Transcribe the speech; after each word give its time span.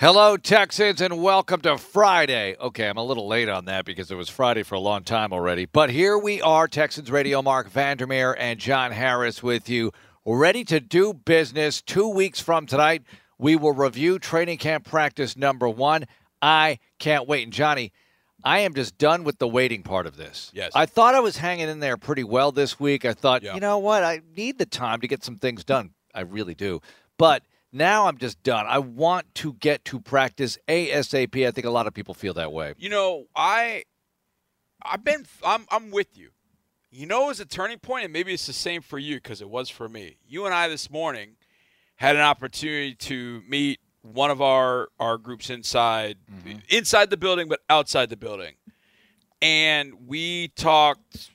Hello, 0.00 0.38
Texans, 0.38 1.02
and 1.02 1.22
welcome 1.22 1.60
to 1.60 1.76
Friday. 1.76 2.56
Okay, 2.58 2.88
I'm 2.88 2.96
a 2.96 3.04
little 3.04 3.28
late 3.28 3.50
on 3.50 3.66
that 3.66 3.84
because 3.84 4.10
it 4.10 4.14
was 4.14 4.30
Friday 4.30 4.62
for 4.62 4.74
a 4.76 4.80
long 4.80 5.04
time 5.04 5.30
already. 5.30 5.66
But 5.66 5.90
here 5.90 6.16
we 6.16 6.40
are, 6.40 6.66
Texans 6.68 7.10
Radio, 7.10 7.42
Marc 7.42 7.68
Vandermeer 7.68 8.32
and 8.32 8.58
John 8.58 8.92
Harris 8.92 9.42
with 9.42 9.68
you, 9.68 9.92
ready 10.24 10.64
to 10.64 10.80
do 10.80 11.12
business. 11.12 11.82
Two 11.82 12.08
weeks 12.08 12.40
from 12.40 12.64
tonight, 12.64 13.02
we 13.36 13.56
will 13.56 13.74
review 13.74 14.18
training 14.18 14.56
camp 14.56 14.86
practice 14.86 15.36
number 15.36 15.68
one. 15.68 16.06
I 16.40 16.78
can't 16.98 17.28
wait. 17.28 17.42
And 17.42 17.52
Johnny, 17.52 17.92
I 18.42 18.60
am 18.60 18.72
just 18.72 18.96
done 18.96 19.22
with 19.22 19.38
the 19.38 19.48
waiting 19.48 19.82
part 19.82 20.06
of 20.06 20.16
this. 20.16 20.50
Yes. 20.54 20.72
I 20.74 20.86
thought 20.86 21.14
I 21.14 21.20
was 21.20 21.36
hanging 21.36 21.68
in 21.68 21.80
there 21.80 21.98
pretty 21.98 22.24
well 22.24 22.52
this 22.52 22.80
week. 22.80 23.04
I 23.04 23.12
thought, 23.12 23.42
Yeah. 23.42 23.52
you 23.52 23.60
know 23.60 23.76
what? 23.76 24.02
I 24.02 24.22
need 24.34 24.56
the 24.56 24.64
time 24.64 25.02
to 25.02 25.08
get 25.08 25.22
some 25.22 25.36
things 25.36 25.62
done. 25.62 25.90
I 26.14 26.22
really 26.22 26.54
do. 26.54 26.80
But 27.18 27.42
now 27.72 28.06
I'm 28.06 28.18
just 28.18 28.42
done. 28.42 28.66
I 28.66 28.78
want 28.78 29.34
to 29.36 29.54
get 29.54 29.84
to 29.86 30.00
practice 30.00 30.58
ASAP. 30.68 31.46
I 31.46 31.50
think 31.50 31.66
a 31.66 31.70
lot 31.70 31.86
of 31.86 31.94
people 31.94 32.14
feel 32.14 32.34
that 32.34 32.52
way. 32.52 32.74
You 32.78 32.88
know, 32.88 33.26
I 33.34 33.84
I've 34.82 35.04
been 35.04 35.26
I'm 35.44 35.66
I'm 35.70 35.90
with 35.90 36.16
you. 36.16 36.30
You 36.90 37.06
know, 37.06 37.24
it 37.24 37.28
was 37.28 37.40
a 37.40 37.44
turning 37.44 37.78
point, 37.78 38.04
and 38.04 38.12
maybe 38.12 38.32
it's 38.32 38.46
the 38.46 38.52
same 38.52 38.82
for 38.82 38.98
you 38.98 39.16
because 39.16 39.40
it 39.40 39.48
was 39.48 39.70
for 39.70 39.88
me. 39.88 40.16
You 40.26 40.44
and 40.46 40.54
I 40.54 40.66
this 40.68 40.90
morning 40.90 41.36
had 41.96 42.16
an 42.16 42.22
opportunity 42.22 42.94
to 42.94 43.42
meet 43.48 43.78
one 44.02 44.30
of 44.30 44.40
our 44.40 44.88
our 44.98 45.18
groups 45.18 45.50
inside 45.50 46.16
mm-hmm. 46.30 46.58
inside 46.68 47.10
the 47.10 47.16
building, 47.16 47.48
but 47.48 47.60
outside 47.68 48.10
the 48.10 48.16
building, 48.16 48.54
and 49.40 49.92
we 50.06 50.48
talked 50.48 51.30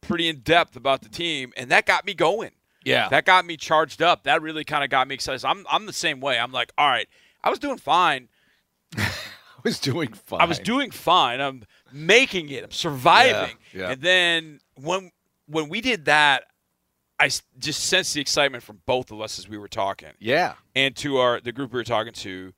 pretty 0.00 0.28
in 0.28 0.40
depth 0.40 0.74
about 0.76 1.02
the 1.02 1.08
team, 1.08 1.52
and 1.56 1.70
that 1.70 1.86
got 1.86 2.04
me 2.04 2.14
going. 2.14 2.50
Yeah. 2.84 3.08
That 3.08 3.24
got 3.24 3.44
me 3.46 3.56
charged 3.56 4.02
up. 4.02 4.24
That 4.24 4.42
really 4.42 4.64
kind 4.64 4.82
of 4.84 4.90
got 4.90 5.06
me 5.08 5.14
excited. 5.14 5.44
I'm 5.44 5.64
I'm 5.70 5.86
the 5.86 5.92
same 5.92 6.20
way. 6.20 6.38
I'm 6.38 6.52
like, 6.52 6.72
all 6.78 6.88
right, 6.88 7.08
I 7.42 7.50
was 7.50 7.58
doing 7.58 7.78
fine. 7.78 8.28
I 8.96 9.10
was 9.64 9.78
doing 9.78 10.12
fine. 10.12 10.40
I 10.40 10.44
was 10.44 10.58
doing 10.58 10.90
fine. 10.90 11.40
I'm 11.40 11.64
making 11.92 12.48
it. 12.48 12.64
I'm 12.64 12.70
surviving. 12.72 13.56
Yeah, 13.72 13.80
yeah. 13.80 13.90
And 13.90 14.00
then 14.02 14.60
when 14.74 15.10
when 15.46 15.68
we 15.68 15.80
did 15.80 16.06
that, 16.06 16.44
I 17.20 17.26
just 17.58 17.84
sensed 17.84 18.14
the 18.14 18.20
excitement 18.20 18.64
from 18.64 18.80
both 18.86 19.12
of 19.12 19.20
us 19.20 19.38
as 19.38 19.48
we 19.48 19.56
were 19.58 19.68
talking, 19.68 20.08
Yeah. 20.18 20.54
and 20.74 20.96
to 20.96 21.18
our 21.18 21.40
the 21.40 21.52
group 21.52 21.72
we 21.72 21.78
were 21.78 21.84
talking 21.84 22.12
to, 22.12 22.52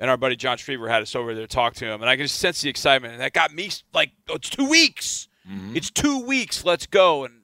and 0.00 0.10
our 0.10 0.16
buddy 0.16 0.34
John 0.34 0.56
Streever 0.58 0.88
had 0.88 1.02
us 1.02 1.14
over 1.14 1.34
there 1.34 1.46
to 1.46 1.54
talk 1.54 1.74
to 1.74 1.86
him, 1.86 2.00
and 2.00 2.10
I 2.10 2.16
could 2.16 2.24
just 2.24 2.38
sense 2.38 2.60
the 2.62 2.70
excitement, 2.70 3.12
and 3.12 3.22
that 3.22 3.32
got 3.32 3.54
me 3.54 3.70
like, 3.94 4.10
oh, 4.28 4.34
it's 4.34 4.50
two 4.50 4.68
weeks. 4.68 5.28
Mm-hmm. 5.48 5.76
It's 5.76 5.90
two 5.90 6.24
weeks. 6.24 6.64
Let's 6.64 6.86
go. 6.86 7.24
And 7.24 7.41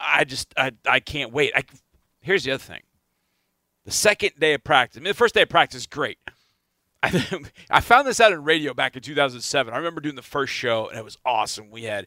I 0.00 0.24
just 0.24 0.52
I 0.56 0.72
I 0.86 1.00
can't 1.00 1.32
wait. 1.32 1.52
I, 1.54 1.62
here's 2.20 2.44
the 2.44 2.52
other 2.52 2.62
thing. 2.62 2.82
The 3.84 3.90
second 3.90 4.32
day 4.38 4.54
of 4.54 4.64
practice. 4.64 4.98
I 4.98 5.00
mean, 5.00 5.10
the 5.10 5.14
first 5.14 5.34
day 5.34 5.42
of 5.42 5.48
practice 5.48 5.80
is 5.82 5.86
great. 5.86 6.18
I, 7.02 7.40
I 7.70 7.80
found 7.80 8.06
this 8.06 8.20
out 8.20 8.32
in 8.32 8.44
radio 8.44 8.74
back 8.74 8.96
in 8.96 9.02
2007. 9.02 9.72
I 9.72 9.76
remember 9.76 10.00
doing 10.00 10.16
the 10.16 10.22
first 10.22 10.52
show, 10.52 10.88
and 10.88 10.98
it 10.98 11.04
was 11.04 11.18
awesome. 11.24 11.70
We 11.70 11.84
had 11.84 12.06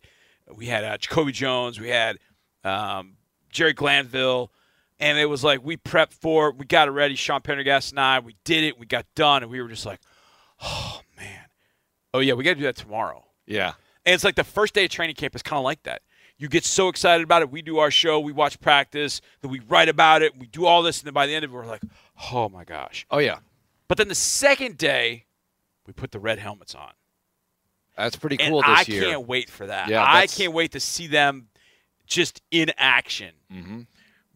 we 0.55 0.67
had 0.67 0.83
uh, 0.83 0.97
Jacoby 0.97 1.31
Jones, 1.31 1.79
we 1.79 1.89
had 1.89 2.17
um, 2.63 3.17
Jerry 3.49 3.73
Glanville, 3.73 4.51
and 4.99 5.17
it 5.17 5.25
was 5.25 5.43
like 5.43 5.63
we 5.63 5.77
prepped 5.77 6.13
for 6.13 6.49
it. 6.49 6.57
We 6.57 6.65
got 6.65 6.87
it 6.87 6.91
ready. 6.91 7.15
Sean 7.15 7.41
Pendergast 7.41 7.91
and 7.91 7.99
I, 7.99 8.19
we 8.19 8.35
did 8.43 8.63
it. 8.63 8.79
We 8.79 8.85
got 8.85 9.05
done, 9.15 9.43
and 9.43 9.51
we 9.51 9.61
were 9.61 9.69
just 9.69 9.85
like, 9.85 9.99
oh 10.61 11.01
man, 11.17 11.45
oh 12.13 12.19
yeah, 12.19 12.33
we 12.33 12.43
got 12.43 12.51
to 12.51 12.59
do 12.59 12.63
that 12.63 12.75
tomorrow. 12.75 13.25
Yeah. 13.45 13.73
And 14.05 14.13
it's 14.13 14.23
like 14.23 14.35
the 14.35 14.43
first 14.43 14.73
day 14.73 14.85
of 14.85 14.91
training 14.91 15.15
camp 15.15 15.35
is 15.35 15.43
kind 15.43 15.57
of 15.57 15.63
like 15.63 15.83
that. 15.83 16.01
You 16.37 16.49
get 16.49 16.65
so 16.65 16.89
excited 16.89 17.23
about 17.23 17.41
it. 17.41 17.51
We 17.51 17.61
do 17.61 17.77
our 17.77 17.91
show, 17.91 18.19
we 18.19 18.31
watch 18.31 18.59
practice, 18.59 19.21
then 19.41 19.51
we 19.51 19.59
write 19.61 19.87
about 19.87 20.21
it, 20.23 20.37
we 20.37 20.47
do 20.47 20.65
all 20.65 20.81
this, 20.81 20.99
and 20.99 21.05
then 21.07 21.13
by 21.13 21.27
the 21.27 21.35
end 21.35 21.45
of 21.45 21.51
it, 21.51 21.53
we're 21.53 21.65
like, 21.65 21.83
oh 22.31 22.49
my 22.49 22.63
gosh. 22.63 23.05
Oh, 23.11 23.19
yeah. 23.19 23.39
But 23.87 23.97
then 23.97 24.07
the 24.07 24.15
second 24.15 24.77
day, 24.77 25.25
we 25.85 25.93
put 25.93 26.11
the 26.11 26.19
red 26.19 26.39
helmets 26.39 26.73
on. 26.75 26.91
That's 27.95 28.15
pretty 28.15 28.39
And 28.39 28.51
cool 28.51 28.61
this 28.61 28.69
I 28.89 28.91
year. 28.91 29.03
can't 29.03 29.27
wait 29.27 29.49
for 29.49 29.67
that. 29.67 29.87
Yeah, 29.87 30.03
I 30.05 30.25
can't 30.27 30.53
wait 30.53 30.71
to 30.71 30.79
see 30.79 31.07
them 31.07 31.49
just 32.07 32.41
in 32.49 32.71
action. 32.77 33.35
Mm-hmm. 33.51 33.81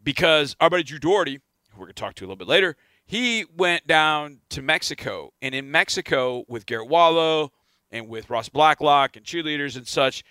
Because 0.04 0.56
our 0.60 0.70
buddy 0.70 0.84
Drew 0.84 1.00
Dougherty, 1.00 1.42
who 1.72 1.80
we're 1.80 1.88
going 1.88 1.96
to 1.96 2.00
talk 2.00 2.14
to 2.16 2.24
a 2.24 2.28
little 2.28 2.38
bit 2.38 2.48
later, 2.48 2.78
he 3.06 3.46
went 3.56 3.88
down 3.88 4.40
to 4.50 4.62
Mexico. 4.62 5.34
And 5.42 5.56
in 5.56 5.72
Mexico, 5.72 6.46
with 6.48 6.66
Garret 6.66 6.88
Wallow 6.88 7.52
and 7.92 8.08
with 8.08 8.30
Ross 8.30 8.48
Blacklock 8.48 9.16
and 9.16 9.26
cheerleaders 9.26 9.76
and 9.76 9.88
such, 9.88 10.24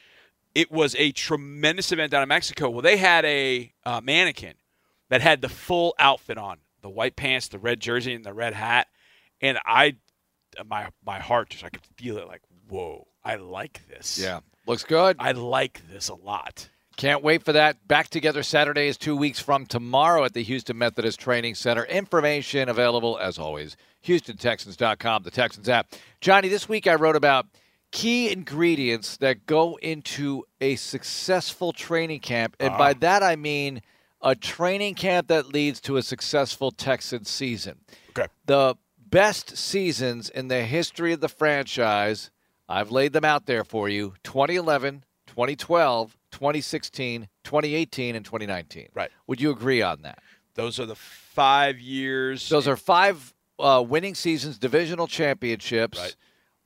it 0.56 0.72
was 0.72 0.96
a 0.98 1.12
tremendous 1.12 1.92
event 1.92 2.10
down 2.10 2.22
in 2.22 2.30
Mexico. 2.30 2.70
Well, 2.70 2.80
they 2.80 2.96
had 2.96 3.26
a 3.26 3.70
uh, 3.84 4.00
mannequin 4.02 4.54
that 5.10 5.20
had 5.20 5.42
the 5.42 5.50
full 5.50 5.94
outfit 5.98 6.38
on 6.38 6.56
the 6.80 6.88
white 6.88 7.14
pants, 7.14 7.48
the 7.48 7.58
red 7.58 7.78
jersey, 7.78 8.14
and 8.14 8.24
the 8.24 8.32
red 8.32 8.54
hat. 8.54 8.86
And 9.42 9.58
I, 9.66 9.96
my, 10.64 10.88
my 11.04 11.18
heart 11.18 11.50
just, 11.50 11.62
I 11.62 11.68
could 11.68 11.84
feel 11.98 12.16
it 12.16 12.26
like, 12.26 12.40
whoa, 12.70 13.06
I 13.22 13.36
like 13.36 13.82
this. 13.86 14.18
Yeah. 14.18 14.40
Looks 14.66 14.82
good. 14.82 15.16
I 15.18 15.32
like 15.32 15.82
this 15.92 16.08
a 16.08 16.14
lot. 16.14 16.70
Can't 16.96 17.22
wait 17.22 17.42
for 17.42 17.52
that. 17.52 17.86
Back 17.86 18.08
together 18.08 18.42
Saturday 18.42 18.88
is 18.88 18.96
two 18.96 19.14
weeks 19.14 19.38
from 19.38 19.66
tomorrow 19.66 20.24
at 20.24 20.32
the 20.32 20.42
Houston 20.42 20.78
Methodist 20.78 21.20
Training 21.20 21.54
Center. 21.54 21.84
Information 21.84 22.70
available, 22.70 23.18
as 23.18 23.38
always, 23.38 23.76
HoustonTexans.com, 24.06 25.22
the 25.22 25.30
Texans 25.30 25.68
app. 25.68 25.92
Johnny, 26.22 26.48
this 26.48 26.66
week 26.66 26.86
I 26.86 26.94
wrote 26.94 27.14
about 27.14 27.46
key 27.96 28.30
ingredients 28.30 29.16
that 29.16 29.46
go 29.46 29.78
into 29.80 30.44
a 30.60 30.76
successful 30.76 31.72
training 31.72 32.20
camp. 32.20 32.54
And 32.60 32.76
by 32.76 32.92
that 32.92 33.22
I 33.22 33.36
mean 33.36 33.80
a 34.20 34.34
training 34.34 34.96
camp 34.96 35.28
that 35.28 35.48
leads 35.48 35.80
to 35.80 35.96
a 35.96 36.02
successful 36.02 36.70
Texans 36.70 37.30
season. 37.30 37.78
Okay. 38.10 38.26
The 38.44 38.74
best 38.98 39.56
seasons 39.56 40.28
in 40.28 40.48
the 40.48 40.62
history 40.62 41.14
of 41.14 41.20
the 41.20 41.28
franchise, 41.28 42.30
I've 42.68 42.90
laid 42.90 43.14
them 43.14 43.24
out 43.24 43.46
there 43.46 43.64
for 43.64 43.88
you 43.88 44.12
2011, 44.24 45.04
2012, 45.28 46.18
2016, 46.32 47.28
2018, 47.44 48.14
and 48.14 48.24
2019. 48.26 48.88
Right. 48.92 49.10
Would 49.26 49.40
you 49.40 49.50
agree 49.50 49.80
on 49.80 50.02
that? 50.02 50.18
Those 50.54 50.78
are 50.78 50.86
the 50.86 50.96
five 50.96 51.80
years. 51.80 52.46
Those 52.50 52.68
are 52.68 52.76
five 52.76 53.32
uh, 53.58 53.82
winning 53.86 54.14
seasons, 54.14 54.58
divisional 54.58 55.06
championships. 55.06 55.98
Right. 55.98 56.16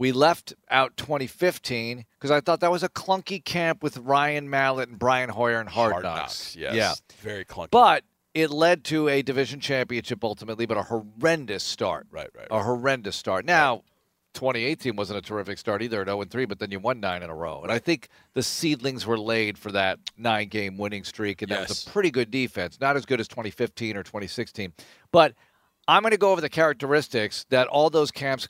We 0.00 0.12
left 0.12 0.54
out 0.70 0.96
2015 0.96 2.06
because 2.18 2.30
I 2.30 2.40
thought 2.40 2.60
that 2.60 2.70
was 2.70 2.82
a 2.82 2.88
clunky 2.88 3.44
camp 3.44 3.82
with 3.82 3.98
Ryan 3.98 4.48
Mallett 4.48 4.88
and 4.88 4.98
Brian 4.98 5.28
Hoyer 5.28 5.60
and 5.60 5.68
Hard, 5.68 5.92
hard 5.92 6.04
Knocks. 6.04 6.20
knocks. 6.20 6.56
Yes. 6.56 6.74
Yeah. 6.74 6.94
Very 7.18 7.44
clunky. 7.44 7.70
But 7.70 8.04
it 8.32 8.50
led 8.50 8.82
to 8.84 9.08
a 9.10 9.20
division 9.20 9.60
championship 9.60 10.24
ultimately, 10.24 10.64
but 10.64 10.78
a 10.78 10.84
horrendous 10.84 11.62
start. 11.62 12.06
right, 12.10 12.30
right. 12.34 12.46
A 12.50 12.62
horrendous 12.62 13.14
start. 13.14 13.44
Now, 13.44 13.82
2018 14.32 14.96
wasn't 14.96 15.18
a 15.18 15.20
terrific 15.20 15.58
start 15.58 15.82
either 15.82 16.00
at 16.00 16.06
0 16.06 16.24
3, 16.24 16.46
but 16.46 16.58
then 16.60 16.70
you 16.70 16.80
won 16.80 16.98
nine 16.98 17.22
in 17.22 17.28
a 17.28 17.34
row. 17.34 17.60
And 17.62 17.70
I 17.70 17.78
think 17.78 18.08
the 18.32 18.42
seedlings 18.42 19.04
were 19.04 19.18
laid 19.18 19.58
for 19.58 19.70
that 19.72 19.98
nine 20.16 20.48
game 20.48 20.78
winning 20.78 21.04
streak, 21.04 21.42
and 21.42 21.50
that 21.50 21.68
was 21.68 21.86
a 21.86 21.90
pretty 21.90 22.10
good 22.10 22.30
defense. 22.30 22.80
Not 22.80 22.96
as 22.96 23.04
good 23.04 23.20
as 23.20 23.28
2015 23.28 23.98
or 23.98 24.02
2016. 24.02 24.72
But 25.12 25.34
I'm 25.86 26.00
going 26.02 26.12
to 26.12 26.16
go 26.16 26.32
over 26.32 26.40
the 26.40 26.48
characteristics 26.48 27.44
that 27.50 27.66
all 27.66 27.90
those 27.90 28.10
camps 28.10 28.48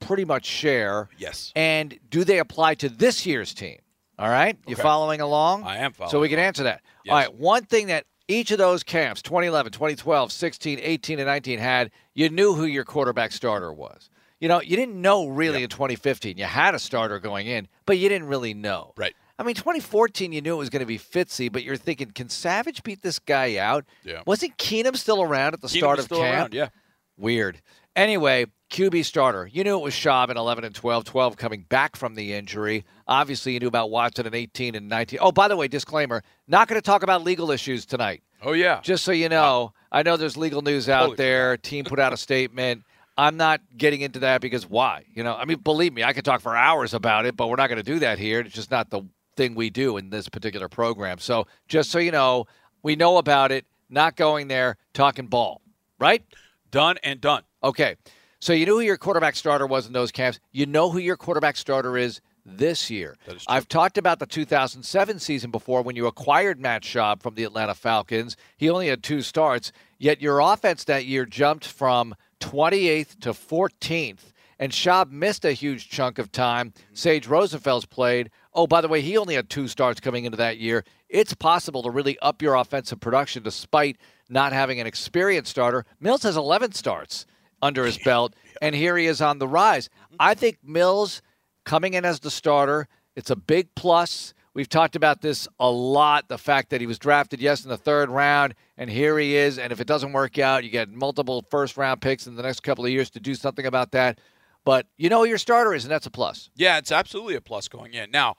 pretty 0.00 0.24
much 0.24 0.46
share. 0.46 1.08
yes. 1.18 1.52
And 1.56 1.98
do 2.10 2.24
they 2.24 2.38
apply 2.38 2.74
to 2.76 2.88
this 2.88 3.26
year's 3.26 3.54
team? 3.54 3.78
All 4.18 4.28
right? 4.28 4.56
You 4.66 4.72
Okay. 4.74 4.82
following 4.82 5.20
along? 5.20 5.64
I 5.64 5.78
am 5.78 5.92
following 5.92 6.10
So 6.10 6.20
we 6.20 6.28
can 6.28 6.38
along. 6.38 6.46
answer 6.48 6.62
that. 6.64 6.80
Yes. 7.04 7.12
All 7.12 7.18
right. 7.18 7.34
One 7.34 7.64
thing 7.64 7.86
that 7.88 8.04
each 8.26 8.50
of 8.50 8.58
those 8.58 8.82
camps, 8.82 9.22
2011, 9.22 9.72
2012, 9.72 10.32
16, 10.32 10.80
18, 10.82 11.18
and 11.18 11.26
19, 11.26 11.58
had, 11.58 11.90
you 12.14 12.28
knew 12.28 12.54
who 12.54 12.64
your 12.64 12.84
quarterback 12.84 13.32
starter 13.32 13.72
was. 13.72 14.10
You 14.40 14.48
know, 14.48 14.60
you 14.60 14.76
didn't 14.76 15.00
know 15.00 15.26
really 15.26 15.62
in 15.62 15.68
2015. 15.68 16.36
You 16.36 16.44
had 16.44 16.74
a 16.74 16.78
starter 16.78 17.18
going 17.20 17.46
in, 17.46 17.68
but 17.86 17.98
you 17.98 18.08
didn't 18.08 18.28
really 18.28 18.54
know. 18.54 18.92
Right. 18.96 19.14
I 19.38 19.44
mean, 19.44 19.54
2014, 19.54 20.32
you 20.32 20.40
knew 20.40 20.54
it 20.54 20.58
was 20.58 20.68
going 20.68 20.80
to 20.80 20.86
be 20.86 20.98
Fitzy, 20.98 21.50
but 21.50 21.62
you're 21.62 21.76
thinking, 21.76 22.10
can 22.10 22.28
Savage 22.28 22.82
beat 22.82 23.02
this 23.02 23.18
guy 23.20 23.56
out? 23.56 23.84
Yeah. 24.04 24.22
Wasn't 24.26 24.56
Keenum 24.58 24.96
still 24.96 25.22
around 25.22 25.54
at 25.54 25.60
the 25.60 25.68
Keenum 25.68 25.78
start 25.78 25.98
of 26.00 26.04
still 26.06 26.18
camp? 26.18 26.36
around, 26.36 26.54
yeah. 26.54 26.68
Weird. 27.16 27.62
Anyway, 27.96 28.46
QB 28.70 29.04
starter. 29.04 29.48
You 29.50 29.64
knew 29.64 29.78
it 29.78 29.82
was 29.82 29.94
Schaub 29.94 30.30
in 30.30 30.36
11 30.36 30.64
and 30.64 30.74
12, 30.74 31.04
12 31.04 31.36
coming 31.36 31.64
back 31.68 31.96
from 31.96 32.14
the 32.14 32.34
injury. 32.34 32.84
Obviously, 33.06 33.54
you 33.54 33.60
knew 33.60 33.68
about 33.68 33.90
Watson 33.90 34.26
in 34.26 34.34
18 34.34 34.74
and 34.74 34.88
19. 34.88 35.18
Oh, 35.22 35.32
by 35.32 35.48
the 35.48 35.56
way, 35.56 35.68
disclaimer 35.68 36.22
not 36.46 36.68
going 36.68 36.80
to 36.80 36.84
talk 36.84 37.02
about 37.02 37.24
legal 37.24 37.50
issues 37.50 37.86
tonight. 37.86 38.22
Oh 38.42 38.52
yeah. 38.52 38.80
Just 38.82 39.04
so 39.04 39.12
you 39.12 39.28
know, 39.28 39.72
I 39.90 40.02
know 40.02 40.16
there's 40.16 40.36
legal 40.36 40.62
news 40.62 40.88
out 40.88 41.16
there. 41.16 41.56
Team 41.56 41.84
put 41.84 41.98
out 41.98 42.12
a 42.12 42.16
statement. 42.16 42.84
I'm 43.16 43.36
not 43.36 43.60
getting 43.76 44.02
into 44.02 44.20
that 44.20 44.40
because 44.40 44.68
why? 44.68 45.04
You 45.12 45.24
know, 45.24 45.34
I 45.34 45.44
mean, 45.44 45.58
believe 45.58 45.92
me, 45.92 46.04
I 46.04 46.12
could 46.12 46.24
talk 46.24 46.40
for 46.40 46.54
hours 46.54 46.94
about 46.94 47.26
it, 47.26 47.36
but 47.36 47.48
we're 47.48 47.56
not 47.56 47.68
going 47.68 47.78
to 47.78 47.82
do 47.82 47.98
that 47.98 48.18
here. 48.18 48.40
It's 48.40 48.54
just 48.54 48.70
not 48.70 48.90
the 48.90 49.02
thing 49.34 49.56
we 49.56 49.70
do 49.70 49.96
in 49.96 50.10
this 50.10 50.28
particular 50.28 50.68
program. 50.68 51.18
So 51.18 51.48
just 51.66 51.90
so 51.90 51.98
you 51.98 52.12
know, 52.12 52.46
we 52.82 52.94
know 52.94 53.16
about 53.16 53.50
it, 53.50 53.66
not 53.90 54.14
going 54.14 54.46
there, 54.46 54.76
talking 54.92 55.26
ball, 55.26 55.62
right? 55.98 56.22
Done 56.70 56.98
and 57.02 57.20
done. 57.20 57.42
Okay. 57.64 57.96
So 58.40 58.52
you 58.52 58.66
knew 58.66 58.74
who 58.74 58.80
your 58.80 58.96
quarterback 58.96 59.34
starter 59.36 59.66
was 59.66 59.86
in 59.86 59.92
those 59.92 60.12
camps. 60.12 60.38
You 60.52 60.66
know 60.66 60.90
who 60.90 60.98
your 60.98 61.16
quarterback 61.16 61.56
starter 61.56 61.96
is 61.96 62.20
this 62.46 62.88
year. 62.88 63.16
Is. 63.26 63.44
I've 63.48 63.68
talked 63.68 63.98
about 63.98 64.20
the 64.20 64.26
2007 64.26 65.18
season 65.18 65.50
before 65.50 65.82
when 65.82 65.96
you 65.96 66.06
acquired 66.06 66.60
Matt 66.60 66.82
Schaub 66.82 67.20
from 67.20 67.34
the 67.34 67.44
Atlanta 67.44 67.74
Falcons. 67.74 68.36
He 68.56 68.70
only 68.70 68.88
had 68.88 69.02
two 69.02 69.22
starts, 69.22 69.72
yet 69.98 70.22
your 70.22 70.40
offense 70.40 70.84
that 70.84 71.04
year 71.04 71.26
jumped 71.26 71.66
from 71.66 72.14
28th 72.40 73.20
to 73.20 73.30
14th. 73.30 74.32
And 74.60 74.72
Schaub 74.72 75.10
missed 75.10 75.44
a 75.44 75.52
huge 75.52 75.88
chunk 75.88 76.18
of 76.18 76.32
time. 76.32 76.70
Mm-hmm. 76.70 76.94
Sage 76.94 77.26
Rosenfels 77.26 77.88
played. 77.88 78.30
Oh, 78.54 78.66
by 78.66 78.80
the 78.80 78.88
way, 78.88 79.00
he 79.02 79.16
only 79.16 79.34
had 79.34 79.50
two 79.50 79.68
starts 79.68 80.00
coming 80.00 80.24
into 80.24 80.36
that 80.38 80.58
year. 80.58 80.84
It's 81.08 81.34
possible 81.34 81.82
to 81.82 81.90
really 81.90 82.18
up 82.20 82.42
your 82.42 82.54
offensive 82.54 83.00
production 83.00 83.42
despite 83.42 83.98
not 84.28 84.52
having 84.52 84.80
an 84.80 84.86
experienced 84.86 85.50
starter. 85.50 85.84
Mills 86.00 86.24
has 86.24 86.36
11 86.36 86.72
starts 86.72 87.24
under 87.62 87.84
his 87.84 87.98
belt, 88.04 88.34
and 88.60 88.74
here 88.74 88.96
he 88.96 89.06
is 89.06 89.20
on 89.20 89.38
the 89.38 89.48
rise. 89.48 89.88
I 90.18 90.34
think 90.34 90.58
Mills 90.62 91.22
coming 91.64 91.94
in 91.94 92.04
as 92.04 92.20
the 92.20 92.30
starter, 92.30 92.88
it's 93.14 93.30
a 93.30 93.36
big 93.36 93.74
plus. 93.74 94.34
We've 94.54 94.68
talked 94.68 94.96
about 94.96 95.20
this 95.20 95.46
a 95.60 95.70
lot 95.70 96.28
the 96.28 96.38
fact 96.38 96.70
that 96.70 96.80
he 96.80 96.86
was 96.86 96.98
drafted, 96.98 97.40
yes, 97.40 97.62
in 97.64 97.70
the 97.70 97.76
third 97.76 98.10
round, 98.10 98.54
and 98.76 98.90
here 98.90 99.18
he 99.18 99.36
is. 99.36 99.58
And 99.58 99.72
if 99.72 99.80
it 99.80 99.86
doesn't 99.86 100.12
work 100.12 100.38
out, 100.38 100.64
you 100.64 100.70
get 100.70 100.88
multiple 100.88 101.44
first 101.50 101.76
round 101.76 102.00
picks 102.00 102.26
in 102.26 102.34
the 102.34 102.42
next 102.42 102.60
couple 102.60 102.84
of 102.84 102.90
years 102.90 103.10
to 103.10 103.20
do 103.20 103.34
something 103.34 103.66
about 103.66 103.92
that. 103.92 104.18
But 104.64 104.86
you 104.96 105.08
know 105.08 105.20
who 105.20 105.28
your 105.28 105.38
starter 105.38 105.74
is, 105.74 105.84
and 105.84 105.90
that's 105.90 106.06
a 106.06 106.10
plus. 106.10 106.50
Yeah, 106.56 106.78
it's 106.78 106.92
absolutely 106.92 107.36
a 107.36 107.40
plus 107.40 107.68
going 107.68 107.94
in. 107.94 108.10
Now, 108.10 108.36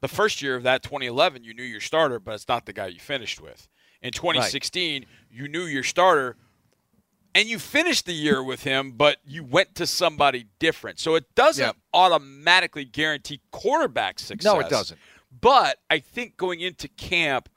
the 0.00 0.08
first 0.08 0.42
year 0.42 0.56
of 0.56 0.62
that 0.64 0.82
2011, 0.82 1.44
you 1.44 1.54
knew 1.54 1.62
your 1.62 1.80
starter, 1.80 2.18
but 2.18 2.34
it's 2.34 2.48
not 2.48 2.66
the 2.66 2.72
guy 2.72 2.88
you 2.88 3.00
finished 3.00 3.40
with. 3.40 3.68
In 4.02 4.12
2016, 4.12 5.02
right. 5.02 5.08
you 5.30 5.48
knew 5.48 5.64
your 5.64 5.84
starter, 5.84 6.36
and 7.34 7.48
you 7.48 7.58
finished 7.58 8.06
the 8.06 8.12
year 8.12 8.42
with 8.42 8.64
him, 8.64 8.92
but 8.92 9.18
you 9.24 9.44
went 9.44 9.74
to 9.76 9.86
somebody 9.86 10.46
different. 10.58 10.98
So 10.98 11.14
it 11.14 11.34
doesn't 11.34 11.64
yep. 11.64 11.76
automatically 11.94 12.84
guarantee 12.84 13.40
quarterback 13.50 14.18
success. 14.18 14.52
No, 14.52 14.60
it 14.60 14.68
doesn't. 14.68 14.98
But 15.40 15.78
I 15.90 15.98
think 15.98 16.36
going 16.36 16.60
into 16.60 16.88
camp, 16.88 17.48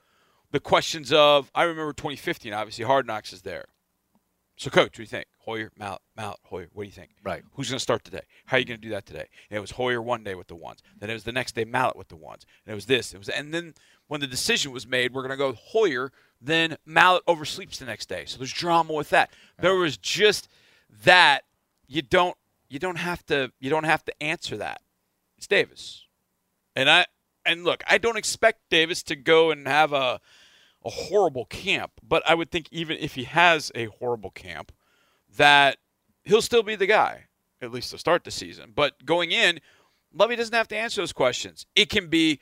the 0.50 0.60
questions 0.60 1.12
of 1.12 1.50
I 1.54 1.64
remember 1.64 1.92
2015, 1.92 2.52
obviously 2.52 2.84
Hard 2.84 3.06
Knocks 3.06 3.32
is 3.32 3.42
there. 3.42 3.66
So, 4.58 4.70
coach, 4.70 4.84
what 4.84 4.94
do 4.94 5.02
you 5.02 5.08
think? 5.08 5.26
Hoyer, 5.40 5.70
Mallett, 5.78 6.00
Mallett, 6.16 6.38
Hoyer. 6.44 6.68
What 6.72 6.84
do 6.84 6.86
you 6.86 6.92
think? 6.92 7.10
Right. 7.22 7.42
Who's 7.52 7.68
going 7.68 7.76
to 7.76 7.82
start 7.82 8.04
today? 8.04 8.22
How 8.46 8.56
are 8.56 8.60
you 8.60 8.64
going 8.64 8.80
to 8.80 8.86
do 8.86 8.90
that 8.94 9.04
today? 9.04 9.26
And 9.50 9.58
it 9.58 9.60
was 9.60 9.72
Hoyer 9.72 10.00
one 10.00 10.24
day 10.24 10.34
with 10.34 10.46
the 10.46 10.56
ones. 10.56 10.82
Then 10.98 11.10
it 11.10 11.12
was 11.12 11.24
the 11.24 11.32
next 11.32 11.54
day 11.54 11.66
Mallett 11.66 11.96
with 11.96 12.08
the 12.08 12.16
ones. 12.16 12.46
And 12.64 12.72
it 12.72 12.74
was 12.74 12.86
this. 12.86 13.12
It 13.12 13.18
was, 13.18 13.28
and 13.28 13.52
then 13.52 13.74
when 14.08 14.20
the 14.22 14.26
decision 14.26 14.72
was 14.72 14.86
made, 14.86 15.12
we're 15.12 15.22
going 15.22 15.30
to 15.30 15.36
go 15.36 15.52
Hoyer. 15.52 16.10
Then 16.40 16.76
Mallett 16.84 17.24
oversleeps 17.26 17.78
the 17.78 17.86
next 17.86 18.08
day. 18.08 18.24
So 18.26 18.38
there's 18.38 18.52
drama 18.52 18.92
with 18.92 19.10
that. 19.10 19.30
There 19.58 19.74
was 19.74 19.96
just 19.96 20.48
that. 21.04 21.42
You 21.86 22.02
don't. 22.02 22.36
You 22.68 22.78
don't 22.78 22.98
have 22.98 23.24
to. 23.26 23.52
You 23.60 23.70
don't 23.70 23.84
have 23.84 24.04
to 24.04 24.22
answer 24.22 24.56
that. 24.56 24.82
It's 25.38 25.46
Davis, 25.46 26.06
and 26.74 26.90
I 26.90 27.06
and 27.44 27.64
look, 27.64 27.84
I 27.86 27.98
don't 27.98 28.16
expect 28.16 28.70
Davis 28.70 29.02
to 29.04 29.16
go 29.16 29.50
and 29.50 29.66
have 29.66 29.92
a 29.92 30.20
a 30.84 30.90
horrible 30.90 31.46
camp, 31.46 31.92
but 32.06 32.22
I 32.28 32.34
would 32.34 32.50
think 32.50 32.68
even 32.70 32.96
if 32.98 33.16
he 33.16 33.24
has 33.24 33.72
a 33.74 33.86
horrible 33.86 34.30
camp, 34.30 34.72
that 35.36 35.78
he'll 36.24 36.42
still 36.42 36.62
be 36.62 36.76
the 36.76 36.86
guy 36.86 37.24
at 37.60 37.72
least 37.72 37.90
to 37.90 37.98
start 37.98 38.24
the 38.24 38.30
season. 38.30 38.72
But 38.74 39.04
going 39.04 39.32
in, 39.32 39.60
Lovie 40.12 40.36
doesn't 40.36 40.54
have 40.54 40.68
to 40.68 40.76
answer 40.76 41.00
those 41.00 41.12
questions. 41.12 41.66
It 41.74 41.88
can 41.88 42.08
be, 42.08 42.40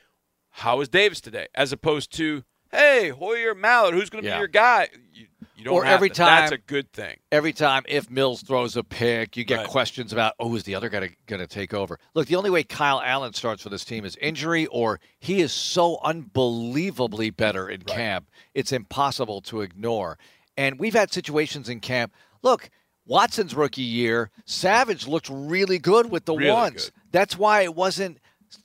how 0.51 0.81
is 0.81 0.89
Davis 0.89 1.21
today, 1.21 1.47
as 1.55 1.71
opposed 1.71 2.11
to, 2.17 2.43
hey, 2.75 3.09
Hoyer 3.09 3.55
Mallett, 3.55 3.93
who's 3.93 4.09
going 4.09 4.23
to 4.23 4.29
yeah. 4.29 4.35
be 4.35 4.39
your 4.39 4.47
guy? 4.47 4.89
You, 5.13 5.27
you 5.55 5.65
don't 5.65 5.73
or 5.73 5.85
every 5.85 6.09
to. 6.09 6.15
time 6.15 6.41
that's 6.41 6.51
a 6.51 6.57
good 6.57 6.91
thing. 6.91 7.17
Every 7.31 7.53
time 7.53 7.83
if 7.87 8.09
Mills 8.09 8.41
throws 8.41 8.75
a 8.75 8.83
pick, 8.83 9.37
you 9.37 9.43
get 9.43 9.59
right. 9.59 9.67
questions 9.67 10.11
about 10.11 10.33
oh, 10.39 10.53
is 10.55 10.63
the 10.63 10.75
other 10.75 10.89
guy 10.89 11.15
going 11.27 11.39
to 11.39 11.47
take 11.47 11.73
over? 11.73 11.99
Look, 12.13 12.27
the 12.27 12.35
only 12.35 12.49
way 12.49 12.63
Kyle 12.63 13.01
Allen 13.03 13.33
starts 13.33 13.63
for 13.63 13.69
this 13.69 13.85
team 13.85 14.05
is 14.05 14.15
injury, 14.17 14.67
or 14.67 14.99
he 15.19 15.41
is 15.41 15.51
so 15.51 15.99
unbelievably 16.03 17.31
better 17.31 17.69
in 17.69 17.79
right. 17.87 17.95
camp, 17.95 18.29
it's 18.53 18.71
impossible 18.71 19.41
to 19.41 19.61
ignore. 19.61 20.17
And 20.57 20.79
we've 20.79 20.93
had 20.93 21.11
situations 21.11 21.69
in 21.69 21.79
camp. 21.79 22.13
Look, 22.41 22.69
Watson's 23.05 23.55
rookie 23.55 23.81
year, 23.81 24.31
Savage 24.45 25.07
looked 25.07 25.29
really 25.29 25.79
good 25.79 26.09
with 26.09 26.25
the 26.25 26.35
really 26.35 26.51
ones. 26.51 26.85
Good. 26.85 26.93
That's 27.11 27.37
why 27.37 27.61
it 27.61 27.75
wasn't 27.75 28.19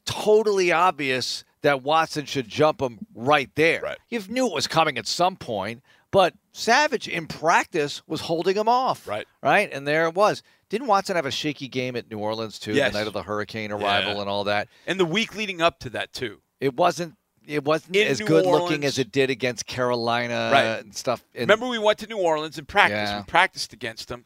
totally 0.07 0.73
obvious 0.73 1.45
that 1.63 1.83
Watson 1.83 2.25
should 2.25 2.49
jump 2.49 2.81
him 2.81 2.99
right 3.15 3.51
there. 3.55 3.81
Right. 3.83 3.99
You 4.09 4.21
knew 4.29 4.47
it 4.47 4.53
was 4.53 4.67
coming 4.67 4.99
at 4.99 5.07
some 5.07 5.37
point, 5.37 5.83
but 6.11 6.35
Savage 6.53 7.09
in 7.09 7.27
practice 7.27 8.03
was 8.07 8.23
holding 8.23 8.57
him 8.57 8.69
off. 8.69 9.07
Right. 9.07 9.27
Right? 9.43 9.71
And 9.73 9.87
there 9.87 10.07
it 10.07 10.15
was. 10.15 10.43
Didn't 10.69 10.87
Watson 10.87 11.17
have 11.17 11.27
a 11.27 11.31
shaky 11.31 11.69
game 11.69 11.97
at 11.97 12.11
New 12.11 12.19
Orleans 12.19 12.59
too, 12.59 12.73
yes. 12.73 12.93
the 12.93 12.99
night 12.99 13.07
of 13.07 13.13
the 13.13 13.23
hurricane 13.23 13.73
arrival 13.73 14.15
yeah. 14.15 14.21
and 14.21 14.31
all 14.31 14.45
that? 14.45 14.69
And 14.87 14.99
the 14.99 15.05
week 15.05 15.35
leading 15.35 15.61
up 15.61 15.81
to 15.81 15.91
that 15.91 16.13
too. 16.13 16.41
It 16.61 16.77
wasn't 16.77 17.17
it 17.47 17.65
wasn't 17.65 17.97
in 17.97 18.07
as 18.07 18.21
New 18.21 18.27
good 18.27 18.45
Orleans. 18.45 18.71
looking 18.71 18.85
as 18.85 18.99
it 18.99 19.11
did 19.11 19.31
against 19.31 19.67
Carolina 19.67 20.51
right. 20.53 20.63
and 20.81 20.95
stuff. 20.95 21.25
And, 21.35 21.43
Remember 21.43 21.67
we 21.67 21.79
went 21.79 21.99
to 21.99 22.07
New 22.07 22.19
Orleans 22.19 22.59
and 22.59 22.69
practiced. 22.69 23.13
Yeah. 23.13 23.19
We 23.21 23.25
practiced 23.25 23.73
against 23.73 24.09
them 24.09 24.25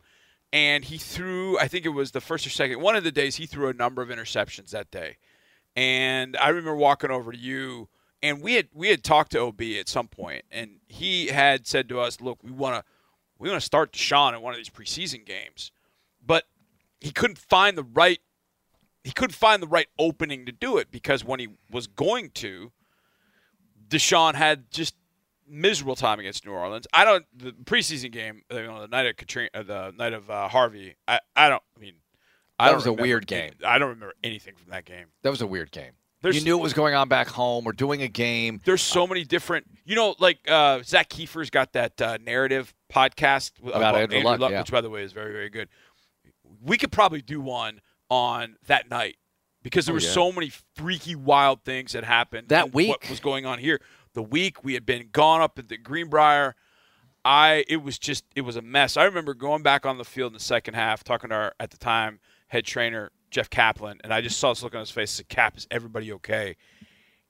and 0.52 0.84
he 0.84 0.98
threw 0.98 1.58
I 1.58 1.68
think 1.68 1.86
it 1.86 1.90
was 1.90 2.12
the 2.12 2.20
first 2.20 2.46
or 2.46 2.50
second 2.50 2.80
one 2.80 2.96
of 2.96 3.04
the 3.04 3.12
days 3.12 3.36
he 3.36 3.46
threw 3.46 3.68
a 3.68 3.74
number 3.74 4.02
of 4.02 4.08
interceptions 4.08 4.70
that 4.70 4.90
day. 4.90 5.16
And 5.76 6.36
I 6.36 6.48
remember 6.48 6.76
walking 6.76 7.10
over 7.10 7.32
to 7.32 7.38
you 7.38 7.88
and 8.24 8.40
we 8.40 8.54
had 8.54 8.68
we 8.72 8.88
had 8.88 9.04
talked 9.04 9.32
to 9.32 9.40
OB 9.40 9.60
at 9.78 9.86
some 9.86 10.08
point, 10.08 10.46
and 10.50 10.80
he 10.88 11.26
had 11.26 11.66
said 11.66 11.90
to 11.90 12.00
us, 12.00 12.22
"Look, 12.22 12.42
we 12.42 12.50
want 12.50 12.76
to 12.76 12.84
we 13.38 13.50
want 13.50 13.60
to 13.60 13.66
start 13.66 13.92
Deshaun 13.92 14.34
in 14.34 14.40
one 14.40 14.54
of 14.54 14.56
these 14.56 14.70
preseason 14.70 15.26
games," 15.26 15.72
but 16.24 16.44
he 17.02 17.10
couldn't 17.10 17.36
find 17.36 17.76
the 17.76 17.82
right 17.82 18.20
he 19.04 19.12
couldn't 19.12 19.34
find 19.34 19.62
the 19.62 19.68
right 19.68 19.88
opening 19.98 20.46
to 20.46 20.52
do 20.52 20.78
it 20.78 20.90
because 20.90 21.22
when 21.22 21.38
he 21.38 21.48
was 21.70 21.86
going 21.86 22.30
to, 22.30 22.72
Deshaun 23.86 24.34
had 24.34 24.70
just 24.70 24.94
miserable 25.46 25.94
time 25.94 26.18
against 26.18 26.46
New 26.46 26.52
Orleans. 26.52 26.86
I 26.94 27.04
don't 27.04 27.26
the 27.36 27.52
preseason 27.52 28.10
game, 28.10 28.40
you 28.50 28.62
know, 28.62 28.80
the 28.80 28.88
night 28.88 29.04
of 29.04 29.18
Katrina, 29.18 29.50
uh, 29.52 29.62
the 29.62 29.92
night 29.98 30.14
of 30.14 30.30
uh, 30.30 30.48
Harvey. 30.48 30.96
I, 31.06 31.20
I 31.36 31.50
don't. 31.50 31.62
I 31.76 31.80
mean, 31.80 31.96
I 32.58 32.68
that 32.68 32.76
was 32.76 32.86
a 32.86 32.92
weird 32.92 33.26
game. 33.26 33.52
I 33.64 33.78
don't 33.78 33.88
remember 33.88 34.14
anything 34.22 34.54
from 34.56 34.70
that 34.70 34.84
game. 34.84 35.06
That 35.22 35.30
was 35.30 35.40
a 35.40 35.46
weird 35.46 35.70
game. 35.72 35.92
There's, 36.22 36.36
you 36.36 36.44
knew 36.44 36.58
it 36.58 36.62
was 36.62 36.72
going 36.72 36.94
on 36.94 37.08
back 37.08 37.28
home. 37.28 37.64
We're 37.64 37.72
doing 37.72 38.00
a 38.00 38.08
game. 38.08 38.58
There's 38.64 38.80
so 38.80 39.06
many 39.06 39.24
different, 39.24 39.66
you 39.84 39.94
know, 39.94 40.14
like 40.18 40.38
uh, 40.48 40.82
Zak 40.82 41.10
Keefer's 41.10 41.50
got 41.50 41.74
that 41.74 42.00
uh, 42.00 42.16
narrative 42.24 42.72
podcast 42.90 43.52
about, 43.60 43.74
about 43.74 43.94
Andrew, 43.96 44.16
Andrew 44.16 44.30
Luck, 44.30 44.40
Luck 44.40 44.50
yeah. 44.52 44.60
which 44.60 44.70
by 44.70 44.80
the 44.80 44.88
way 44.88 45.02
is 45.02 45.12
very 45.12 45.32
very 45.32 45.50
good. 45.50 45.68
We 46.62 46.78
could 46.78 46.90
probably 46.90 47.20
do 47.20 47.42
one 47.42 47.82
on 48.08 48.56
that 48.68 48.88
night 48.88 49.16
because 49.62 49.84
there 49.84 49.92
oh, 49.92 49.96
were 49.96 50.00
yeah. 50.00 50.10
so 50.10 50.32
many 50.32 50.50
freaky 50.76 51.14
wild 51.14 51.62
things 51.62 51.92
that 51.92 52.04
happened 52.04 52.48
that 52.48 52.72
week. 52.72 52.88
What 52.88 53.10
was 53.10 53.20
going 53.20 53.44
on 53.44 53.58
here? 53.58 53.80
The 54.14 54.22
week 54.22 54.64
we 54.64 54.72
had 54.72 54.86
been 54.86 55.10
gone 55.12 55.42
up 55.42 55.58
at 55.58 55.68
the 55.68 55.76
Greenbrier. 55.76 56.54
I 57.22 57.64
it 57.68 57.82
was 57.82 57.98
just 57.98 58.24
it 58.34 58.42
was 58.42 58.56
a 58.56 58.62
mess. 58.62 58.96
I 58.96 59.04
remember 59.04 59.34
going 59.34 59.62
back 59.62 59.84
on 59.84 59.98
the 59.98 60.04
field 60.04 60.32
in 60.32 60.34
the 60.34 60.40
second 60.40 60.72
half, 60.72 61.04
talking 61.04 61.28
to 61.28 61.36
our 61.36 61.54
at 61.60 61.70
the 61.70 61.76
time 61.76 62.20
head 62.54 62.64
trainer 62.64 63.10
Geoff 63.30 63.50
Kaplan, 63.50 63.98
and 64.04 64.14
I 64.14 64.20
just 64.20 64.38
saw 64.38 64.52
this 64.52 64.62
look 64.62 64.74
on 64.74 64.80
his 64.80 64.90
face. 64.90 65.16
I 65.16 65.16
said, 65.16 65.28
"Cap, 65.28 65.56
is 65.56 65.66
everybody 65.70 66.12
okay?" 66.12 66.56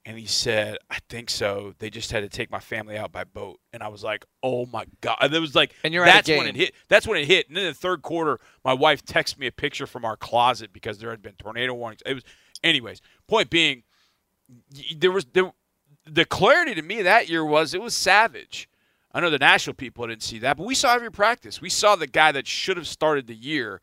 And 0.05 0.19
he 0.19 0.27
said, 0.27 0.77
"I 0.91 0.99
think 1.09 1.31
so. 1.31 1.73
They 1.79 1.89
just 1.89 2.11
had 2.11 2.21
to 2.21 2.29
take 2.29 2.51
my 2.51 2.59
family 2.59 2.95
out 2.95 3.11
by 3.11 3.23
boat." 3.23 3.59
And 3.73 3.81
I 3.81 3.87
was 3.87 4.03
like, 4.03 4.23
"Oh 4.43 4.67
my 4.67 4.85
god!" 5.01 5.17
And 5.19 5.33
it 5.33 5.39
was 5.39 5.55
like, 5.55 5.73
and 5.83 5.93
you're 5.93 6.05
that's 6.05 6.29
when 6.29 6.45
it 6.45 6.55
hit. 6.55 6.75
That's 6.89 7.07
when 7.07 7.19
it 7.19 7.25
hit. 7.25 7.47
And 7.47 7.57
then 7.57 7.65
the 7.65 7.73
third 7.73 8.03
quarter, 8.03 8.39
my 8.63 8.73
wife 8.73 9.03
texted 9.03 9.39
me 9.39 9.47
a 9.47 9.51
picture 9.51 9.87
from 9.87 10.05
our 10.05 10.15
closet 10.15 10.71
because 10.71 10.99
there 10.99 11.09
had 11.09 11.23
been 11.23 11.33
tornado 11.33 11.73
warnings. 11.73 12.03
It 12.05 12.13
was, 12.13 12.23
anyways. 12.63 13.01
Point 13.27 13.49
being, 13.49 13.81
there 14.95 15.11
was 15.11 15.25
there, 15.33 15.51
the 16.05 16.25
clarity 16.25 16.75
to 16.75 16.83
me 16.83 17.01
that 17.01 17.29
year 17.29 17.43
was 17.43 17.73
it 17.73 17.81
was 17.81 17.95
savage. 17.95 18.69
I 19.11 19.21
know 19.21 19.31
the 19.31 19.39
national 19.39 19.73
people 19.73 20.05
didn't 20.05 20.23
see 20.23 20.39
that, 20.39 20.57
but 20.57 20.67
we 20.67 20.75
saw 20.75 20.93
every 20.93 21.11
practice. 21.11 21.61
We 21.61 21.69
saw 21.69 21.95
the 21.95 22.05
guy 22.05 22.31
that 22.33 22.45
should 22.45 22.77
have 22.77 22.87
started 22.87 23.25
the 23.25 23.33
year. 23.33 23.81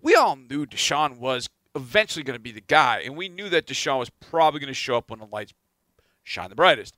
We 0.00 0.14
all 0.14 0.36
knew 0.36 0.66
Deshaun 0.66 1.18
was 1.18 1.48
eventually 1.74 2.22
going 2.22 2.36
to 2.36 2.42
be 2.42 2.52
the 2.52 2.60
guy, 2.60 3.02
and 3.04 3.16
we 3.16 3.28
knew 3.28 3.48
that 3.48 3.66
Deshaun 3.66 3.98
was 3.98 4.10
probably 4.10 4.60
going 4.60 4.68
to 4.68 4.74
show 4.74 4.96
up 4.96 5.10
when 5.10 5.20
the 5.20 5.26
lights 5.26 5.52
shine 6.22 6.48
the 6.48 6.54
brightest. 6.54 6.96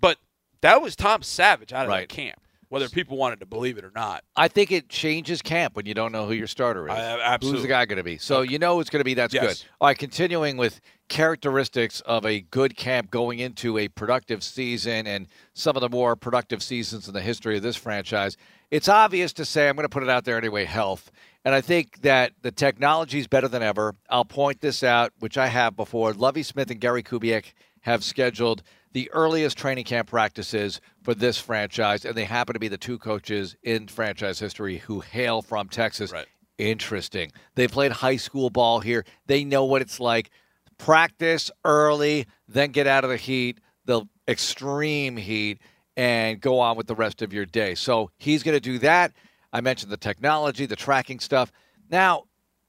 But 0.00 0.18
that 0.60 0.80
was 0.80 0.96
Tom 0.96 1.22
Savage 1.22 1.72
out 1.72 1.84
of 1.84 1.90
right. 1.90 2.08
that 2.08 2.14
camp, 2.14 2.40
whether 2.68 2.88
people 2.88 3.16
wanted 3.16 3.40
to 3.40 3.46
believe 3.46 3.76
it 3.76 3.84
or 3.84 3.92
not. 3.94 4.24
I 4.36 4.48
think 4.48 4.72
it 4.72 4.88
changes 4.88 5.42
camp 5.42 5.76
when 5.76 5.86
you 5.86 5.94
don't 5.94 6.12
know 6.12 6.26
who 6.26 6.32
your 6.32 6.46
starter 6.46 6.86
is. 6.88 6.94
I, 6.94 7.20
absolutely. 7.20 7.58
Who's 7.58 7.62
the 7.62 7.68
guy 7.68 7.84
going 7.84 7.98
to 7.98 8.04
be? 8.04 8.18
So 8.18 8.42
you 8.42 8.58
know 8.58 8.80
it's 8.80 8.90
going 8.90 9.00
to 9.00 9.04
be 9.04 9.14
that's 9.14 9.34
yes. 9.34 9.42
good. 9.42 9.68
All 9.80 9.88
right, 9.88 9.98
continuing 9.98 10.56
with 10.56 10.80
characteristics 11.08 12.00
of 12.02 12.24
a 12.24 12.40
good 12.40 12.76
camp 12.76 13.10
going 13.10 13.40
into 13.40 13.76
a 13.76 13.88
productive 13.88 14.42
season 14.42 15.06
and 15.06 15.26
some 15.54 15.76
of 15.76 15.80
the 15.80 15.88
more 15.88 16.16
productive 16.16 16.62
seasons 16.62 17.08
in 17.08 17.14
the 17.14 17.20
history 17.20 17.56
of 17.56 17.62
this 17.62 17.76
franchise. 17.76 18.36
It's 18.70 18.88
obvious 18.88 19.32
to 19.34 19.44
say, 19.44 19.68
I'm 19.68 19.74
going 19.74 19.84
to 19.84 19.88
put 19.88 20.04
it 20.04 20.08
out 20.08 20.24
there 20.24 20.38
anyway, 20.38 20.64
health. 20.64 21.10
And 21.44 21.54
I 21.54 21.60
think 21.60 22.02
that 22.02 22.32
the 22.42 22.50
technology 22.50 23.18
is 23.18 23.26
better 23.26 23.48
than 23.48 23.62
ever. 23.62 23.94
I'll 24.10 24.24
point 24.24 24.60
this 24.60 24.82
out, 24.82 25.12
which 25.20 25.38
I 25.38 25.46
have 25.46 25.74
before. 25.74 26.12
Lovie 26.12 26.42
Smith 26.42 26.70
and 26.70 26.80
Gary 26.80 27.02
Kubiak 27.02 27.54
have 27.80 28.04
scheduled 28.04 28.62
the 28.92 29.10
earliest 29.12 29.56
training 29.56 29.84
camp 29.84 30.08
practices 30.08 30.80
for 31.02 31.14
this 31.14 31.38
franchise, 31.38 32.04
and 32.04 32.14
they 32.14 32.24
happen 32.24 32.54
to 32.54 32.60
be 32.60 32.68
the 32.68 32.76
two 32.76 32.98
coaches 32.98 33.56
in 33.62 33.86
franchise 33.86 34.38
history 34.38 34.78
who 34.78 35.00
hail 35.00 35.42
from 35.42 35.68
Texas. 35.68 36.12
Right. 36.12 36.26
Interesting. 36.58 37.32
They 37.54 37.68
played 37.68 37.92
high 37.92 38.16
school 38.16 38.50
ball 38.50 38.80
here. 38.80 39.06
They 39.26 39.44
know 39.44 39.64
what 39.64 39.80
it's 39.80 39.98
like. 40.00 40.30
Practice 40.76 41.50
early, 41.64 42.26
then 42.48 42.70
get 42.70 42.86
out 42.86 43.04
of 43.04 43.10
the 43.10 43.16
heat, 43.16 43.60
the 43.86 44.02
extreme 44.28 45.16
heat, 45.16 45.58
and 45.96 46.40
go 46.40 46.58
on 46.58 46.76
with 46.76 46.86
the 46.86 46.94
rest 46.94 47.22
of 47.22 47.32
your 47.32 47.46
day. 47.46 47.74
So 47.74 48.10
he's 48.18 48.42
going 48.42 48.56
to 48.56 48.60
do 48.60 48.78
that. 48.80 49.12
I 49.52 49.60
mentioned 49.60 49.90
the 49.90 49.96
technology, 49.96 50.66
the 50.66 50.76
tracking 50.76 51.20
stuff. 51.20 51.50
Now, 51.90 52.24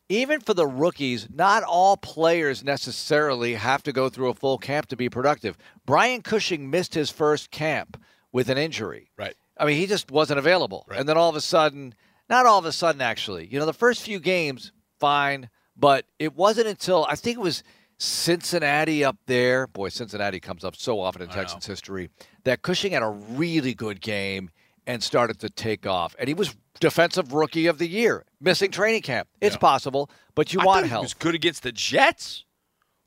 even 0.10 0.42
for 0.42 0.54
the 0.54 0.68
rookies, 0.68 1.30
not 1.34 1.64
all 1.64 1.96
players 1.96 2.64
necessarily 2.64 3.54
have 3.54 3.82
to 3.84 3.94
go 3.94 4.10
through 4.10 4.30
a 4.30 4.34
full 4.34 4.58
camp 4.58 4.88
to 4.88 4.98
be 4.98 5.10
productive. 5.10 5.58
Brian 5.86 6.22
Cushing 6.22 6.70
missed 6.70 6.94
his 6.94 7.10
first 7.10 7.50
camp 7.50 8.02
with 8.32 8.50
an 8.50 8.58
injury. 8.58 9.12
Right. 9.18 9.36
I 9.58 9.66
mean, 9.66 9.78
he 9.78 9.88
just 9.88 10.12
wasn't 10.12 10.40
available. 10.40 10.86
Right. 10.88 11.00
And 11.00 11.08
then 11.08 11.18
all 11.18 11.30
of 11.30 11.36
a 11.36 11.42
sudden, 11.42 11.96
not 12.30 12.46
all 12.46 12.60
of 12.60 12.66
a 12.66 12.72
sudden, 12.72 13.02
actually, 13.02 13.48
you 13.48 13.60
know, 13.60 13.66
the 13.66 13.74
first 13.74 14.02
few 14.02 14.20
games, 14.20 14.72
fine. 15.00 15.50
But 15.78 16.06
it 16.20 16.36
wasn't 16.36 16.68
until 16.68 17.06
I 17.10 17.16
think 17.16 17.38
it 17.38 17.42
was 17.42 17.64
Cincinnati 17.98 19.04
up 19.04 19.18
there. 19.28 19.68
Boy, 19.68 19.90
Cincinnati 19.90 20.40
comes 20.40 20.66
up 20.66 20.76
so 20.76 21.00
often 21.00 21.22
in 21.22 21.30
I 21.30 21.34
Texans 21.34 21.66
history 21.66 22.10
that 22.44 22.62
Cushing 22.62 22.92
had 22.92 23.04
a 23.04 23.10
really 23.10 23.74
good 23.74 24.02
game 24.02 24.50
and 24.88 25.02
started 25.02 25.40
to 25.40 25.50
take 25.50 25.86
off. 25.88 26.16
And 26.20 26.28
he 26.28 26.34
was 26.34 26.56
defensive 26.82 27.32
rookie 27.32 27.68
of 27.68 27.78
the 27.78 27.88
year, 27.88 28.26
missing 28.42 28.72
training 28.72 29.02
camp. 29.04 29.30
It's 29.40 29.56
Yeah. 29.56 29.60
possible, 29.60 30.10
but 30.36 30.52
you 30.54 30.60
I 30.60 30.66
want 30.66 30.78
thought 30.80 30.84
he 30.86 30.90
help. 30.90 31.04
was 31.04 31.14
good 31.14 31.36
against 31.36 31.64
the 31.64 31.72
Jets, 31.72 32.44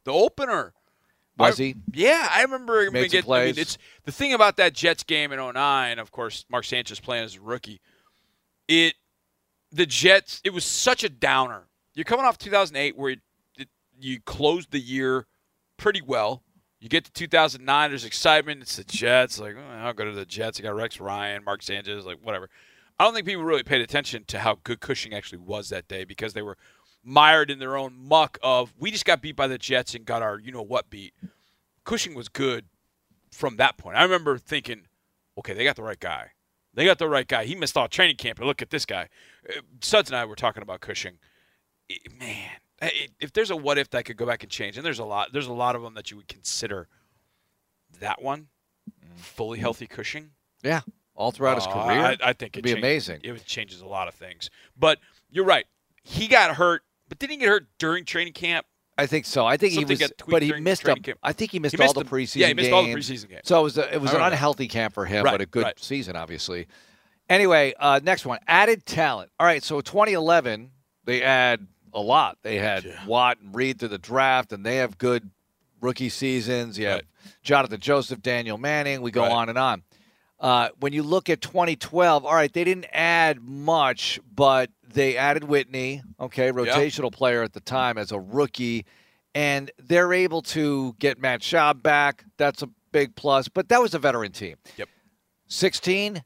the 0.04 0.12
opener. 0.12 0.72
Was 1.36 1.60
I- 1.60 1.64
he? 1.64 1.74
Yeah, 1.92 2.28
I 2.30 2.42
remember 2.42 2.90
Made 2.90 3.10
get, 3.10 3.18
I 3.18 3.20
mean, 3.20 3.24
plays. 3.24 3.58
it's 3.58 3.76
the 4.04 4.12
thing 4.12 4.32
about 4.32 4.56
that 4.56 4.72
Jets 4.72 5.02
game 5.02 5.32
in 5.32 5.38
09, 5.40 5.98
of 5.98 6.10
course, 6.12 6.44
Mark 6.48 6.64
Sanchez 6.64 7.00
playing 7.00 7.24
as 7.24 7.34
a 7.36 7.40
rookie. 7.40 7.80
It 8.68 8.94
the 9.72 9.84
Jets, 9.86 10.40
it 10.44 10.50
was 10.50 10.64
such 10.64 11.02
a 11.02 11.08
downer. 11.08 11.64
You're 11.94 12.04
coming 12.04 12.24
off 12.24 12.38
2008 12.38 12.96
where 12.96 13.16
it, 13.58 13.68
you 13.98 14.20
closed 14.20 14.70
the 14.70 14.78
year 14.78 15.26
pretty 15.76 16.00
well. 16.00 16.44
You 16.78 16.88
get 16.88 17.04
to 17.06 17.12
2009, 17.12 17.90
there's 17.90 18.04
excitement. 18.04 18.62
It's 18.62 18.76
the 18.76 18.84
Jets. 18.84 19.40
Like, 19.40 19.56
oh, 19.56 19.70
I'll 19.78 19.92
go 19.92 20.04
to 20.04 20.12
the 20.12 20.24
Jets. 20.26 20.60
I 20.60 20.62
got 20.62 20.76
Rex 20.76 21.00
Ryan, 21.00 21.42
Mark 21.42 21.62
Sanchez, 21.62 22.04
like 22.06 22.18
whatever. 22.22 22.48
I 22.98 23.04
don't 23.04 23.14
think 23.14 23.26
people 23.26 23.42
really 23.44 23.62
paid 23.64 23.80
attention 23.80 24.24
to 24.28 24.38
how 24.38 24.58
good 24.62 24.80
Cushing 24.80 25.12
actually 25.14 25.38
was 25.38 25.68
that 25.70 25.88
day 25.88 26.04
because 26.04 26.32
they 26.32 26.42
were 26.42 26.56
mired 27.02 27.50
in 27.50 27.58
their 27.58 27.76
own 27.76 27.94
muck 27.98 28.38
of 28.42 28.72
we 28.78 28.90
just 28.90 29.04
got 29.04 29.20
beat 29.20 29.36
by 29.36 29.46
the 29.46 29.58
Jets 29.58 29.94
and 29.94 30.04
got 30.04 30.22
our 30.22 30.38
you 30.38 30.52
know 30.52 30.62
what 30.62 30.90
beat. 30.90 31.12
Cushing 31.84 32.14
was 32.14 32.28
good 32.28 32.66
from 33.30 33.56
that 33.56 33.76
point. 33.76 33.96
I 33.96 34.02
remember 34.04 34.38
thinking, 34.38 34.82
okay, 35.36 35.52
they 35.54 35.64
got 35.64 35.76
the 35.76 35.82
right 35.82 35.98
guy. 36.00 36.30
They 36.72 36.84
got 36.84 36.98
the 36.98 37.08
right 37.08 37.26
guy. 37.28 37.44
He 37.44 37.54
missed 37.54 37.76
all 37.76 37.88
training 37.88 38.16
camp, 38.16 38.38
but 38.38 38.46
look 38.46 38.62
at 38.62 38.70
this 38.70 38.86
guy. 38.86 39.08
Uh, 39.48 39.60
Suds 39.80 40.08
and 40.10 40.16
I 40.16 40.24
were 40.24 40.34
talking 40.36 40.62
about 40.62 40.80
Cushing. 40.80 41.18
It- 41.88 42.18
man, 42.18 42.50
it- 42.80 43.10
if 43.20 43.32
there's 43.32 43.50
a 43.50 43.56
what 43.56 43.76
if 43.78 43.90
that 43.90 44.04
could 44.06 44.16
go 44.16 44.24
back 44.26 44.42
and 44.42 44.50
change, 44.50 44.76
and 44.76 44.84
there's 44.86 44.98
a 44.98 45.04
lot, 45.04 45.32
there's 45.32 45.46
a 45.46 45.52
lot 45.52 45.76
of 45.76 45.82
them 45.82 45.94
that 45.94 46.10
you 46.10 46.16
would 46.16 46.28
consider. 46.28 46.88
That 48.00 48.22
one, 48.22 48.48
fully 49.16 49.58
healthy 49.60 49.86
Cushing. 49.86 50.30
yeah, 50.62 50.80
all 51.14 51.30
throughout 51.30 51.56
his 51.56 51.66
career. 51.66 52.00
I, 52.00 52.16
I 52.22 52.32
think 52.32 52.56
It'd 52.56 52.66
it 52.66 52.74
be 52.74 52.78
amazing. 52.78 53.20
It 53.22 53.44
changes 53.44 53.80
a 53.80 53.86
lot 53.86 54.08
of 54.08 54.14
things. 54.14 54.50
But 54.76 54.98
you're 55.30 55.44
right. 55.44 55.66
He 56.02 56.28
got 56.28 56.54
hurt, 56.56 56.82
but 57.08 57.18
didn't 57.18 57.32
he 57.32 57.36
get 57.38 57.48
hurt 57.48 57.66
during 57.78 58.04
training 58.04 58.32
camp? 58.34 58.66
I 58.96 59.06
think 59.06 59.26
so. 59.26 59.44
I 59.44 59.56
think 59.56 59.72
he 59.72 59.84
was, 59.84 60.12
but 60.28 60.42
he 60.42 60.52
missed 60.60 60.84
camp. 60.84 61.06
I 61.22 61.32
think 61.32 61.50
he 61.50 61.58
missed, 61.58 61.72
He 61.74 61.78
missed 61.82 61.96
all 61.96 62.02
the 62.02 62.08
the- 62.08 62.16
preseason 62.16 62.36
yeah, 62.36 62.46
he 62.48 62.54
missed 62.54 62.70
all 62.70 62.84
the 62.84 62.94
preseason 62.94 63.28
games. 63.28 63.40
So 63.44 63.58
it 63.58 63.62
was 63.64 63.78
a, 63.78 63.92
it 63.94 64.00
was 64.00 64.12
an 64.12 64.20
unhealthy 64.20 64.68
camp 64.68 64.94
for 64.94 65.04
him, 65.04 65.24
Right, 65.24 65.32
but 65.32 65.40
a 65.40 65.46
good 65.46 65.64
right. 65.64 65.78
season, 65.82 66.14
obviously. 66.14 66.66
Anyway, 67.28 67.74
uh, 67.80 67.98
next 68.04 68.24
one, 68.26 68.38
added 68.46 68.84
talent. 68.86 69.30
All 69.40 69.46
right, 69.46 69.62
so 69.64 69.80
2011, 69.80 70.70
they 71.04 71.22
add 71.22 71.66
a 71.92 72.00
lot. 72.00 72.38
They 72.42 72.58
had 72.58 72.84
Yeah. 72.84 73.04
Watt 73.06 73.38
and 73.40 73.54
Reed 73.54 73.80
to 73.80 73.88
the 73.88 73.98
draft, 73.98 74.52
and 74.52 74.64
they 74.64 74.76
have 74.76 74.98
good 74.98 75.30
rookie 75.80 76.08
seasons. 76.10 76.78
You 76.78 76.86
have 76.86 76.94
Right. 76.96 77.04
Jonathan 77.42 77.80
Joseph, 77.80 78.20
Danieal 78.20 78.58
Manning. 78.60 79.00
We 79.00 79.10
go 79.10 79.24
on 79.24 79.48
and 79.48 79.56
on. 79.58 79.82
Uh, 80.44 80.68
when 80.78 80.92
you 80.92 81.02
look 81.02 81.30
at 81.30 81.40
2012, 81.40 82.26
all 82.26 82.34
right, 82.34 82.52
they 82.52 82.64
didn't 82.64 82.84
add 82.92 83.40
much, 83.40 84.20
but 84.30 84.68
they 84.86 85.16
added 85.16 85.44
Whitney, 85.44 86.02
okay, 86.20 86.52
rotational 86.52 87.10
player 87.10 87.42
at 87.42 87.54
the 87.54 87.60
time 87.60 87.96
as 87.96 88.12
a 88.12 88.20
rookie, 88.20 88.84
and 89.34 89.70
they're 89.78 90.12
able 90.12 90.42
to 90.42 90.94
get 90.98 91.18
Matt 91.18 91.40
Schaub 91.40 91.82
back. 91.82 92.26
That's 92.36 92.62
a 92.62 92.68
big 92.92 93.16
plus, 93.16 93.48
but 93.48 93.70
that 93.70 93.80
was 93.80 93.94
a 93.94 93.98
veteran 93.98 94.32
team. 94.32 94.56
Yep. 94.76 94.90
16, 95.46 96.22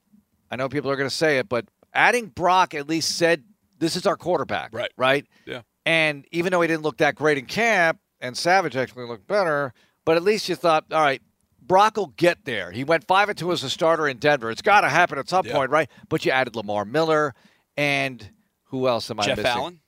I 0.50 0.56
know 0.56 0.68
people 0.68 0.90
are 0.90 0.96
going 0.96 1.08
to 1.08 1.14
say 1.14 1.38
it, 1.38 1.48
but 1.48 1.66
adding 1.94 2.26
Brock 2.26 2.74
at 2.74 2.88
least 2.88 3.16
said 3.18 3.44
this 3.78 3.94
is 3.94 4.04
our 4.04 4.16
quarterback, 4.16 4.70
Right. 4.72 4.90
Right? 4.96 5.26
Yeah. 5.46 5.62
And 5.86 6.26
even 6.32 6.50
though 6.50 6.60
he 6.60 6.66
didn't 6.66 6.82
look 6.82 6.96
that 6.96 7.14
great 7.14 7.38
in 7.38 7.46
camp, 7.46 8.00
and 8.20 8.36
Savage 8.36 8.74
actually 8.76 9.06
looked 9.06 9.28
better, 9.28 9.72
but 10.04 10.16
at 10.16 10.24
least 10.24 10.48
you 10.48 10.56
thought, 10.56 10.86
all 10.90 11.00
right, 11.00 11.22
Brock 11.68 11.96
will 11.96 12.14
get 12.16 12.44
there. 12.44 12.70
He 12.72 12.82
went 12.82 13.06
five 13.06 13.28
and 13.28 13.38
two 13.38 13.52
as 13.52 13.62
a 13.62 13.70
starter 13.70 14.08
in 14.08 14.16
Denver. 14.16 14.50
It's 14.50 14.62
got 14.62 14.80
to 14.80 14.88
happen 14.88 15.18
at 15.18 15.28
some 15.28 15.46
Yeah. 15.46 15.52
point, 15.54 15.70
right? 15.70 15.88
But 16.08 16.24
you 16.24 16.32
added 16.32 16.56
Lamar 16.56 16.84
Miller 16.84 17.34
and 17.76 18.30
who 18.64 18.88
else 18.88 19.10
am 19.10 19.20
I 19.20 19.24
Jeff 19.24 19.36
missing? 19.36 19.50
Allen. 19.52 19.80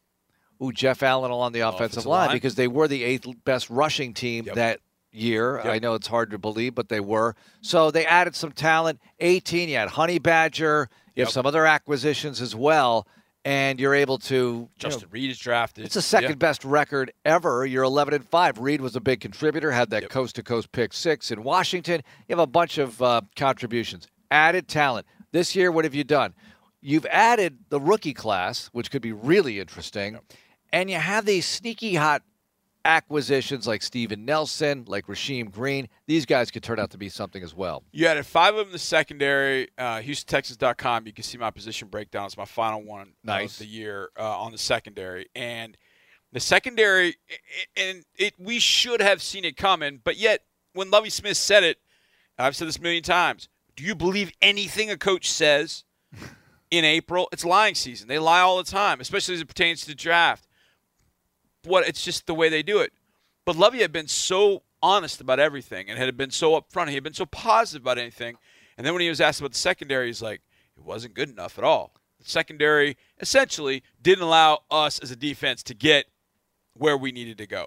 Ooh, 0.62 0.72
Jeff 0.72 1.02
Allen 1.02 1.30
along 1.30 1.52
the 1.52 1.60
offensive, 1.60 1.80
Offensive 1.80 2.06
line, 2.06 2.26
line. 2.28 2.36
because 2.36 2.54
they 2.54 2.68
were 2.68 2.86
the 2.86 3.02
eighth 3.02 3.26
best 3.44 3.70
rushing 3.70 4.12
team 4.12 4.44
Yep. 4.44 4.54
that 4.56 4.80
year. 5.10 5.56
Yep. 5.56 5.66
I 5.66 5.78
know 5.78 5.94
it's 5.94 6.06
hard 6.06 6.30
to 6.32 6.38
believe, 6.38 6.74
but 6.74 6.88
they 6.90 7.00
were. 7.00 7.34
So 7.62 7.90
they 7.90 8.04
added 8.06 8.36
some 8.36 8.52
talent. 8.52 9.00
18, 9.20 9.68
you 9.70 9.76
had 9.76 9.88
Honey 9.88 10.18
Badger. 10.18 10.88
You 11.16 11.24
have 11.24 11.32
some 11.32 11.46
other 11.46 11.66
acquisitions 11.66 12.40
as 12.40 12.54
well, 12.54 13.06
and 13.44 13.80
you're 13.80 13.94
able 13.94 14.18
to. 14.18 14.34
you 14.34 14.60
know, 14.62 14.68
Justin 14.78 15.08
Reid 15.10 15.30
is 15.30 15.38
drafted. 15.38 15.84
it's 15.86 15.94
the 15.94 16.02
second 16.02 16.30
Yeah. 16.30 16.34
best 16.36 16.64
record 16.64 17.12
ever. 17.24 17.64
You're 17.64 17.84
11 17.84 18.14
and 18.14 18.28
five. 18.28 18.58
Reid 18.58 18.80
was 18.80 18.96
a 18.96 19.00
big 19.00 19.20
contributor. 19.20 19.70
Had 19.70 19.90
that 19.90 20.08
coast 20.10 20.36
to 20.36 20.42
coast 20.42 20.72
pick 20.72 20.92
six 20.92 21.30
in 21.30 21.42
Washington. 21.42 22.02
You 22.28 22.34
have 22.36 22.42
a 22.42 22.46
bunch 22.46 22.78
of 22.78 23.00
uh, 23.02 23.22
contributions. 23.36 24.06
Added 24.30 24.68
talent 24.68 25.06
this 25.32 25.56
year. 25.56 25.72
What 25.72 25.84
have 25.84 25.94
you 25.94 26.04
done? 26.04 26.34
You've 26.82 27.06
added 27.06 27.58
the 27.68 27.80
rookie 27.80 28.14
class, 28.14 28.68
which 28.72 28.90
could 28.90 29.02
be 29.02 29.12
really 29.12 29.60
interesting, 29.60 30.18
and 30.72 30.88
you 30.88 30.96
have 30.96 31.26
these 31.26 31.44
sneaky 31.44 31.96
hot 31.96 32.22
acquisitions 32.84 33.66
like 33.66 33.82
Steven 33.82 34.24
Nelson, 34.24 34.84
like 34.86 35.06
Rasheem 35.06 35.50
Green. 35.50 35.88
These 36.06 36.26
guys 36.26 36.50
could 36.50 36.62
turn 36.62 36.78
out 36.78 36.90
to 36.90 36.98
be 36.98 37.08
something 37.08 37.42
as 37.42 37.54
well. 37.54 37.82
You 37.92 38.06
added 38.06 38.26
five 38.26 38.54
of 38.54 38.58
them 38.58 38.66
in 38.68 38.72
the 38.72 38.78
secondary. 38.78 39.68
Uh, 39.78 40.00
HoustonTexans.com. 40.00 41.06
You 41.06 41.12
can 41.12 41.24
see 41.24 41.38
my 41.38 41.50
position 41.50 41.88
breakdown. 41.88 42.26
It's 42.26 42.36
my 42.36 42.44
final 42.44 42.82
one 42.82 43.12
Nice. 43.24 43.52
of 43.54 43.58
the 43.60 43.66
year 43.66 44.10
uh, 44.18 44.40
on 44.40 44.52
the 44.52 44.58
secondary. 44.58 45.26
And 45.34 45.76
the 46.32 46.40
secondary, 46.40 47.16
and 47.76 48.04
it 48.16 48.34
we 48.38 48.58
should 48.60 49.00
have 49.00 49.20
seen 49.22 49.44
it 49.44 49.56
coming, 49.56 50.00
but 50.02 50.16
yet 50.16 50.44
when 50.74 50.90
Lovie 50.90 51.10
Smith 51.10 51.36
said 51.36 51.64
it, 51.64 51.78
I've 52.38 52.54
said 52.56 52.68
this 52.68 52.78
a 52.78 52.82
million 52.82 53.02
times. 53.02 53.48
Do 53.76 53.84
you 53.84 53.94
believe 53.94 54.30
anything 54.40 54.90
a 54.90 54.96
coach 54.96 55.30
says 55.30 55.84
in 56.70 56.84
April? 56.84 57.28
It's 57.32 57.44
lying 57.44 57.74
season. 57.74 58.08
They 58.08 58.18
lie 58.18 58.40
all 58.40 58.58
the 58.58 58.64
time, 58.70 59.00
especially 59.00 59.34
as 59.34 59.40
it 59.40 59.48
pertains 59.48 59.80
to 59.82 59.88
the 59.88 59.94
draft. 59.94 60.46
What 61.64 61.86
it's 61.86 62.04
just 62.04 62.26
the 62.26 62.34
way 62.34 62.48
they 62.48 62.62
do 62.62 62.78
it. 62.78 62.92
But 63.44 63.56
Lovie 63.56 63.80
had 63.80 63.92
been 63.92 64.08
so 64.08 64.62
honest 64.82 65.20
about 65.20 65.40
everything 65.40 65.88
and 65.88 65.98
had 65.98 66.16
been 66.16 66.30
so 66.30 66.58
upfront. 66.60 66.88
He 66.88 66.94
had 66.94 67.02
been 67.02 67.14
so 67.14 67.26
positive 67.26 67.82
about 67.82 67.98
anything. 67.98 68.36
And 68.76 68.86
then 68.86 68.94
when 68.94 69.02
he 69.02 69.08
was 69.08 69.20
asked 69.20 69.40
about 69.40 69.52
the 69.52 69.58
secondary, 69.58 70.06
he's 70.06 70.22
like, 70.22 70.40
it 70.76 70.84
wasn't 70.84 71.14
good 71.14 71.28
enough 71.28 71.58
at 71.58 71.64
all. 71.64 71.92
The 72.18 72.30
secondary 72.30 72.96
essentially 73.18 73.82
didn't 74.00 74.24
allow 74.24 74.60
us 74.70 74.98
as 74.98 75.10
a 75.10 75.16
defense 75.16 75.62
to 75.64 75.74
get 75.74 76.06
where 76.74 76.96
we 76.96 77.12
needed 77.12 77.38
to 77.38 77.46
go. 77.46 77.66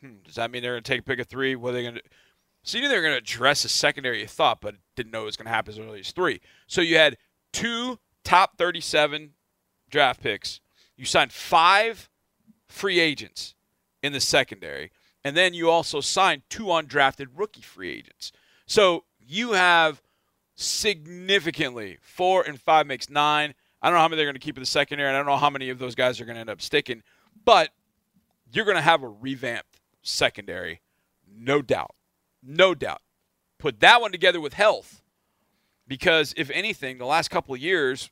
Hmm, 0.00 0.16
does 0.24 0.34
that 0.34 0.50
mean 0.50 0.62
they're 0.62 0.72
going 0.72 0.82
to 0.82 0.88
take 0.88 1.00
a 1.00 1.04
pick 1.04 1.18
of 1.18 1.26
three? 1.26 1.56
What 1.56 1.70
are 1.70 1.72
they 1.72 1.82
going 1.82 1.94
to 1.96 2.02
So 2.62 2.78
you 2.78 2.82
knew 2.82 2.88
they 2.88 2.96
were 2.96 3.02
going 3.02 3.14
to 3.14 3.18
address 3.18 3.62
the 3.62 3.68
secondary, 3.68 4.20
you 4.20 4.26
thought, 4.26 4.60
but 4.60 4.76
didn't 4.94 5.12
know 5.12 5.22
it 5.22 5.26
was 5.26 5.36
going 5.36 5.46
to 5.46 5.52
happen 5.52 5.72
as 5.72 5.78
early 5.78 6.00
as 6.00 6.12
three. 6.12 6.40
So 6.66 6.80
you 6.80 6.96
had 6.96 7.16
two 7.52 7.98
top 8.24 8.58
37 8.58 9.30
draft 9.90 10.22
picks. 10.22 10.60
You 10.96 11.04
signed 11.04 11.32
five 11.32 12.08
free 12.68 13.00
agents 13.00 13.54
in 14.02 14.12
the 14.12 14.20
secondary. 14.20 14.90
And 15.24 15.36
then 15.36 15.54
you 15.54 15.70
also 15.70 16.00
signed 16.00 16.42
two 16.48 16.66
undrafted 16.66 17.28
rookie 17.34 17.62
free 17.62 17.92
agents. 17.92 18.32
So 18.66 19.04
you 19.18 19.52
have 19.52 20.02
significantly 20.54 21.98
four 22.00 22.42
and 22.42 22.60
five 22.60 22.86
makes 22.86 23.10
nine. 23.10 23.54
I 23.82 23.88
don't 23.88 23.96
know 23.96 24.00
how 24.00 24.08
many 24.08 24.16
they're 24.16 24.26
going 24.26 24.34
to 24.34 24.40
keep 24.40 24.56
in 24.56 24.62
the 24.62 24.66
secondary. 24.66 25.08
and 25.08 25.16
I 25.16 25.20
don't 25.20 25.26
know 25.26 25.36
how 25.36 25.50
many 25.50 25.70
of 25.70 25.78
those 25.78 25.94
guys 25.94 26.20
are 26.20 26.24
going 26.24 26.36
to 26.36 26.40
end 26.40 26.50
up 26.50 26.62
sticking, 26.62 27.02
but 27.44 27.70
you're 28.52 28.64
going 28.64 28.76
to 28.76 28.82
have 28.82 29.02
a 29.02 29.08
revamped 29.08 29.80
secondary, 30.02 30.80
no 31.28 31.62
doubt. 31.62 31.94
No 32.42 32.74
doubt. 32.74 33.02
Put 33.58 33.80
that 33.80 34.00
one 34.00 34.12
together 34.12 34.40
with 34.40 34.54
health 34.54 35.02
because 35.88 36.34
if 36.36 36.50
anything, 36.50 36.98
the 36.98 37.06
last 37.06 37.28
couple 37.28 37.54
of 37.54 37.60
years, 37.60 38.10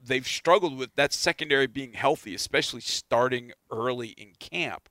they've 0.00 0.26
struggled 0.26 0.76
with 0.76 0.94
that 0.96 1.12
secondary 1.12 1.66
being 1.66 1.92
healthy, 1.94 2.34
especially 2.34 2.80
starting 2.80 3.52
early 3.70 4.08
in 4.08 4.32
camp. 4.38 4.88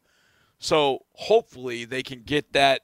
So 0.60 1.06
hopefully 1.14 1.86
they 1.86 2.04
can 2.04 2.24
get 2.24 2.54
that 2.54 2.82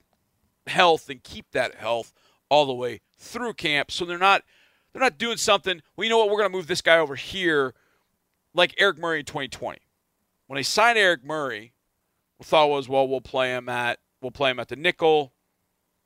health 0.68 1.10
and 1.10 1.24
keep 1.24 1.51
that 1.51 1.75
health 1.75 2.13
all 2.50 2.65
the 2.65 2.74
way 2.74 3.01
through 3.18 3.53
camp. 3.53 3.92
So 3.92 4.06
they're 4.06 4.18
not 4.18 4.44
they're 4.92 5.01
not 5.01 5.18
doing 5.18 5.38
something. 5.38 5.82
Well, 5.96 6.03
you 6.03 6.10
know 6.10 6.20
what? 6.20 6.30
We're 6.30 6.38
going 6.38 6.51
to 6.51 6.56
move 6.56 6.68
this 6.68 6.82
guy 6.82 7.00
over 7.00 7.15
here, 7.15 7.74
like 8.53 8.75
Eric 8.77 9.00
Murray 9.00 9.20
in 9.20 9.25
2020. 9.25 9.80
When 10.46 10.58
they 10.58 10.63
signed 10.63 11.00
Eric 11.00 11.25
Murray, 11.25 11.74
the 12.38 12.46
thought 12.46 12.70
was, 12.70 12.88
well, 12.88 13.08
we'll 13.08 13.22
play 13.22 13.50
him 13.50 13.70
at 13.70 14.00
we'll 14.22 14.32
play 14.32 14.51
him 14.51 14.60
at 14.60 14.68
the 14.68 14.75
nickel. 14.75 15.34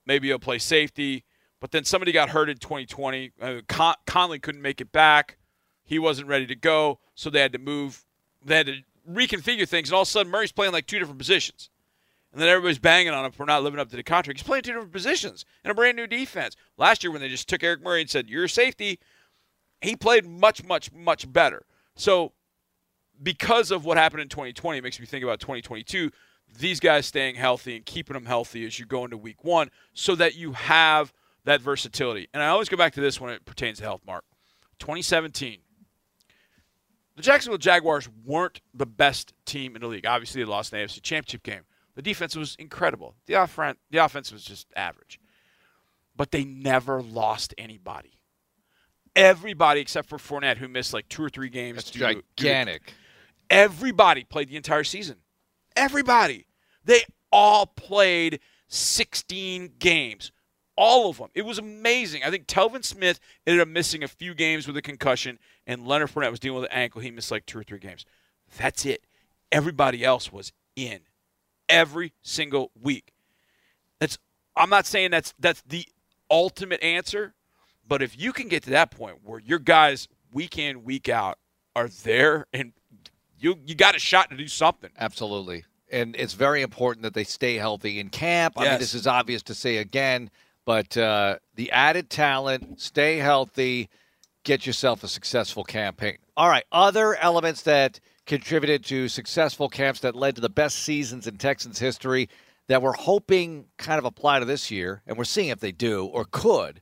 Maybe 0.05 0.29
he'll 0.29 0.39
play 0.39 0.57
safety. 0.57 1.25
But 1.59 1.71
then 1.71 1.83
somebody 1.83 2.11
got 2.11 2.29
hurt 2.29 2.49
in 2.49 2.57
2020. 2.57 3.31
Uh, 3.41 3.55
Con- 3.67 3.95
Conley 4.05 4.39
couldn't 4.39 4.61
make 4.61 4.79
it 4.79 4.91
back. 4.91 5.36
He 5.87 5.97
wasn't 5.97 6.27
ready 6.27 6.45
to 6.45 6.55
go, 6.55 6.99
so 7.15 7.29
they 7.29 7.39
had 7.39 7.53
to 7.53 7.59
move. 7.59 8.03
They 8.45 8.57
had 8.57 8.67
to 8.67 8.81
reconfigure 9.09 9.67
things, 9.67 9.89
and 9.89 9.95
all 9.95 10.01
of 10.01 10.07
a 10.07 10.11
sudden 10.11 10.31
Murray's 10.31 10.51
playing 10.51 10.73
like 10.73 10.85
two 10.85 10.99
different 10.99 11.17
positions. 11.17 11.69
And 12.33 12.41
then 12.41 12.49
everybody's 12.49 12.77
banging 12.77 13.13
on 13.13 13.25
him 13.25 13.31
for 13.31 13.45
not 13.45 13.63
living 13.63 13.79
up 13.79 13.89
to 13.89 13.95
the 13.95 14.03
contract. 14.03 14.37
He's 14.37 14.45
playing 14.45 14.63
two 14.63 14.73
different 14.73 14.91
positions 14.91 15.45
in 15.63 15.71
a 15.71 15.73
brand 15.73 15.95
new 15.95 16.07
defense. 16.07 16.57
Last 16.77 17.03
year, 17.03 17.09
when 17.09 17.21
they 17.21 17.29
just 17.29 17.47
took 17.47 17.63
Eric 17.63 17.81
Murray 17.81 18.01
and 18.01 18.09
said, 18.09 18.29
You're 18.29 18.43
a 18.43 18.49
safety, 18.49 18.99
he 19.81 19.95
played 19.95 20.25
much, 20.25 20.63
much, 20.63 20.91
much 20.91 21.31
better. 21.31 21.65
So, 21.95 22.33
because 23.23 23.71
of 23.71 23.85
what 23.85 23.97
happened 23.97 24.21
in 24.21 24.29
2020, 24.29 24.77
it 24.77 24.83
makes 24.83 24.99
me 24.99 25.05
think 25.05 25.23
about 25.23 25.39
2022. 25.39 26.11
These 26.59 26.81
guys 26.81 27.05
staying 27.05 27.35
healthy 27.35 27.77
and 27.77 27.85
keeping 27.85 28.13
them 28.13 28.25
healthy 28.25 28.65
as 28.65 28.77
you 28.77 28.85
go 28.85 29.05
into 29.05 29.17
week 29.17 29.43
one 29.43 29.71
so 29.93 30.13
that 30.15 30.35
you 30.35 30.51
have 30.51 31.13
that 31.45 31.61
versatility. 31.61 32.27
And 32.33 32.43
I 32.43 32.47
always 32.47 32.67
go 32.67 32.75
back 32.75 32.93
to 32.93 33.01
this 33.01 33.21
when 33.21 33.31
it 33.31 33.45
pertains 33.45 33.77
to 33.77 33.85
health, 33.85 34.01
Mark. 34.05 34.25
2017, 34.79 35.59
the 37.17 37.23
Jacksonville 37.23 37.57
Jaguars 37.57 38.07
weren't 38.23 38.61
the 38.73 38.85
best 38.85 39.33
team 39.45 39.75
in 39.75 39.81
the 39.81 39.87
league. 39.87 40.05
Obviously, 40.05 40.41
they 40.41 40.49
lost 40.49 40.71
the 40.71 40.77
AFC 40.77 41.01
Championship 41.01 41.43
game. 41.43 41.63
The 41.95 42.01
defense 42.03 42.35
was 42.35 42.55
incredible. 42.59 43.15
The 43.25 43.33
offense, 43.33 43.79
the 43.89 43.97
offense 43.97 44.31
was 44.31 44.43
just 44.43 44.67
average. 44.75 45.19
But 46.15 46.31
they 46.31 46.45
never 46.45 47.01
lost 47.01 47.53
anybody. 47.57 48.13
Everybody 49.15 49.81
except 49.81 50.07
for 50.07 50.17
Fournette, 50.19 50.57
who 50.57 50.67
missed 50.67 50.93
like 50.93 51.09
two 51.09 51.23
or 51.23 51.29
three 51.29 51.49
games. 51.49 51.77
That's 51.77 51.91
due 51.91 51.99
to- 51.99 52.13
due 52.13 52.23
gigantic. 52.37 52.93
everybody 53.49 54.23
played 54.23 54.47
the 54.49 54.55
entire 54.57 54.83
season. 54.83 55.17
Everybody. 55.75 56.45
They 56.85 57.01
all 57.31 57.65
played 57.65 58.39
16 58.67 59.73
games. 59.79 60.31
All 60.77 61.09
of 61.09 61.17
them. 61.17 61.29
It 61.33 61.41
was 61.41 61.57
amazing. 61.57 62.21
I 62.23 62.29
think 62.29 62.45
Telvin 62.45 62.85
Smith 62.85 63.19
ended 63.45 63.61
up 63.61 63.67
missing 63.67 64.03
a 64.03 64.07
few 64.07 64.33
games 64.35 64.67
with 64.67 64.77
a 64.77 64.81
concussion, 64.81 65.39
and 65.65 65.87
Leonard 65.87 66.11
Fournette 66.11 66.31
was 66.31 66.39
dealing 66.39 66.61
with 66.61 66.71
an 66.71 66.77
ankle. 66.77 67.01
He 67.01 67.11
missed 67.11 67.31
like 67.31 67.45
two 67.45 67.59
or 67.59 67.63
three 67.63 67.79
games. 67.79 68.05
That's 68.57 68.85
it. 68.85 69.03
Everybody 69.51 70.03
else 70.05 70.31
was 70.31 70.53
in 70.75 70.99
every 71.67 72.13
single 72.21 72.71
week. 72.79 73.13
That's 73.99 74.17
I'm 74.55 74.69
not 74.69 74.85
saying 74.85 75.11
that's 75.11 75.33
that's 75.39 75.61
the 75.67 75.85
ultimate 76.29 76.81
answer, 76.83 77.33
but 77.87 78.01
if 78.01 78.19
you 78.19 78.33
can 78.33 78.47
get 78.47 78.63
to 78.63 78.69
that 78.71 78.91
point 78.91 79.19
where 79.23 79.39
your 79.39 79.59
guys 79.59 80.07
week 80.31 80.57
in, 80.57 80.83
week 80.83 81.09
out 81.09 81.37
are 81.75 81.87
there 81.87 82.47
and 82.53 82.73
you 83.39 83.57
you 83.65 83.75
got 83.75 83.95
a 83.95 83.99
shot 83.99 84.29
to 84.29 84.37
do 84.37 84.47
something. 84.47 84.91
Absolutely. 84.97 85.65
And 85.89 86.15
it's 86.17 86.33
very 86.33 86.61
important 86.61 87.03
that 87.03 87.13
they 87.13 87.23
stay 87.23 87.55
healthy 87.55 87.99
in 87.99 88.09
camp. 88.09 88.55
I 88.57 88.69
mean, 88.69 88.79
this 88.79 88.93
is 88.93 89.07
obvious 89.07 89.41
to 89.43 89.55
say 89.55 89.77
again, 89.77 90.29
but 90.67 90.97
uh, 90.97 91.37
the 91.55 91.71
added 91.71 92.09
talent, 92.09 92.81
stay 92.81 93.19
healthy, 93.19 93.87
get 94.43 94.67
yourself 94.67 95.01
a 95.01 95.07
successful 95.07 95.63
campaign. 95.63 96.17
All 96.35 96.49
right. 96.49 96.65
Other 96.73 97.15
elements 97.15 97.61
that 97.61 98.01
contributed 98.25 98.83
to 98.83 99.07
successful 99.07 99.69
camps 99.69 100.01
that 100.01 100.13
led 100.13 100.35
to 100.35 100.41
the 100.41 100.49
best 100.49 100.79
seasons 100.79 101.25
in 101.25 101.37
Texans 101.37 101.79
history 101.79 102.27
that 102.67 102.81
we're 102.81 102.91
hoping 102.91 103.67
kind 103.77 103.97
of 103.97 104.03
apply 104.03 104.39
to 104.39 104.45
this 104.45 104.69
year, 104.69 105.01
and 105.07 105.17
we're 105.17 105.23
seeing 105.23 105.47
if 105.47 105.61
they 105.61 105.71
do 105.71 106.05
or 106.05 106.25
could. 106.25 106.81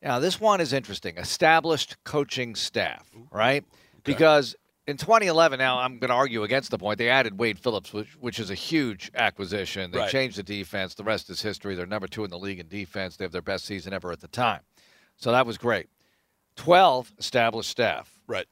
Now, 0.00 0.18
this 0.18 0.40
one 0.40 0.62
is 0.62 0.72
interesting. 0.72 1.18
Established 1.18 2.02
coaching 2.04 2.54
staff, 2.54 3.06
right? 3.30 3.66
Because 4.02 4.56
in 4.88 4.96
2011, 4.96 5.58
now 5.58 5.78
I'm 5.78 5.98
going 5.98 6.08
to 6.08 6.14
argue 6.16 6.42
against 6.42 6.70
the 6.70 6.78
point. 6.78 6.98
They 6.98 7.10
added 7.10 7.38
Wade 7.38 7.58
Phillips, 7.58 7.92
which, 7.92 8.08
which 8.18 8.38
is 8.40 8.50
a 8.50 8.54
huge 8.54 9.10
acquisition. 9.14 9.90
They 9.90 9.98
Right. 9.98 10.10
changed 10.10 10.36
the 10.38 10.42
defense. 10.42 10.94
The 10.94 11.04
rest 11.04 11.28
is 11.30 11.42
history. 11.42 11.74
They're 11.74 11.86
number 11.86 12.08
two 12.08 12.24
in 12.24 12.30
the 12.30 12.38
league 12.38 12.58
in 12.58 12.68
defense. 12.68 13.16
They 13.16 13.24
have 13.24 13.32
their 13.32 13.42
best 13.42 13.66
season 13.66 13.92
ever 13.92 14.10
at 14.10 14.20
the 14.20 14.28
time. 14.28 14.60
So 15.16 15.30
that 15.30 15.46
was 15.46 15.58
great. 15.58 15.88
12 16.56 17.12
established 17.18 17.70
staff. 17.70 18.10
Right. 18.26 18.46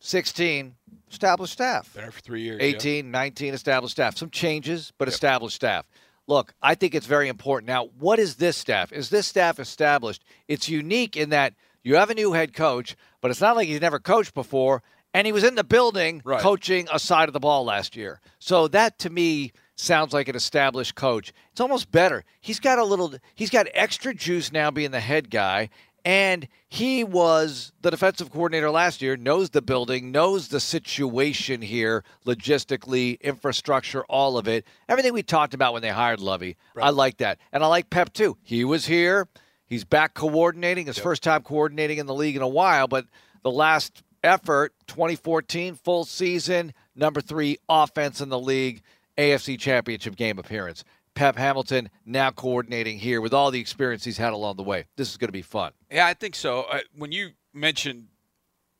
16 0.00 0.74
established 1.10 1.52
staff. 1.54 1.92
There 1.94 2.10
for 2.10 2.20
three 2.20 2.42
years. 2.42 2.58
yeah. 2.60 2.66
18, 2.66 3.10
19 3.10 3.54
established 3.54 3.92
staff. 3.92 4.16
Some 4.16 4.30
changes, 4.30 4.92
but 4.98 5.08
established 5.08 5.56
staff. 5.56 5.86
Look, 6.26 6.54
I 6.62 6.74
think 6.74 6.94
it's 6.94 7.06
very 7.06 7.28
important. 7.28 7.68
Now, 7.68 7.86
what 7.98 8.18
is 8.18 8.36
this 8.36 8.56
staff? 8.56 8.92
Is 8.92 9.10
this 9.10 9.26
staff 9.26 9.58
established? 9.58 10.22
It's 10.48 10.68
unique 10.68 11.16
in 11.16 11.30
that 11.30 11.54
you 11.82 11.96
have 11.96 12.10
a 12.10 12.14
new 12.14 12.32
head 12.32 12.54
coach, 12.54 12.96
but 13.20 13.30
it's 13.30 13.40
not 13.40 13.56
like 13.56 13.68
he's 13.68 13.80
never 13.80 13.98
coached 13.98 14.34
before, 14.34 14.82
and 15.14 15.26
he 15.26 15.32
was 15.32 15.44
in 15.44 15.54
the 15.54 15.64
building 15.64 16.20
Right. 16.24 16.40
coaching 16.40 16.86
a 16.92 16.98
side 16.98 17.28
of 17.28 17.32
the 17.32 17.40
ball 17.40 17.64
last 17.64 17.96
year. 17.96 18.20
So 18.38 18.68
that 18.68 18.98
to 19.00 19.10
me 19.10 19.52
sounds 19.76 20.12
like 20.12 20.28
an 20.28 20.36
established 20.36 20.94
coach. 20.94 21.32
It's 21.52 21.60
almost 21.60 21.90
better. 21.90 22.24
He's 22.40 22.60
got 22.60 22.78
a 22.78 22.84
little 22.84 23.14
he's 23.34 23.50
got 23.50 23.66
extra 23.72 24.12
juice 24.14 24.52
now 24.52 24.70
being 24.70 24.90
the 24.90 25.00
head 25.00 25.30
guy 25.30 25.70
and 26.04 26.46
he 26.68 27.02
was 27.02 27.72
the 27.80 27.90
defensive 27.90 28.30
coordinator 28.30 28.70
last 28.70 29.00
year, 29.00 29.16
knows 29.16 29.50
the 29.50 29.62
building, 29.62 30.12
knows 30.12 30.48
the 30.48 30.60
situation 30.60 31.62
here, 31.62 32.04
logistically, 32.26 33.18
infrastructure, 33.22 34.04
all 34.04 34.36
of 34.36 34.46
it. 34.46 34.66
Everything 34.88 35.14
we 35.14 35.22
talked 35.22 35.54
about 35.54 35.72
when 35.72 35.80
they 35.80 35.88
hired 35.88 36.20
Lovie. 36.20 36.56
I 36.76 36.90
like 36.90 37.16
that. 37.18 37.38
And 37.52 37.64
I 37.64 37.68
like 37.68 37.88
Pep 37.88 38.12
too. 38.12 38.36
He 38.42 38.64
was 38.64 38.84
here. 38.84 39.28
He's 39.66 39.84
back 39.84 40.12
coordinating, 40.12 40.86
his 40.86 40.98
first 40.98 41.22
time 41.22 41.42
coordinating 41.42 41.96
in 41.96 42.04
the 42.06 42.14
league 42.14 42.36
in 42.36 42.42
a 42.42 42.48
while, 42.48 42.86
but 42.86 43.06
the 43.42 43.50
last 43.50 44.02
effort, 44.24 44.72
2014, 44.88 45.74
full 45.74 46.04
season, 46.04 46.72
number 46.96 47.20
three 47.20 47.58
offense 47.68 48.20
in 48.20 48.28
the 48.30 48.38
league, 48.38 48.82
AFC 49.16 49.58
championship 49.58 50.16
game 50.16 50.38
appearance. 50.38 50.84
Pep 51.14 51.36
Hamilton 51.36 51.90
now 52.04 52.30
coordinating 52.30 52.98
here 52.98 53.20
with 53.20 53.32
all 53.32 53.52
the 53.52 53.60
experience 53.60 54.04
he's 54.04 54.18
had 54.18 54.32
along 54.32 54.56
the 54.56 54.64
way. 54.64 54.86
This 54.96 55.10
is 55.10 55.16
going 55.16 55.28
to 55.28 55.32
be 55.32 55.42
fun. 55.42 55.72
Yeah, 55.90 56.06
I 56.06 56.14
think 56.14 56.34
so. 56.34 56.62
Uh, 56.62 56.80
when 56.96 57.12
you 57.12 57.30
mentioned, 57.52 58.08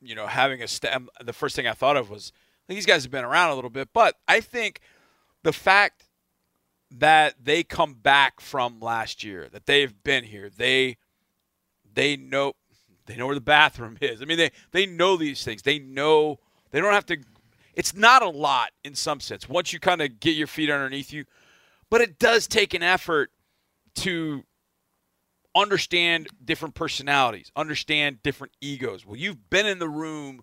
you 0.01 0.15
know, 0.15 0.27
having 0.27 0.61
a 0.61 0.67
staff, 0.67 1.03
the 1.23 1.31
first 1.31 1.55
thing 1.55 1.65
I 1.65 1.73
thought 1.73 1.95
of 1.95 2.09
was 2.09 2.33
these 2.67 2.85
guys 2.85 3.03
have 3.03 3.11
been 3.11 3.23
around 3.23 3.51
a 3.51 3.55
little 3.55 3.69
bit, 3.69 3.89
but 3.93 4.15
I 4.27 4.41
think 4.41 4.81
the 5.43 5.53
fact 5.53 6.09
that 6.91 7.35
they 7.41 7.63
come 7.63 7.93
back 7.93 8.41
from 8.41 8.79
last 8.79 9.23
year, 9.23 9.47
that 9.51 9.65
they've 9.65 10.03
been 10.03 10.25
here, 10.25 10.49
they 10.49 10.97
they 11.93 12.17
know 12.17 12.53
they 13.05 13.15
know 13.15 13.25
where 13.25 13.35
the 13.35 13.41
bathroom 13.41 13.97
is. 14.01 14.21
I 14.21 14.25
mean, 14.25 14.37
they 14.37 14.51
they 14.71 14.85
know 14.85 15.17
these 15.17 15.43
things. 15.43 15.61
They 15.61 15.79
know 15.79 16.39
they 16.71 16.79
don't 16.79 16.93
have 16.93 17.05
to. 17.07 17.17
It's 17.73 17.95
not 17.95 18.21
a 18.21 18.29
lot 18.29 18.71
in 18.83 18.95
some 18.95 19.19
sense 19.19 19.49
once 19.49 19.73
you 19.73 19.79
kind 19.79 20.01
of 20.01 20.19
get 20.19 20.35
your 20.35 20.47
feet 20.47 20.69
underneath 20.69 21.11
you, 21.11 21.25
but 21.89 22.01
it 22.01 22.19
does 22.19 22.47
take 22.47 22.73
an 22.73 22.83
effort 22.83 23.31
to 23.95 24.43
understand 25.55 26.27
different 26.43 26.75
personalities, 26.75 27.51
understand 27.55 28.21
different 28.23 28.53
egos. 28.61 29.05
Well, 29.05 29.15
you've 29.15 29.49
been 29.49 29.65
in 29.65 29.79
the 29.79 29.89
room 29.89 30.41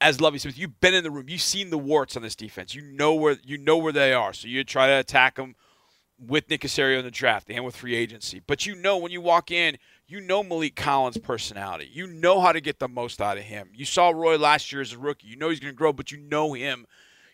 as 0.00 0.20
Lovie 0.20 0.38
Smith. 0.38 0.58
You've 0.58 0.80
been 0.80 0.94
in 0.94 1.04
the 1.04 1.10
room. 1.10 1.26
You've 1.28 1.40
seen 1.40 1.70
the 1.70 1.78
warts 1.78 2.16
on 2.16 2.22
this 2.22 2.36
defense. 2.36 2.74
You 2.74 2.82
know 2.82 3.14
where 3.14 3.36
you 3.44 3.58
know 3.58 3.76
where 3.76 3.92
they 3.92 4.12
are. 4.12 4.32
So 4.32 4.48
you 4.48 4.64
try 4.64 4.86
to 4.88 4.98
attack 4.98 5.36
them 5.36 5.54
with 6.18 6.48
Nick 6.48 6.62
Caserio 6.62 6.98
in 6.98 7.04
the 7.04 7.10
draft 7.10 7.50
and 7.50 7.64
with 7.64 7.76
free 7.76 7.94
agency. 7.94 8.40
But 8.46 8.66
you 8.66 8.74
know 8.74 8.96
when 8.96 9.12
you 9.12 9.20
walk 9.20 9.50
in, 9.50 9.76
you 10.08 10.20
know 10.20 10.42
Maliek 10.42 10.76
Collins' 10.76 11.18
personality. 11.18 11.88
You 11.92 12.06
know 12.06 12.40
how 12.40 12.52
to 12.52 12.60
get 12.60 12.78
the 12.78 12.88
most 12.88 13.20
out 13.20 13.38
of 13.38 13.44
him. 13.44 13.70
You 13.74 13.84
saw 13.84 14.10
Roy 14.10 14.36
last 14.38 14.72
year 14.72 14.80
as 14.80 14.92
a 14.92 14.98
rookie. 14.98 15.28
You 15.28 15.36
know 15.36 15.50
he's 15.50 15.60
going 15.60 15.72
to 15.72 15.76
grow, 15.76 15.92
but 15.92 16.12
you 16.12 16.18
know 16.18 16.52
him. 16.52 16.86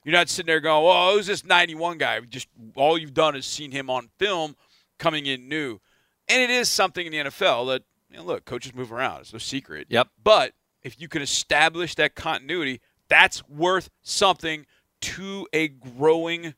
You're 0.04 0.14
not 0.14 0.28
sitting 0.28 0.46
there 0.48 0.60
going, 0.60 0.84
"Oh, 0.84 1.16
who's 1.16 1.26
this 1.26 1.44
91 1.44 1.98
guy?" 1.98 2.20
Just 2.20 2.48
all 2.74 2.98
you've 2.98 3.14
done 3.14 3.36
is 3.36 3.46
seen 3.46 3.70
him 3.70 3.88
on 3.88 4.08
film 4.18 4.56
coming 4.98 5.26
in 5.26 5.48
new. 5.48 5.80
And 6.28 6.40
it 6.40 6.50
is 6.50 6.68
something 6.68 7.06
in 7.06 7.12
the 7.12 7.30
NFL 7.30 7.68
that, 7.68 7.82
you 8.10 8.16
know, 8.16 8.24
look, 8.24 8.44
coaches 8.44 8.74
move 8.74 8.92
around. 8.92 9.20
It's 9.20 9.32
no 9.32 9.38
secret. 9.38 9.88
Yep. 9.90 10.08
But 10.22 10.54
if 10.82 11.00
you 11.00 11.08
can 11.08 11.22
establish 11.22 11.94
that 11.96 12.14
continuity, 12.14 12.80
that's 13.08 13.46
worth 13.48 13.90
something 14.02 14.66
to 15.02 15.46
a 15.52 15.68
growing 15.68 16.54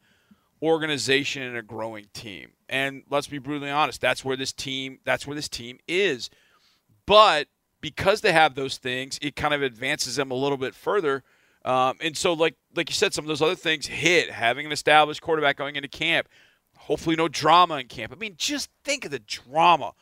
organization 0.65 1.43
and 1.43 1.57
a 1.57 1.63
growing 1.63 2.07
team. 2.15 2.53
And 2.69 3.03
let's 3.11 3.27
be 3.27 3.39
brutally 3.39 3.71
honest, 3.71 4.01
that's 4.01 4.25
where 4.25 4.37
this 4.37 4.53
team 4.53 4.99
that's 5.05 5.27
where 5.27 5.37
this 5.37 5.49
team 5.49 5.79
is. 5.87 6.31
But 7.07 7.49
because 7.81 8.23
they 8.23 8.33
have 8.33 8.55
those 8.55 8.79
things, 8.79 9.19
it 9.21 9.37
kind 9.37 9.53
of 9.53 9.63
advances 9.63 10.17
them 10.17 10.31
a 10.31 10.35
little 10.35 10.57
bit 10.57 10.75
further. 10.75 11.23
Um, 11.65 11.97
and 12.01 12.17
so, 12.17 12.33
like 12.33 12.57
like 12.75 12.89
you 12.89 12.95
said, 12.95 13.15
some 13.15 13.25
of 13.25 13.29
those 13.29 13.43
other 13.43 13.55
things 13.55 13.87
hit 13.87 14.31
having 14.31 14.67
an 14.67 14.73
established 14.73 15.23
quarterback 15.23 15.57
going 15.57 15.77
into 15.77 15.89
camp. 15.89 16.29
Hopefully, 16.77 17.17
no 17.17 17.29
drama 17.29 17.77
in 17.77 17.89
camp. 17.89 18.13
I 18.13 18.17
mean, 18.17 18.35
just 18.37 18.71
think 18.85 19.05
of 19.05 19.11
the 19.11 19.19
drama. 19.21 19.93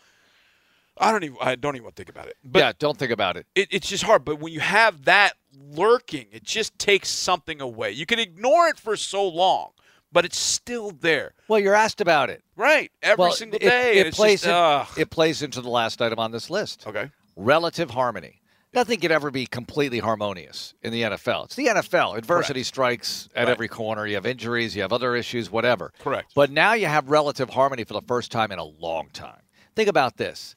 I 0.99 1.11
don't 1.11 1.25
even 1.25 1.37
I 1.41 1.55
don't 1.55 1.75
even 1.75 1.85
want 1.85 1.97
to 1.97 2.01
think 2.01 2.09
about 2.09 2.29
it. 2.29 2.37
But 2.45 2.59
yeah, 2.61 2.73
don't 2.79 2.99
think 2.99 3.13
about 3.13 3.37
it. 3.37 3.47
it, 3.55 3.69
it's 3.71 3.89
just 3.89 4.05
hard. 4.05 4.25
But 4.25 4.41
when 4.41 4.53
you 4.53 4.61
have 4.61 5.05
that 5.05 5.35
lurking, 5.57 6.27
it 6.33 6.43
just 6.43 6.79
takes 6.79 7.09
something 7.09 7.61
away. 7.61 7.93
You 7.93 8.07
can 8.07 8.19
ignore 8.19 8.69
it 8.69 8.79
for 8.79 8.97
so 8.97 9.27
long, 9.27 9.71
but 10.13 10.25
it's 10.25 10.39
still 10.39 10.91
there. 10.91 11.35
Well, 11.49 11.59
you're 11.59 11.75
asked 11.75 12.01
about 12.01 12.31
it. 12.31 12.43
Right. 12.57 12.93
Every 13.03 13.23
well, 13.23 13.33
single 13.33 13.57
it, 13.57 13.69
day. 13.69 13.99
It, 13.99 14.07
it's 14.09 14.17
plays 14.17 14.43
just, 14.43 14.99
it 14.99 15.11
plays 15.11 15.43
into 15.43 15.61
the 15.61 15.71
last 15.71 16.01
item 16.03 16.19
on 16.19 16.31
this 16.31 16.51
list. 16.51 16.87
okay. 16.87 17.11
Relative 17.37 17.91
harmony. 17.91 18.41
Nothing 18.75 19.01
can 19.01 19.13
ever 19.13 19.31
be 19.31 19.45
completely 19.47 19.99
harmonious 19.99 20.73
in 20.83 20.93
the 20.93 21.03
NFL. 21.03 21.45
It's 21.45 21.57
the 21.57 21.67
NFL. 21.67 22.17
Adversity 22.17 22.63
strikes 22.63 23.29
at 23.35 23.45
Right. 23.45 23.51
every 23.53 23.69
corner. 23.69 24.07
You 24.07 24.15
have 24.15 24.25
injuries, 24.25 24.75
you 24.75 24.81
have 24.81 24.93
other 24.95 25.15
issues, 25.15 25.51
whatever. 25.51 25.93
Correct. 25.99 26.33
But 26.35 26.51
now 26.51 26.73
you 26.73 26.87
have 26.87 27.11
relative 27.11 27.51
harmony 27.51 27.85
for 27.85 27.93
the 27.93 28.03
first 28.03 28.33
time 28.33 28.51
in 28.51 28.59
a 28.59 28.65
long 28.65 29.09
time. 29.13 29.43
Think 29.77 29.89
about 29.91 30.17
this. 30.17 30.57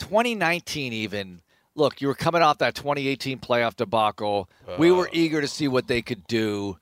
2019 0.00 0.92
even 0.92 1.40
look, 1.76 2.00
you 2.00 2.08
were 2.08 2.14
coming 2.14 2.42
off 2.42 2.58
that 2.58 2.74
2018 2.74 3.38
playoff 3.38 3.76
debacle. 3.76 4.48
Uh, 4.66 4.76
we 4.78 4.90
were 4.90 5.08
eager 5.12 5.40
to 5.40 5.48
see 5.48 5.68
what 5.68 5.86
they 5.86 6.02
could 6.02 6.26
do. 6.26 6.78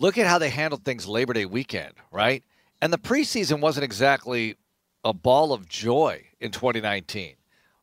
Look 0.00 0.16
at 0.16 0.26
how 0.26 0.38
they 0.38 0.48
handled 0.48 0.82
things 0.82 1.06
Labor 1.06 1.34
Day 1.34 1.44
weekend, 1.44 1.92
right? 2.10 2.42
And 2.80 2.90
the 2.90 2.98
preseason 2.98 3.60
wasn't 3.60 3.84
exactly 3.84 4.56
a 5.04 5.12
ball 5.12 5.52
of 5.52 5.68
joy 5.68 6.24
in 6.40 6.50
2019. 6.50 7.34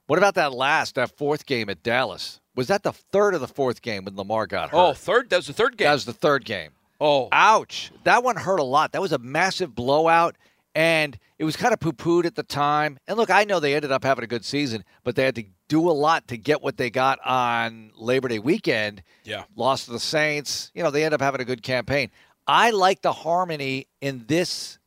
What 0.07 0.17
about 0.17 0.33
that 0.33 0.51
last, 0.51 0.95
that 0.95 1.15
fourth 1.15 1.45
game 1.45 1.69
at 1.69 1.83
Dallas? 1.83 2.41
Was 2.55 2.69
that 2.69 2.81
the 2.81 2.91
third 2.91 3.35
or 3.35 3.37
the 3.37 3.47
fourth 3.47 3.83
game 3.83 4.03
when 4.05 4.15
Lamar 4.15 4.47
got 4.47 4.73
oh, 4.73 4.77
hurt? 4.77 4.89
Oh, 4.89 4.93
third? 4.93 5.29
That 5.29 5.35
was 5.35 5.47
the 5.47 5.53
third 5.53 5.77
game. 5.77 5.85
That 5.85 5.93
was 5.93 6.05
the 6.05 6.13
third 6.13 6.43
game. 6.43 6.71
Oh. 6.99 7.29
Ouch. 7.31 7.91
That 8.03 8.23
one 8.23 8.35
hurt 8.35 8.59
a 8.59 8.63
lot. 8.63 8.93
That 8.93 9.01
was 9.01 9.11
a 9.11 9.19
massive 9.19 9.75
blowout. 9.75 10.35
And 10.77 11.17
it 11.39 11.43
was 11.43 11.55
kind 11.55 11.73
of 11.73 11.79
poo 11.79 11.91
pooed 11.91 12.25
at 12.25 12.35
the 12.35 12.43
time. 12.43 12.99
And 13.07 13.17
look, 13.17 13.31
I 13.31 13.45
know 13.45 13.59
they 13.59 13.73
ended 13.73 13.91
up 13.91 14.03
having 14.03 14.23
a 14.23 14.27
good 14.27 14.45
season, 14.45 14.85
but 15.03 15.15
they 15.15 15.23
had 15.23 15.33
to 15.33 15.45
do 15.67 15.89
a 15.89 15.91
lot 15.91 16.27
to 16.27 16.37
get 16.37 16.61
what 16.61 16.77
they 16.77 16.91
got 16.91 17.17
on 17.25 17.89
Labor 17.97 18.27
Day 18.27 18.37
weekend. 18.37 19.01
Yeah. 19.23 19.45
Lost 19.55 19.85
to 19.85 19.91
the 19.91 19.99
Saints. 19.99 20.71
You 20.75 20.83
know, 20.83 20.91
they 20.91 21.03
end 21.03 21.15
up 21.15 21.21
having 21.21 21.41
a 21.41 21.45
good 21.45 21.63
campaign. 21.63 22.11
I 22.45 22.69
like 22.69 23.01
the 23.01 23.11
harmony 23.11 23.87
in 24.01 24.25
this 24.27 24.77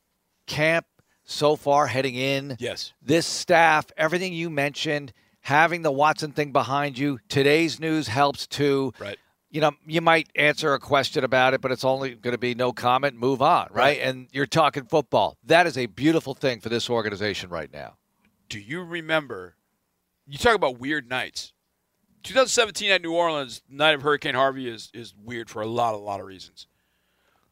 camp 0.47 0.87
so 1.25 1.57
far 1.57 1.89
heading 1.89 2.15
in. 2.15 2.57
Yes. 2.61 2.93
This 3.03 3.27
staff, 3.27 3.87
everything 3.97 4.33
you 4.33 4.49
mentioned, 4.49 5.13
having 5.41 5.83
the 5.83 5.91
Watson 5.91 6.31
thing 6.31 6.53
behind 6.53 6.99
you. 6.99 7.19
Today's 7.29 7.81
news 7.81 8.07
helps 8.07 8.47
too. 8.47 8.93
Right 9.01 9.19
you 9.51 9.61
know, 9.61 9.73
you 9.87 10.01
might 10.01 10.29
answer 10.37 10.75
a 10.75 10.79
question 10.79 11.25
about 11.25 11.55
it, 11.55 11.61
but 11.61 11.73
it's 11.73 11.85
only 11.85 12.15
going 12.15 12.33
to 12.33 12.39
be 12.39 12.55
no 12.55 12.73
comment, 12.73 13.17
move 13.17 13.43
on, 13.43 13.69
right? 13.71 13.99
right? 13.99 14.01
And 14.01 14.29
you're 14.33 14.47
talking 14.47 14.85
football. 14.85 15.37
That 15.45 15.67
is 15.67 15.77
a 15.77 15.87
beautiful 15.87 16.35
thing 16.35 16.61
for 16.61 16.69
this 16.69 16.89
organization 16.89 17.51
right 17.51 17.73
now. 17.73 17.97
Do 18.49 18.61
you 18.61 18.83
remember? 18.83 19.57
You 20.27 20.39
talk 20.39 20.55
about 20.55 20.79
weird 20.79 21.09
nights. 21.09 21.53
2017 22.23 22.91
at 22.91 23.03
New 23.03 23.13
Orleans, 23.13 23.63
night 23.69 23.95
of 23.95 24.03
Hurricane 24.03 24.35
Harvey 24.35 24.69
is 24.69 24.91
is 24.93 25.15
weird 25.17 25.49
for 25.49 25.63
a 25.63 25.67
lot, 25.67 25.95
a 25.95 25.99
lot 25.99 26.21
of 26.21 26.27
reasons. 26.27 26.67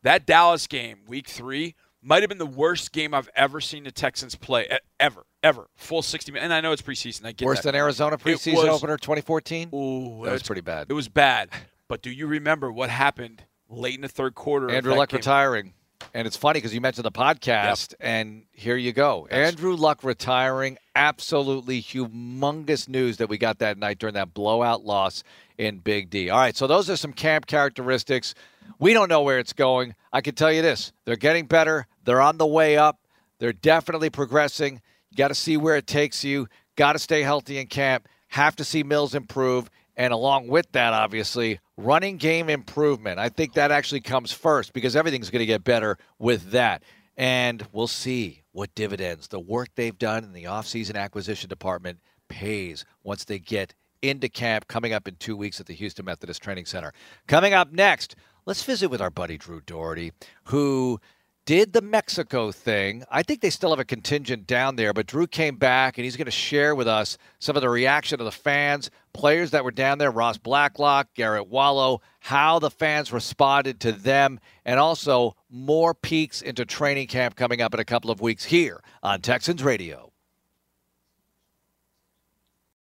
That 0.03 0.27
Dallas 0.27 0.67
game, 0.67 0.99
Week 1.09 1.27
Three, 1.27 1.75
might 2.03 2.23
have 2.23 2.29
been 2.29 2.39
the 2.39 2.47
worst 2.47 2.93
game 2.93 3.15
I've 3.15 3.31
ever 3.35 3.61
seen 3.61 3.85
the 3.85 3.91
Texans 3.91 4.35
play 4.35 4.69
ever, 5.01 5.25
ever. 5.43 5.69
Full 5.77 6.03
60 6.03 6.33
minutes. 6.33 6.45
And 6.45 6.53
I 6.53 6.61
know 6.61 6.73
it's 6.73 6.83
preseason. 6.83 7.25
I 7.25 7.33
get 7.33 7.47
Worse 7.47 7.59
that. 7.59 7.73
than 7.73 7.75
Arizona 7.75 8.19
preseason 8.19 8.55
was, 8.55 8.69
opener 8.69 8.97
2014? 8.99 9.71
Ooh, 9.75 10.25
that 10.25 10.33
was 10.33 10.43
pretty 10.43 10.61
bad. 10.61 10.87
It 10.89 10.95
was 10.95 11.09
bad. 11.09 11.51
But 11.89 12.03
do 12.03 12.11
you 12.11 12.27
remember 12.27 12.71
what 12.71 12.91
happened 12.91 13.45
late 13.69 13.95
in 13.95 14.03
the 14.03 14.09
third 14.09 14.35
quarter? 14.35 14.71
Andrew 14.71 14.95
Luck 14.95 15.09
game? 15.09 15.19
retiring. 15.19 15.73
And 16.15 16.27
it's 16.27 16.37
funny 16.37 16.59
because 16.59 16.73
you 16.73 16.81
mentioned 16.81 17.05
the 17.05 17.13
podcast, 17.13 17.91
yep. 17.91 17.97
and 18.01 18.45
here 18.53 18.77
you 18.77 18.93
go. 18.93 19.27
That's 19.31 19.53
Andrew 19.53 19.75
Luck 19.75 20.05
retiring. 20.05 20.79
Absolutely 20.95 21.83
humongous 21.83 22.89
news 22.89 23.17
that 23.17 23.29
we 23.29 23.37
got 23.37 23.59
that 23.59 23.79
night 23.79 23.99
during 23.99 24.15
that 24.15 24.33
blowout 24.33 24.85
loss 24.85 25.23
in 25.59 25.79
Big 25.79 26.09
D. 26.09 26.31
All 26.31 26.39
right, 26.39 26.57
so 26.57 26.67
those 26.67 26.89
are 26.89 26.97
some 26.97 27.13
camp 27.13 27.47
characteristics. 27.47 28.35
We 28.79 28.93
don't 28.93 29.09
know 29.09 29.23
where 29.23 29.39
it's 29.39 29.53
going. 29.53 29.95
I 30.13 30.21
can 30.21 30.35
tell 30.35 30.53
you 30.53 30.63
this 30.63 30.93
they're 31.05 31.17
getting 31.17 31.47
better, 31.47 31.87
they're 32.05 32.21
on 32.21 32.39
the 32.39 32.47
way 32.47 32.77
up, 32.77 33.01
they're 33.39 33.53
definitely 33.53 34.11
progressing. 34.11 34.81
You 35.11 35.17
got 35.17 35.29
to 35.29 35.35
see 35.35 35.57
where 35.57 35.77
it 35.77 35.87
takes 35.87 36.23
you, 36.23 36.49
got 36.77 36.93
to 36.93 36.99
stay 36.99 37.23
healthy 37.23 37.59
in 37.59 37.67
camp, 37.67 38.09
have 38.29 38.57
to 38.57 38.65
see 38.65 38.83
Mills 38.83 39.15
improve. 39.15 39.69
And 39.97 40.13
along 40.13 40.47
with 40.47 40.71
that, 40.73 40.93
obviously, 40.93 41.59
running 41.79 42.17
game 42.17 42.51
improvement. 42.51 43.19
I 43.19 43.29
think 43.29 43.55
that 43.55 43.71
actually 43.71 44.01
comes 44.01 44.33
first 44.33 44.73
because 44.73 44.97
everything's 44.97 45.31
going 45.31 45.41
to 45.41 45.47
get 45.47 45.65
better 45.65 45.97
with 46.19 46.51
that. 46.51 46.83
And 47.17 47.67
we'll 47.73 47.87
see 47.87 48.43
what 48.53 48.75
dividends 48.75 49.29
the 49.29 49.41
work 49.41 49.69
they've 49.75 49.97
done 49.97 50.25
in 50.25 50.33
the 50.33 50.45
offseason 50.45 50.97
acquisition 50.97 51.49
department 51.49 52.01
pays 52.29 52.85
once 53.03 53.25
they 53.25 53.39
get 53.39 53.75
into 54.03 54.29
camp 54.29 54.69
coming 54.69 54.93
up 54.93 55.09
in 55.09 55.17
two 55.17 55.37
weeks 55.37 55.61
at 55.61 55.67
the 55.67 55.75
Houston 55.75 56.05
Methodist 56.05 56.43
Training 56.43 56.67
Center. 56.67 56.93
Coming 57.27 57.55
up 57.55 57.73
next, 57.73 58.17
let's 58.45 58.63
visit 58.63 58.89
with 58.89 59.01
our 59.01 59.11
buddy 59.11 59.39
Drew 59.39 59.61
Dougherty, 59.61 60.13
who 60.45 61.01
did 61.49 61.73
the 61.73 61.81
Mexico 61.81 62.53
thing. 62.53 63.03
I 63.11 63.23
think 63.23 63.41
they 63.41 63.49
still 63.49 63.71
have 63.71 63.79
a 63.79 63.85
contingent 63.87 64.47
down 64.47 64.77
there, 64.77 64.93
but 64.93 65.07
Drew 65.07 65.27
came 65.27 65.57
back 65.57 65.97
and 65.97 66.05
he's 66.05 66.15
going 66.15 66.27
to 66.27 66.31
share 66.31 66.75
with 66.75 66.87
us 66.87 67.17
some 67.39 67.57
of 67.57 67.63
the 67.63 67.71
reaction 67.71 68.21
of 68.21 68.27
the 68.27 68.31
fans, 68.31 68.91
players 69.15 69.51
that 69.53 69.65
were 69.65 69.71
down 69.71 69.97
there, 69.97 70.11
Ross 70.11 70.37
Blacklock, 70.37 71.15
Garret 71.15 71.49
Wallow, 71.49 72.03
how 72.21 72.59
the 72.59 72.69
fans 72.69 73.15
responded 73.15 73.81
to 73.81 73.93
them, 73.93 74.39
and 74.67 74.79
also 74.79 75.37
more 75.49 75.95
peeks 75.95 76.43
into 76.43 76.67
training 76.67 77.07
camp 77.07 77.35
coming 77.35 77.63
up 77.63 77.73
in 77.73 77.81
a 77.81 77.85
couple 77.85 78.11
of 78.11 78.21
weeks 78.21 78.45
here 78.45 78.83
on 79.03 79.23
Texans 79.23 79.63
Radio. 79.63 80.13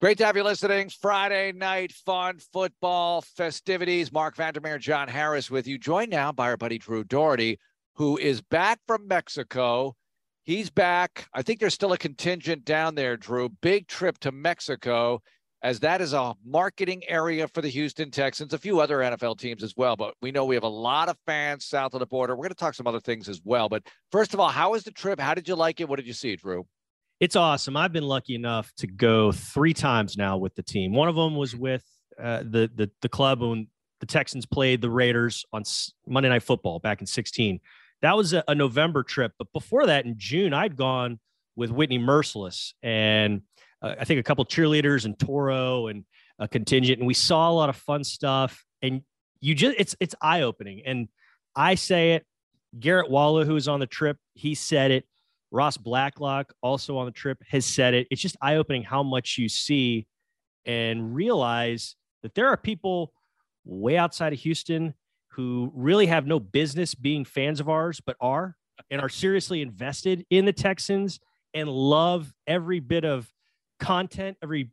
Great 0.00 0.18
to 0.18 0.26
have 0.26 0.36
you 0.36 0.42
listening. 0.42 0.88
Friday 0.88 1.52
night 1.52 1.92
fun 1.92 2.40
football 2.52 3.20
festivities. 3.20 4.10
Marc 4.10 4.34
Vandermeer, 4.34 4.78
John 4.78 5.06
Harris 5.06 5.52
with 5.52 5.68
you. 5.68 5.78
Joined 5.78 6.10
now 6.10 6.32
by 6.32 6.48
our 6.48 6.56
buddy 6.56 6.78
Drew 6.78 7.04
Dougherty 7.04 7.60
who 7.96 8.18
is 8.18 8.40
back 8.40 8.78
from 8.86 9.08
Mexico. 9.08 9.96
He's 10.44 10.70
back. 10.70 11.26
I 11.34 11.42
think 11.42 11.58
there's 11.60 11.74
still 11.74 11.92
a 11.92 11.98
contingent 11.98 12.64
down 12.64 12.94
there, 12.94 13.16
Drew. 13.16 13.48
Big 13.48 13.88
trip 13.88 14.18
to 14.18 14.30
Mexico, 14.30 15.22
as 15.62 15.80
that 15.80 16.00
is 16.00 16.12
a 16.12 16.34
marketing 16.44 17.02
area 17.08 17.48
for 17.48 17.62
the 17.62 17.68
Houston 17.68 18.10
Texans, 18.10 18.52
a 18.52 18.58
few 18.58 18.80
other 18.80 18.98
NFL 18.98 19.38
teams 19.38 19.62
as 19.64 19.74
well. 19.76 19.96
But 19.96 20.14
we 20.22 20.30
know 20.30 20.44
we 20.44 20.54
have 20.54 20.62
a 20.62 20.68
lot 20.68 21.08
of 21.08 21.16
fans 21.26 21.64
south 21.64 21.94
of 21.94 22.00
the 22.00 22.06
border. 22.06 22.34
We're 22.36 22.42
going 22.42 22.50
to 22.50 22.54
talk 22.54 22.74
some 22.74 22.86
other 22.86 23.00
things 23.00 23.28
as 23.28 23.40
well. 23.44 23.68
But 23.68 23.82
first 24.12 24.34
of 24.34 24.40
all, 24.40 24.48
how 24.48 24.72
was 24.72 24.84
the 24.84 24.92
trip? 24.92 25.18
How 25.18 25.34
did 25.34 25.48
you 25.48 25.56
like 25.56 25.80
it? 25.80 25.88
What 25.88 25.96
did 25.96 26.06
you 26.06 26.12
see, 26.12 26.36
Drew? 26.36 26.66
It's 27.18 27.34
awesome. 27.34 27.78
I've 27.78 27.94
been 27.94 28.06
lucky 28.06 28.34
enough 28.34 28.70
to 28.76 28.86
go 28.86 29.32
three 29.32 29.72
times 29.72 30.18
now 30.18 30.36
with 30.36 30.54
the 30.54 30.62
team. 30.62 30.92
One 30.92 31.08
of 31.08 31.16
them 31.16 31.34
was 31.34 31.56
with 31.56 31.82
uh, 32.22 32.40
the, 32.40 32.70
the 32.74 32.90
the 33.00 33.08
club 33.08 33.40
when 33.40 33.68
the 34.00 34.06
Texans 34.06 34.44
played 34.44 34.82
the 34.82 34.90
Raiders 34.90 35.44
on 35.52 35.62
Monday 36.06 36.28
Night 36.28 36.42
Football 36.42 36.78
back 36.78 37.00
in 37.00 37.06
16 37.06 37.60
that 38.02 38.16
was 38.16 38.32
a, 38.32 38.44
a 38.48 38.54
November 38.54 39.02
trip. 39.02 39.32
But 39.38 39.52
before 39.52 39.86
that, 39.86 40.04
in 40.04 40.14
June, 40.18 40.52
I'd 40.52 40.76
gone 40.76 41.18
with 41.56 41.70
Whitney 41.70 41.98
Mercilus 41.98 42.72
and 42.82 43.42
uh, 43.82 43.94
I 43.98 44.04
think 44.04 44.20
a 44.20 44.22
couple 44.22 44.44
cheerleaders 44.44 45.04
and 45.04 45.18
Toro 45.18 45.88
and 45.88 46.04
a 46.38 46.48
contingent, 46.48 46.98
and 46.98 47.06
we 47.06 47.14
saw 47.14 47.50
a 47.50 47.52
lot 47.52 47.68
of 47.68 47.76
fun 47.76 48.04
stuff. 48.04 48.64
And 48.82 49.02
you 49.40 49.54
just 49.54 49.76
it's 49.78 49.96
it's 50.00 50.14
eye 50.20 50.42
opening. 50.42 50.82
And 50.84 51.08
I 51.54 51.74
say 51.74 52.14
it. 52.14 52.26
Garret 52.78 53.10
Wallow, 53.10 53.44
who 53.44 53.54
was 53.54 53.68
on 53.68 53.80
the 53.80 53.86
trip, 53.86 54.18
he 54.34 54.54
said 54.54 54.90
it. 54.90 55.04
Ross 55.50 55.76
Blacklock, 55.76 56.52
also 56.60 56.98
on 56.98 57.06
the 57.06 57.12
trip, 57.12 57.38
has 57.48 57.64
said 57.64 57.94
it. 57.94 58.06
It's 58.10 58.20
just 58.20 58.36
eye 58.42 58.56
opening 58.56 58.82
how 58.82 59.02
much 59.02 59.38
you 59.38 59.48
see 59.48 60.06
and 60.66 61.14
realize 61.14 61.94
that 62.22 62.34
there 62.34 62.48
are 62.48 62.56
people 62.56 63.12
way 63.64 63.96
outside 63.96 64.32
of 64.32 64.40
Houston 64.40 64.92
who 65.36 65.70
really 65.74 66.06
have 66.06 66.26
no 66.26 66.40
business 66.40 66.94
being 66.94 67.24
fans 67.24 67.60
of 67.60 67.68
ours, 67.68 68.00
but 68.04 68.16
are 68.20 68.56
and 68.90 69.00
are 69.00 69.08
seriously 69.08 69.60
invested 69.60 70.24
in 70.30 70.46
the 70.46 70.52
Texans 70.52 71.20
and 71.54 71.68
love 71.68 72.32
every 72.46 72.80
bit 72.80 73.04
of 73.04 73.30
content, 73.78 74.38
every 74.42 74.70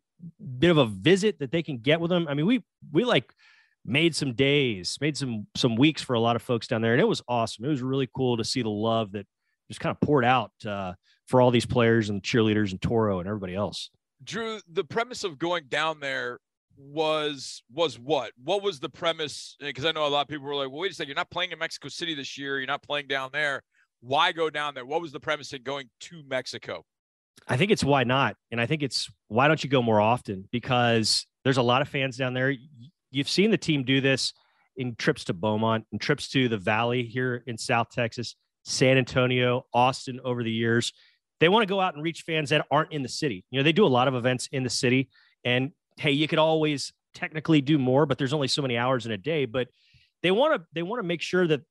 bit 0.60 0.72
of 0.72 0.78
a 0.78 0.86
visit 0.86 1.40
that 1.40 1.52
they 1.52 1.64
can 1.64 1.80
get 1.80 2.00
with 2.00 2.10
them. 2.10 2.28
I 2.30 2.34
mean, 2.34 2.46
we 2.46 2.64
we 2.92 3.04
like 3.04 3.34
made 3.86 4.16
some 4.16 4.34
days, 4.34 4.98
made 5.02 5.18
some 5.18 5.48
some 5.56 5.76
weeks 5.76 6.02
for 6.02 6.14
a 6.14 6.20
lot 6.20 6.36
of 6.38 6.42
folks 6.42 6.68
down 6.68 6.82
there, 6.82 6.94
and 6.94 7.02
it 7.02 7.08
was 7.08 7.22
awesome. 7.28 7.66
It 7.66 7.70
was 7.70 7.82
really 7.82 8.10
cool 8.16 8.38
to 8.38 8.44
see 8.46 8.62
the 8.62 8.70
love 8.70 9.12
that 9.12 9.28
just 9.70 9.82
kind 9.82 9.96
of 9.96 10.00
poured 10.06 10.26
out 10.26 10.52
uh, 10.66 10.94
for 11.28 11.42
all 11.42 11.52
these 11.52 11.66
players 11.66 12.10
and 12.10 12.24
cheerleaders 12.24 12.72
and 12.72 12.82
Toro 12.82 13.20
and 13.20 13.28
everybody 13.28 13.56
else. 13.56 13.90
Drew, 14.24 14.62
the 14.72 14.86
premise 14.86 15.26
of 15.26 15.38
going 15.38 15.66
down 15.68 16.00
there 16.00 16.40
was 16.78 17.64
was 17.72 18.00
what? 18.00 18.32
What 18.44 18.64
was 18.64 18.80
the 18.80 18.90
premise? 18.90 19.56
Uh, 19.62 19.68
because 19.68 19.86
I 19.86 19.92
know 19.92 20.06
a 20.06 20.10
lot 20.10 20.22
of 20.22 20.28
people 20.28 20.46
were 20.46 20.56
like, 20.56 20.70
"Well, 20.70 20.82
wait 20.82 20.92
a 20.92 20.94
second, 20.96 21.10
you're 21.10 21.16
not 21.16 21.30
playing 21.30 21.52
in 21.52 21.60
Mexico 21.60 21.90
City 21.90 22.16
this 22.16 22.38
year. 22.38 22.58
You're 22.58 22.68
not 22.68 22.84
playing 22.84 23.08
down 23.08 23.30
there. 23.34 23.62
Why 24.02 24.32
go 24.32 24.50
down 24.50 24.74
there? 24.74 24.86
What 24.86 25.02
was 25.02 25.12
the 25.12 25.20
premise 25.20 25.54
in 25.54 25.64
going 25.64 25.90
to 26.02 26.24
Mexico?" 26.28 26.84
I 27.48 27.58
think 27.58 27.72
it's 27.72 27.84
why 27.84 28.04
not, 28.04 28.36
and 28.52 28.62
I 28.62 28.66
think 28.66 28.84
it's 28.84 29.10
why 29.28 29.48
don't 29.48 29.64
you 29.64 29.70
go 29.70 29.82
more 29.82 30.00
often? 30.00 30.48
Because 30.52 31.26
there's 31.44 31.58
a 31.58 31.64
lot 31.64 31.82
of 31.82 31.90
fans 31.90 32.18
down 32.18 32.34
there. 32.34 32.54
You've 33.12 33.30
seen 33.30 33.52
the 33.52 33.58
team 33.58 33.84
do 33.84 34.02
this 34.02 34.34
in 34.78 34.96
trips 34.96 35.26
to 35.26 35.34
Beaumont 35.34 35.86
and 35.92 36.00
trips 36.02 36.30
to 36.30 36.50
the 36.50 36.58
Valley 36.58 37.04
here 37.04 37.44
in 37.46 37.58
South 37.58 37.90
Texas, 37.92 38.36
San 38.64 38.98
Antonio, 38.98 39.66
Austin 39.74 40.20
over 40.24 40.44
the 40.44 40.52
years. 40.52 40.94
They 41.40 41.50
want 41.50 41.64
to 41.64 41.68
go 41.68 41.80
out 41.80 41.94
and 41.96 42.04
reach 42.04 42.22
fans 42.22 42.50
that 42.50 42.66
aren't 42.72 42.94
in 42.94 43.04
the 43.04 43.10
city. 43.10 43.44
You 43.52 43.60
know, 43.60 43.64
they 43.64 43.74
do 43.74 43.86
a 43.86 43.88
lot 43.88 44.08
of 44.08 44.16
events 44.16 44.48
in 44.52 44.64
the 44.64 44.70
city, 44.70 45.10
and 45.44 45.72
hey, 45.98 46.12
you 46.12 46.28
could 46.28 46.40
always 46.40 46.94
technically 47.14 47.62
do 47.62 47.78
more, 47.78 48.06
but 48.06 48.18
there's 48.18 48.34
only 48.34 48.48
so 48.48 48.62
many 48.62 48.78
hours 48.78 49.06
in 49.06 49.12
a 49.12 49.18
day. 49.18 49.46
But 49.46 49.70
they 50.22 50.32
want 50.32 50.56
to 50.56 50.68
they 50.74 50.84
want 50.84 51.02
to 51.02 51.08
make 51.08 51.22
sure 51.22 51.48
that 51.48 51.62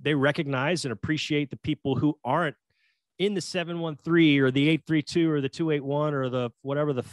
they 0.00 0.14
recognize 0.14 0.84
and 0.84 0.92
appreciate 0.92 1.50
the 1.50 1.56
people 1.56 1.96
who 1.96 2.16
aren't 2.24 2.56
in 3.18 3.34
the 3.34 3.40
713 3.40 4.40
or 4.40 4.50
the 4.50 4.68
832 4.68 5.30
or 5.30 5.40
the 5.40 5.48
281 5.48 6.14
or 6.14 6.28
the 6.28 6.50
whatever 6.62 6.92
the 6.92 7.04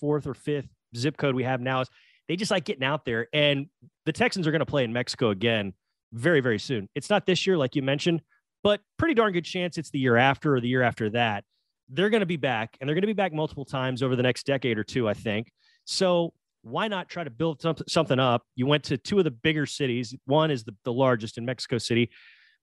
fourth 0.00 0.26
or 0.26 0.34
fifth 0.34 0.68
zip 0.96 1.16
code 1.16 1.34
we 1.34 1.44
have 1.44 1.60
now 1.60 1.80
is 1.80 1.88
they 2.28 2.36
just 2.36 2.50
like 2.50 2.64
getting 2.64 2.84
out 2.84 3.04
there. 3.04 3.28
And 3.32 3.66
the 4.04 4.12
texans 4.12 4.46
are 4.46 4.50
going 4.50 4.60
to 4.60 4.66
play 4.66 4.84
in 4.84 4.92
mexico 4.92 5.30
again 5.30 5.72
very 6.12 6.40
very 6.40 6.58
soon. 6.58 6.88
It's 6.94 7.10
not 7.10 7.26
this 7.26 7.46
year 7.46 7.56
like 7.56 7.74
you 7.74 7.82
mentioned 7.82 8.22
but 8.62 8.80
pretty 8.98 9.14
darn 9.14 9.32
good 9.32 9.44
chance 9.44 9.76
it's 9.76 9.90
the 9.90 9.98
year 9.98 10.16
after 10.16 10.54
or 10.54 10.60
the 10.60 10.68
year 10.68 10.82
after 10.82 11.10
that. 11.10 11.44
They're 11.90 12.10
going 12.10 12.20
to 12.20 12.26
be 12.26 12.38
back 12.38 12.76
and 12.80 12.88
they're 12.88 12.94
going 12.94 13.02
to 13.02 13.06
be 13.06 13.12
back 13.12 13.32
multiple 13.32 13.64
times 13.64 14.02
over 14.02 14.16
the 14.16 14.22
next 14.22 14.46
decade 14.46 14.78
or 14.78 14.84
two 14.84 15.08
i 15.08 15.14
think 15.14 15.52
so 15.84 16.32
why 16.62 16.88
not 16.88 17.08
try 17.08 17.24
to 17.24 17.30
build 17.30 17.64
something 17.86 18.18
up? 18.18 18.42
You 18.56 18.66
went 18.66 18.84
to 18.84 18.96
two 18.96 19.18
of 19.18 19.24
the 19.24 19.30
bigger 19.30 19.66
cities. 19.66 20.14
One 20.24 20.50
is 20.50 20.64
the, 20.64 20.74
the 20.84 20.92
largest 20.92 21.36
in 21.36 21.44
Mexico 21.44 21.78
City. 21.78 22.10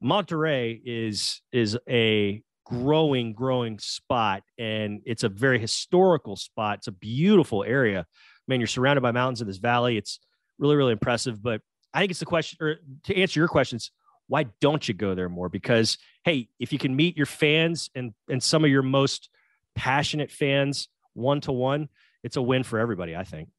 Monterrey 0.03 0.81
is 0.83 1.41
is 1.51 1.77
a 1.87 2.41
growing, 2.65 3.33
growing 3.33 3.77
spot, 3.79 4.43
and 4.57 5.01
it's 5.05 5.23
a 5.23 5.29
very 5.29 5.59
historical 5.59 6.35
spot. 6.35 6.79
It's 6.79 6.87
a 6.87 6.91
beautiful 6.91 7.63
area. 7.63 8.07
Man, 8.47 8.59
you're 8.59 8.67
surrounded 8.67 9.01
by 9.01 9.11
mountains 9.11 9.41
in 9.41 9.47
this 9.47 9.57
valley. 9.57 9.97
It's 9.97 10.19
really, 10.57 10.75
really 10.75 10.93
impressive. 10.93 11.43
But 11.43 11.61
I 11.93 11.99
think 11.99 12.11
it's 12.11 12.19
the 12.19 12.25
question, 12.25 12.57
or 12.59 12.77
to 13.03 13.15
answer 13.15 13.39
your 13.39 13.47
questions, 13.47 13.91
why 14.27 14.45
don't 14.61 14.87
you 14.87 14.95
go 14.95 15.13
there 15.13 15.29
more? 15.29 15.49
Because 15.49 15.99
hey, 16.23 16.49
if 16.59 16.73
you 16.73 16.79
can 16.79 16.95
meet 16.95 17.17
your 17.17 17.27
fans 17.27 17.91
and 17.93 18.13
and 18.29 18.41
some 18.41 18.63
of 18.63 18.71
your 18.71 18.81
most 18.81 19.29
passionate 19.75 20.31
fans 20.31 20.87
one 21.13 21.41
to 21.41 21.51
one, 21.51 21.89
it's 22.23 22.37
a 22.37 22.41
win 22.41 22.63
for 22.63 22.79
everybody. 22.79 23.15
I 23.15 23.23
think. 23.23 23.49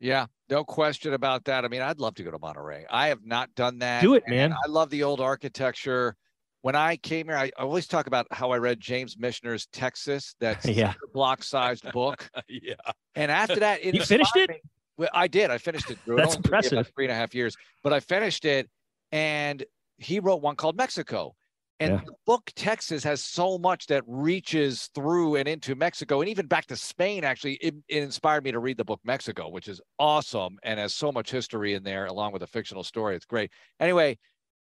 Yeah, 0.00 0.26
no 0.48 0.64
question 0.64 1.12
about 1.12 1.44
that. 1.46 1.64
I 1.64 1.68
mean, 1.68 1.82
I'd 1.82 1.98
love 1.98 2.14
to 2.16 2.22
go 2.22 2.30
to 2.30 2.38
Monterrey. 2.38 2.84
I 2.88 3.08
have 3.08 3.24
not 3.24 3.54
done 3.54 3.80
that. 3.80 4.02
Do 4.02 4.14
it, 4.14 4.24
man. 4.28 4.52
I 4.52 4.68
love 4.68 4.90
the 4.90 5.02
old 5.02 5.20
architecture. 5.20 6.14
When 6.62 6.76
I 6.76 6.96
came 6.96 7.26
here, 7.26 7.36
I, 7.36 7.50
I 7.58 7.62
always 7.62 7.86
talk 7.86 8.06
about 8.06 8.26
how 8.30 8.50
I 8.50 8.58
read 8.58 8.80
James 8.80 9.16
Michener's 9.16 9.66
Texas, 9.66 10.34
that 10.40 10.64
yeah. 10.64 10.94
block-sized 11.12 11.90
book. 11.92 12.28
yeah. 12.48 12.74
And 13.14 13.30
after 13.30 13.60
that, 13.60 13.84
it 13.84 13.94
you 13.94 14.02
finished 14.02 14.36
it. 14.36 14.50
Me. 14.50 14.60
Well, 14.96 15.08
I 15.12 15.28
did. 15.28 15.50
I 15.50 15.58
finished 15.58 15.90
it. 15.90 15.98
That's 16.06 16.34
it 16.34 16.38
impressive. 16.38 16.90
three 16.94 17.04
and 17.04 17.12
a 17.12 17.14
half 17.14 17.34
years, 17.34 17.56
but 17.82 17.92
I 17.92 18.00
finished 18.00 18.44
it, 18.44 18.68
and 19.12 19.64
he 19.96 20.20
wrote 20.20 20.42
one 20.42 20.56
called 20.56 20.76
Mexico. 20.76 21.34
And 21.80 21.94
yeah. 21.94 22.00
the 22.06 22.12
book 22.26 22.50
Texas 22.56 23.04
has 23.04 23.22
so 23.22 23.56
much 23.56 23.86
that 23.86 24.02
reaches 24.06 24.90
through 24.94 25.36
and 25.36 25.46
into 25.46 25.76
Mexico 25.76 26.20
and 26.20 26.28
even 26.28 26.46
back 26.46 26.66
to 26.66 26.76
Spain. 26.76 27.22
Actually, 27.22 27.54
it, 27.54 27.74
it, 27.88 28.02
inspired 28.02 28.42
me 28.42 28.50
to 28.50 28.58
read 28.58 28.76
the 28.76 28.84
book 28.84 29.00
Mexico, 29.04 29.48
which 29.48 29.68
is 29.68 29.80
awesome 29.98 30.58
and 30.64 30.80
has 30.80 30.92
so 30.92 31.12
much 31.12 31.30
history 31.30 31.74
in 31.74 31.84
there, 31.84 32.06
along 32.06 32.32
with 32.32 32.42
a 32.42 32.46
fictional 32.48 32.82
story. 32.82 33.14
It's 33.14 33.24
great. 33.24 33.52
Anyway, 33.78 34.18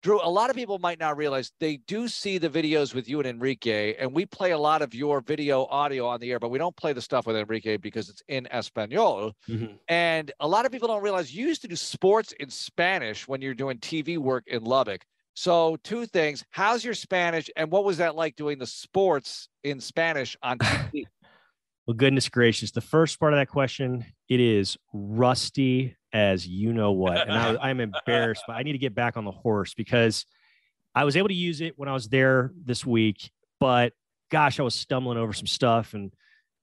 Drew, 0.05 0.19
a 0.21 0.29
lot 0.29 0.49
of 0.49 0.55
people 0.55 0.77
might 0.77 0.99
not 0.99 1.17
realize 1.17 1.51
they 1.59 1.77
do 1.87 2.07
see 2.07 2.37
the 2.37 2.49
videos 2.49 2.93
with 2.93 3.09
you 3.09 3.19
and 3.19 3.27
Enrique, 3.27 3.95
and 3.95 4.13
we 4.13 4.25
play 4.25 4.51
a 4.51 4.57
lot 4.57 4.81
of 4.81 4.93
your 4.93 5.21
video 5.21 5.65
audio 5.65 6.05
on 6.05 6.19
the 6.19 6.31
air, 6.31 6.39
but 6.39 6.49
we 6.49 6.59
don't 6.59 6.75
play 6.75 6.93
the 6.93 7.01
stuff 7.01 7.25
with 7.25 7.35
Enrique 7.35 7.77
because 7.77 8.09
it's 8.09 8.21
in 8.27 8.45
Espanol. 8.51 9.31
Mm-hmm. 9.49 9.77
And 9.87 10.31
a 10.41 10.47
lot 10.47 10.65
of 10.65 10.71
people 10.71 10.89
don't 10.89 11.01
realize 11.01 11.33
you 11.33 11.47
used 11.47 11.61
to 11.61 11.67
do 11.67 11.75
sports 11.75 12.33
in 12.39 12.49
Spanish 12.49 13.27
when 13.27 13.41
you're 13.41 13.55
doing 13.55 13.79
TV 13.79 14.17
work 14.17 14.43
in 14.45 14.63
Lubbock. 14.63 15.03
So, 15.35 15.77
two 15.83 16.05
things. 16.05 16.45
How's 16.49 16.83
your 16.83 16.93
Spanish 16.93 17.49
and 17.57 17.69
what 17.69 17.83
was 17.83 17.97
that 17.97 18.15
like 18.15 18.37
doing 18.37 18.57
the 18.57 18.65
sports 18.65 19.49
in 19.63 19.81
Spanish 19.81 20.37
on 20.41 20.57
TV? 20.59 21.05
well, 21.85 21.93
goodness 21.93 22.29
gracious. 22.29 22.71
The 22.71 22.81
first 22.81 23.19
part 23.19 23.33
of 23.33 23.39
that 23.39 23.49
question, 23.49 24.05
it 24.29 24.39
is 24.39 24.77
rusty 24.93 25.97
as 26.13 26.47
you 26.47 26.71
know 26.71 26.93
what. 26.93 27.17
And 27.17 27.33
I, 27.33 27.57
I'm 27.69 27.81
embarrassed, 27.81 28.43
but 28.47 28.53
I 28.53 28.63
need 28.63 28.71
to 28.71 28.77
get 28.77 28.95
back 28.95 29.17
on 29.17 29.25
the 29.25 29.31
horse 29.31 29.73
because 29.73 30.25
I 30.95 31.03
was 31.03 31.17
able 31.17 31.27
to 31.27 31.33
use 31.33 31.59
it 31.59 31.77
when 31.77 31.89
I 31.89 31.93
was 31.93 32.07
there 32.07 32.53
this 32.63 32.85
week, 32.85 33.29
but 33.59 33.91
gosh, 34.31 34.59
I 34.59 34.63
was 34.63 34.73
stumbling 34.73 35.17
over 35.17 35.33
some 35.33 35.47
stuff 35.47 35.93
and 35.93 36.13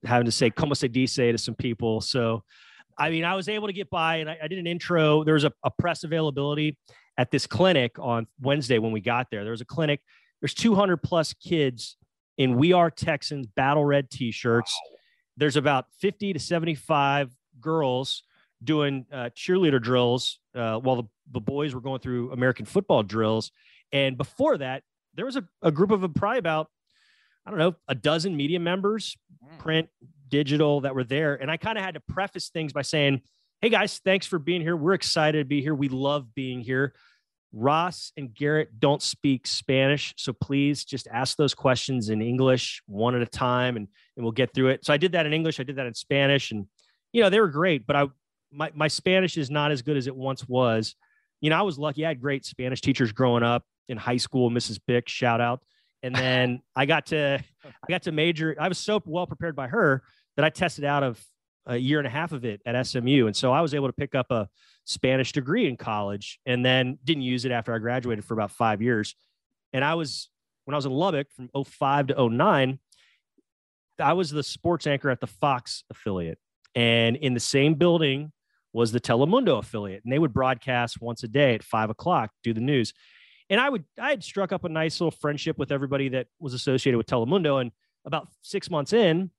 having 0.03 0.25
to 0.25 0.31
say 0.31 0.49
como 0.49 0.73
se 0.73 0.87
dice 0.87 1.15
to 1.15 1.37
some 1.37 1.53
people. 1.53 2.01
So, 2.01 2.43
I 2.97 3.11
mean, 3.11 3.23
I 3.23 3.35
was 3.35 3.47
able 3.47 3.67
to 3.67 3.73
get 3.73 3.91
by 3.91 4.17
and 4.17 4.29
I, 4.29 4.39
I 4.43 4.47
did 4.47 4.57
an 4.57 4.65
intro. 4.65 5.23
There 5.23 5.35
was 5.35 5.43
a, 5.43 5.53
a 5.63 5.69
press 5.69 6.03
availability 6.03 6.75
at 7.17 7.31
this 7.31 7.47
clinic 7.47 7.97
on 7.99 8.27
Wednesday 8.41 8.79
when 8.79 8.91
we 8.91 9.01
got 9.01 9.29
there. 9.29 9.43
There 9.43 9.51
was 9.51 9.61
a 9.61 9.65
clinic. 9.65 10.01
There's 10.41 10.53
200 10.53 10.97
plus 10.97 11.33
kids 11.33 11.97
in 12.37 12.57
We 12.57 12.73
Are 12.73 12.89
Texans 12.89 13.47
battle 13.47 13.85
red 13.85 14.09
T-shirts. 14.09 14.73
Wow. 14.73 14.97
There's 15.37 15.55
about 15.55 15.85
50 15.99 16.33
to 16.33 16.39
75 16.39 17.31
girls 17.59 18.23
doing 18.63 19.05
uh, 19.11 19.29
cheerleader 19.35 19.81
drills 19.81 20.39
uh, 20.55 20.77
while 20.77 20.95
the, 20.95 21.03
the 21.31 21.39
boys 21.39 21.73
were 21.73 21.81
going 21.81 21.99
through 21.99 22.31
American 22.31 22.65
football 22.65 23.03
drills. 23.03 23.51
And 23.91 24.17
before 24.17 24.57
that, 24.57 24.83
there 25.15 25.25
was 25.25 25.35
a, 25.35 25.43
a 25.61 25.71
group 25.71 25.91
of 25.91 26.01
probably 26.13 26.39
about, 26.39 26.67
I 27.45 27.49
don't 27.49 27.59
know, 27.59 27.75
a 27.87 27.95
dozen 27.95 28.35
media 28.35 28.59
members, 28.59 29.17
mm. 29.43 29.59
print, 29.59 29.89
digital, 30.29 30.81
that 30.81 30.95
were 30.95 31.03
there. 31.03 31.35
And 31.35 31.51
I 31.51 31.57
kind 31.57 31.77
of 31.77 31.83
had 31.83 31.93
to 31.95 31.99
preface 31.99 32.49
things 32.49 32.73
by 32.73 32.81
saying, 32.81 33.21
Hey 33.63 33.69
guys, 33.69 34.01
thanks 34.03 34.27
for 34.27 34.39
being 34.39 34.59
here. 34.59 34.75
We're 34.75 34.93
excited 34.93 35.39
to 35.39 35.45
be 35.45 35.61
here. 35.61 35.73
We 35.73 35.87
love 35.87 36.35
being 36.35 36.59
here. 36.59 36.93
Ross 37.53 38.11
and 38.17 38.33
Garret 38.35 38.77
don't 38.77 39.01
speak 39.01 39.47
Spanish, 39.47 40.13
so 40.17 40.33
please 40.33 40.83
just 40.83 41.07
ask 41.07 41.37
those 41.37 41.53
questions 41.53 42.09
in 42.09 42.21
English 42.21 42.83
one 42.87 43.15
at 43.15 43.21
a 43.21 43.25
time, 43.25 43.77
and, 43.77 43.87
and 44.17 44.25
we'll 44.25 44.33
get 44.33 44.53
through 44.53 44.67
it. 44.67 44.83
So 44.83 44.91
I 44.91 44.97
did 44.97 45.13
that 45.13 45.25
in 45.25 45.31
English, 45.31 45.61
I 45.61 45.63
did 45.63 45.77
that 45.77 45.85
in 45.85 45.93
Spanish, 45.93 46.51
and 46.51 46.67
you 47.13 47.23
know 47.23 47.29
they 47.29 47.39
were 47.39 47.47
great. 47.47 47.87
But 47.87 47.95
I 47.95 48.07
my 48.51 48.69
my 48.75 48.89
Spanish 48.89 49.37
is 49.37 49.49
not 49.49 49.71
as 49.71 49.81
good 49.81 49.95
as 49.95 50.07
it 50.07 50.15
once 50.17 50.45
was. 50.45 50.93
You 51.39 51.49
know, 51.49 51.57
I 51.57 51.61
was 51.61 51.79
lucky; 51.79 52.05
I 52.05 52.09
had 52.09 52.19
great 52.19 52.43
Spanish 52.43 52.81
teachers 52.81 53.13
growing 53.13 53.43
up 53.43 53.63
in 53.87 53.95
high 53.95 54.17
school. 54.17 54.51
Mrs. 54.51 54.77
Bick, 54.85 55.07
shout 55.07 55.39
out. 55.39 55.61
And 56.01 56.13
then 56.13 56.61
I 56.75 56.85
got 56.85 57.05
to 57.05 57.39
I 57.65 57.87
got 57.87 58.01
to 58.01 58.11
major. 58.11 58.57
I 58.59 58.67
was 58.67 58.77
so 58.77 59.01
well 59.05 59.25
prepared 59.25 59.55
by 59.55 59.67
her 59.67 60.03
that 60.35 60.43
I 60.43 60.49
tested 60.49 60.83
out 60.83 61.03
of 61.03 61.23
a 61.65 61.77
year 61.77 61.99
and 61.99 62.07
a 62.07 62.09
half 62.09 62.31
of 62.31 62.45
it 62.45 62.61
at 62.65 62.81
SMU. 62.85 63.27
And 63.27 63.35
so 63.35 63.51
I 63.51 63.61
was 63.61 63.73
able 63.73 63.87
to 63.87 63.93
pick 63.93 64.15
up 64.15 64.31
a 64.31 64.49
Spanish 64.85 65.31
degree 65.31 65.67
in 65.67 65.77
college 65.77 66.39
and 66.45 66.65
then 66.65 66.97
didn't 67.03 67.23
use 67.23 67.45
it 67.45 67.51
after 67.51 67.73
I 67.73 67.79
graduated 67.79 68.25
for 68.25 68.33
about 68.33 68.51
five 68.51 68.81
years. 68.81 69.15
And 69.71 69.83
I 69.83 69.95
was, 69.95 70.29
when 70.65 70.73
I 70.73 70.77
was 70.77 70.85
in 70.85 70.91
Lubbock 70.91 71.27
from 71.31 71.49
05 71.65 72.07
to 72.07 72.29
09, 72.29 72.79
I 73.99 74.13
was 74.13 74.31
the 74.31 74.43
sports 74.43 74.87
anchor 74.87 75.09
at 75.09 75.21
the 75.21 75.27
Fox 75.27 75.83
affiliate. 75.89 76.39
And 76.75 77.15
in 77.15 77.33
the 77.33 77.39
same 77.39 77.75
building 77.75 78.31
was 78.73 78.91
the 78.91 78.99
Telemundo 78.99 79.59
affiliate. 79.59 80.03
And 80.03 80.11
they 80.11 80.19
would 80.19 80.33
broadcast 80.33 81.01
once 81.01 81.23
a 81.23 81.27
day 81.27 81.55
at 81.55 81.63
five 81.63 81.89
o'clock, 81.89 82.31
do 82.43 82.53
the 82.53 82.61
news. 82.61 82.93
And 83.49 83.61
I 83.61 83.69
would, 83.69 83.85
I 83.99 84.09
had 84.09 84.23
struck 84.23 84.51
up 84.51 84.63
a 84.63 84.69
nice 84.69 84.99
little 84.99 85.11
friendship 85.11 85.57
with 85.57 85.71
everybody 85.71 86.09
that 86.09 86.27
was 86.39 86.53
associated 86.53 86.97
with 86.97 87.07
Telemundo. 87.07 87.61
And 87.61 87.71
about 88.05 88.27
six 88.41 88.69
months 88.69 88.93
in, 88.93 89.29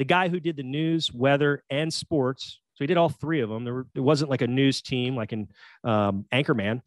the 0.00 0.04
guy 0.06 0.30
who 0.30 0.40
did 0.40 0.56
the 0.56 0.62
news, 0.62 1.12
weather, 1.12 1.62
and 1.68 1.92
sports. 1.92 2.58
So 2.72 2.84
he 2.84 2.86
did 2.86 2.96
all 2.96 3.10
three 3.10 3.42
of 3.42 3.50
them. 3.50 3.64
There, 3.64 3.74
were, 3.74 3.86
it 3.94 4.00
wasn't 4.00 4.30
like 4.30 4.40
a 4.40 4.46
news 4.46 4.80
team 4.80 5.14
like 5.14 5.32
an 5.32 5.48
um, 5.84 6.24
Anchorman. 6.32 6.80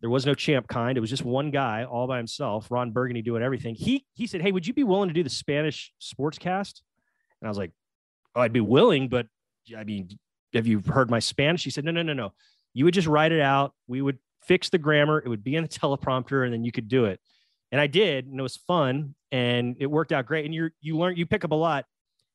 There 0.00 0.08
was 0.08 0.24
no 0.24 0.32
Champ 0.32 0.66
Kind. 0.66 0.96
It 0.96 1.02
was 1.02 1.10
just 1.10 1.26
one 1.26 1.50
guy 1.50 1.84
all 1.84 2.06
by 2.06 2.16
himself, 2.16 2.70
Ron 2.70 2.90
Burgundy 2.90 3.20
doing 3.20 3.42
everything. 3.42 3.74
He 3.74 4.06
he 4.14 4.26
said, 4.26 4.40
"Hey, 4.40 4.50
would 4.50 4.66
you 4.66 4.72
be 4.72 4.82
willing 4.82 5.10
to 5.10 5.14
do 5.14 5.22
the 5.22 5.28
Spanish 5.28 5.92
sports 5.98 6.38
cast?" 6.38 6.82
And 7.42 7.46
I 7.46 7.50
was 7.50 7.58
like, 7.58 7.72
"Oh, 8.34 8.40
I'd 8.40 8.52
be 8.54 8.60
willing, 8.60 9.10
but 9.10 9.26
I 9.76 9.84
mean, 9.84 10.08
have 10.54 10.66
you 10.66 10.80
heard 10.86 11.10
my 11.10 11.18
Spanish?" 11.18 11.64
He 11.64 11.70
said, 11.70 11.84
"No, 11.84 11.90
no, 11.90 12.02
no, 12.02 12.14
no. 12.14 12.32
You 12.72 12.86
would 12.86 12.94
just 12.94 13.08
write 13.08 13.32
it 13.32 13.42
out. 13.42 13.74
We 13.86 14.00
would 14.00 14.18
fix 14.42 14.70
the 14.70 14.78
grammar. 14.78 15.18
It 15.22 15.28
would 15.28 15.44
be 15.44 15.54
in 15.54 15.62
the 15.62 15.68
teleprompter, 15.80 16.46
and 16.46 16.52
then 16.54 16.64
you 16.64 16.72
could 16.72 16.88
do 16.88 17.04
it." 17.04 17.20
And 17.72 17.78
I 17.78 17.88
did, 17.88 18.26
and 18.26 18.40
it 18.40 18.42
was 18.42 18.56
fun, 18.56 19.14
and 19.30 19.76
it 19.80 19.86
worked 19.86 20.12
out 20.12 20.24
great. 20.24 20.46
And 20.46 20.54
you 20.54 20.70
you 20.80 20.96
learn 20.96 21.16
you 21.16 21.26
pick 21.26 21.44
up 21.44 21.50
a 21.50 21.56
lot 21.56 21.84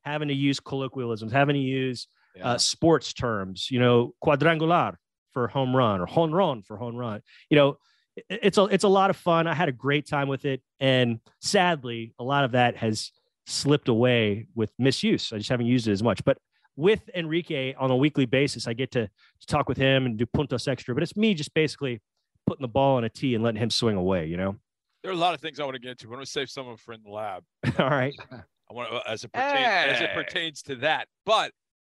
having 0.03 0.27
to 0.27 0.33
use 0.33 0.59
colloquialisms, 0.59 1.31
having 1.31 1.55
to 1.55 1.61
use 1.61 2.07
uh, 2.35 2.39
yeah. 2.39 2.47
uh, 2.51 2.57
sports 2.57 3.13
terms, 3.13 3.69
you 3.71 3.79
know, 3.79 4.13
cuadrangular 4.23 4.95
for 5.33 5.47
home 5.47 5.75
run 5.75 6.01
or 6.01 6.05
home 6.05 6.33
run 6.33 6.61
for 6.61 6.77
home 6.77 6.95
run. 6.95 7.21
You 7.49 7.57
know, 7.57 7.77
it, 8.15 8.25
it's 8.29 8.57
a 8.57 8.65
it's 8.65 8.83
a 8.83 8.89
lot 8.89 9.09
of 9.09 9.17
fun. 9.17 9.47
I 9.47 9.53
had 9.53 9.69
a 9.69 9.73
great 9.73 10.07
time 10.07 10.27
with 10.27 10.45
it, 10.45 10.61
and 10.79 11.19
sadly, 11.41 12.13
a 12.19 12.23
lot 12.23 12.43
of 12.43 12.51
that 12.51 12.77
has 12.77 13.11
slipped 13.45 13.87
away 13.87 14.47
with 14.55 14.71
misuse. 14.77 15.33
I 15.33 15.37
just 15.37 15.49
haven't 15.49 15.65
used 15.65 15.87
it 15.87 15.91
as 15.91 16.03
much. 16.03 16.23
But 16.23 16.37
with 16.75 17.09
Enrique 17.15 17.73
on 17.73 17.91
a 17.91 17.95
weekly 17.95 18.25
basis, 18.25 18.67
I 18.67 18.73
get 18.73 18.91
to, 18.91 19.07
to 19.07 19.47
talk 19.47 19.67
with 19.67 19.77
him 19.77 20.05
and 20.05 20.17
do 20.17 20.25
puntos 20.25 20.67
extra. 20.67 20.93
But 20.93 21.03
it's 21.03 21.17
me 21.17 21.33
just 21.33 21.53
basically 21.53 22.01
putting 22.47 22.61
the 22.61 22.67
ball 22.67 22.97
on 22.97 23.03
a 23.03 23.09
tee 23.09 23.35
and 23.35 23.43
letting 23.43 23.61
him 23.61 23.69
swing 23.69 23.95
away. 23.95 24.27
You 24.27 24.37
know. 24.37 24.55
There 25.03 25.11
are 25.11 25.15
a 25.15 25.17
lot 25.17 25.33
of 25.33 25.39
things 25.39 25.59
I 25.59 25.63
want 25.63 25.75
to 25.75 25.79
get 25.79 25.97
to. 25.99 26.07
I'm 26.07 26.11
going 26.11 26.25
to 26.25 26.29
save 26.29 26.49
some 26.49 26.67
of 26.67 26.71
them 26.71 26.77
for 26.77 26.93
in 26.93 27.01
the 27.03 27.09
lab. 27.09 27.43
All 27.79 27.89
right. 27.89 28.13
I 28.69 28.73
want 28.73 28.89
to, 28.89 28.97
uh, 28.97 29.03
as 29.07 29.23
it 29.23 29.31
pertains 29.31 29.57
hey. 29.57 29.89
as 29.89 30.01
it 30.01 30.13
pertains 30.13 30.61
to 30.63 30.75
that. 30.77 31.07
But 31.25 31.51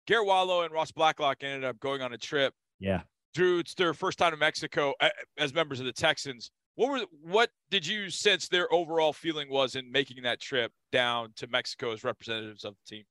Garret 0.06 0.26
Wallow 0.26 0.62
and 0.62 0.72
Ross 0.72 0.90
Blacklock 0.92 1.38
ended 1.42 1.64
up 1.64 1.78
going 1.80 2.02
on 2.02 2.12
a 2.12 2.18
trip. 2.18 2.54
Yeah. 2.80 3.02
Drew, 3.34 3.58
it's 3.58 3.74
their 3.74 3.94
first 3.94 4.18
time 4.18 4.32
in 4.32 4.38
Mexico 4.38 4.94
as 5.38 5.54
members 5.54 5.80
of 5.80 5.86
the 5.86 5.92
Texans. 5.92 6.50
What 6.74 6.90
were 6.90 7.06
what 7.22 7.50
did 7.70 7.86
you 7.86 8.10
sense 8.10 8.48
their 8.48 8.72
overall 8.72 9.12
feeling 9.12 9.50
was 9.50 9.74
in 9.76 9.90
making 9.90 10.22
that 10.22 10.40
trip 10.40 10.72
down 10.90 11.32
to 11.36 11.46
Mexico 11.46 11.92
as 11.92 12.02
representatives 12.04 12.64
of 12.64 12.74
the 12.74 12.96
team? 12.96 13.04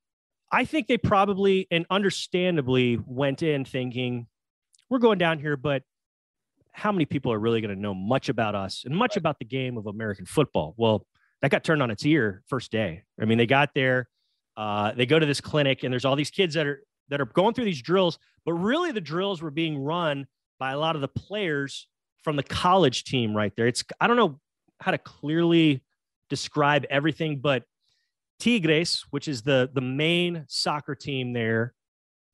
I 0.52 0.66
think 0.66 0.88
they 0.88 0.98
probably 0.98 1.68
and 1.72 1.86
understandably 1.90 3.00
went 3.06 3.42
in 3.42 3.64
thinking 3.66 4.28
we're 4.90 5.00
going 5.00 5.18
down 5.18 5.40
here, 5.40 5.56
but 5.56 5.84
how 6.74 6.92
many 6.92 7.06
people 7.06 7.32
are 7.32 7.40
really 7.40 7.62
going 7.62 7.74
to 7.74 7.80
know 7.80 7.94
much 7.94 8.30
about 8.30 8.56
us 8.56 8.84
and 8.86 8.96
much 8.96 9.12
right. 9.12 9.18
about 9.18 9.40
the 9.40 9.46
game 9.46 9.78
of 9.78 9.88
American 9.88 10.26
football? 10.26 10.74
Well, 10.78 11.06
that 11.42 11.52
got 11.52 11.64
turned 11.64 11.82
on 11.82 11.92
its 11.92 12.06
ear 12.06 12.44
first 12.48 12.72
day. 12.72 13.04
I 13.20 13.26
mean, 13.26 13.38
they 13.38 13.48
got 13.48 13.74
there, 13.74 14.08
uh, 14.58 14.92
they 14.94 15.06
go 15.06 15.20
to 15.20 15.26
this 15.26 15.42
clinic, 15.42 15.84
and 15.84 15.92
there's 15.92 16.06
all 16.06 16.16
these 16.16 16.32
kids 16.32 16.54
that 16.56 16.68
are 16.68 16.84
that 17.10 17.20
are 17.20 17.26
going 17.26 17.54
through 17.54 17.66
these 17.66 17.82
drills, 17.82 18.18
but 18.46 18.54
really 18.54 18.92
the 18.92 19.02
drills 19.02 19.42
were 19.42 19.52
being 19.52 19.78
run 19.78 20.28
by 20.60 20.72
a 20.72 20.78
lot 20.78 20.96
of 20.96 21.02
the 21.02 21.08
players 21.08 21.88
from 22.24 22.36
the 22.36 22.44
college 22.44 23.04
team 23.04 23.36
right 23.36 23.54
there. 23.56 23.68
It's 23.68 23.84
I 24.00 24.08
don't 24.08 24.18
know 24.18 24.40
how 24.80 24.92
to 24.92 24.98
clearly 24.98 25.84
describe 26.30 26.86
everything, 26.90 27.40
but 27.40 27.64
Tigres, 28.40 29.06
which 29.12 29.28
is 29.28 29.42
the 29.42 29.70
the 29.74 29.82
main 29.82 30.46
soccer 30.48 30.96
team 30.96 31.34
there 31.34 31.74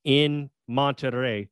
in 0.04 0.50
Monterrey, 0.70 1.48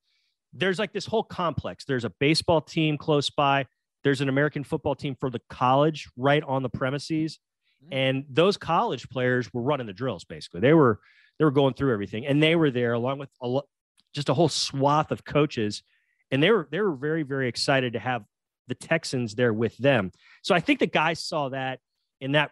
there's 0.52 0.78
like 0.78 0.92
this 0.92 1.06
whole 1.06 1.22
complex. 1.22 1.84
There's 1.84 2.04
a 2.04 2.10
baseball 2.10 2.60
team 2.60 2.96
close 2.96 3.30
by. 3.30 3.66
There's 4.04 4.20
an 4.20 4.28
American 4.28 4.64
football 4.64 4.94
team 4.94 5.16
for 5.18 5.30
the 5.30 5.40
college 5.50 6.08
right 6.16 6.42
on 6.44 6.62
the 6.62 6.68
premises. 6.68 7.38
Mm. 7.84 7.88
And 7.92 8.24
those 8.28 8.56
college 8.56 9.08
players 9.08 9.52
were 9.52 9.62
running 9.62 9.86
the 9.86 9.92
drills 9.92 10.24
basically. 10.24 10.60
They 10.60 10.74
were 10.74 11.00
they 11.38 11.44
were 11.44 11.50
going 11.50 11.74
through 11.74 11.92
everything 11.92 12.26
and 12.26 12.42
they 12.42 12.56
were 12.56 12.70
there 12.70 12.94
along 12.94 13.18
with 13.18 13.30
a 13.42 13.46
lo- 13.46 13.68
just 14.14 14.28
a 14.28 14.34
whole 14.34 14.48
swath 14.48 15.10
of 15.10 15.24
coaches 15.24 15.82
and 16.30 16.42
they 16.42 16.50
were 16.50 16.68
they 16.70 16.80
were 16.80 16.94
very 16.94 17.22
very 17.22 17.48
excited 17.48 17.92
to 17.92 17.98
have 17.98 18.24
the 18.68 18.74
Texans 18.74 19.34
there 19.34 19.52
with 19.52 19.76
them. 19.78 20.10
So 20.42 20.54
I 20.54 20.60
think 20.60 20.80
the 20.80 20.86
guys 20.86 21.20
saw 21.20 21.50
that 21.50 21.80
and 22.20 22.34
that 22.34 22.50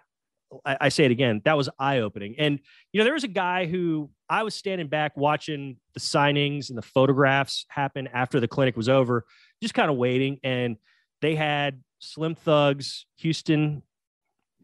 I, 0.64 0.76
I 0.82 0.88
say 0.88 1.04
it 1.04 1.10
again, 1.10 1.42
that 1.44 1.56
was 1.56 1.68
eye 1.78 1.98
opening. 1.98 2.36
And 2.38 2.60
you 2.92 2.98
know, 2.98 3.04
there 3.04 3.14
was 3.14 3.24
a 3.24 3.28
guy 3.28 3.66
who 3.66 4.10
I 4.28 4.42
was 4.42 4.54
standing 4.54 4.88
back 4.88 5.16
watching 5.16 5.76
the 5.94 6.00
signings 6.00 6.68
and 6.68 6.78
the 6.78 6.82
photographs 6.82 7.66
happen 7.68 8.08
after 8.08 8.40
the 8.40 8.48
clinic 8.48 8.76
was 8.76 8.88
over, 8.88 9.24
just 9.62 9.74
kind 9.74 9.90
of 9.90 9.96
waiting. 9.96 10.38
And 10.42 10.76
they 11.20 11.34
had 11.34 11.82
Slim 11.98 12.34
Thug's, 12.34 13.06
Houston 13.18 13.82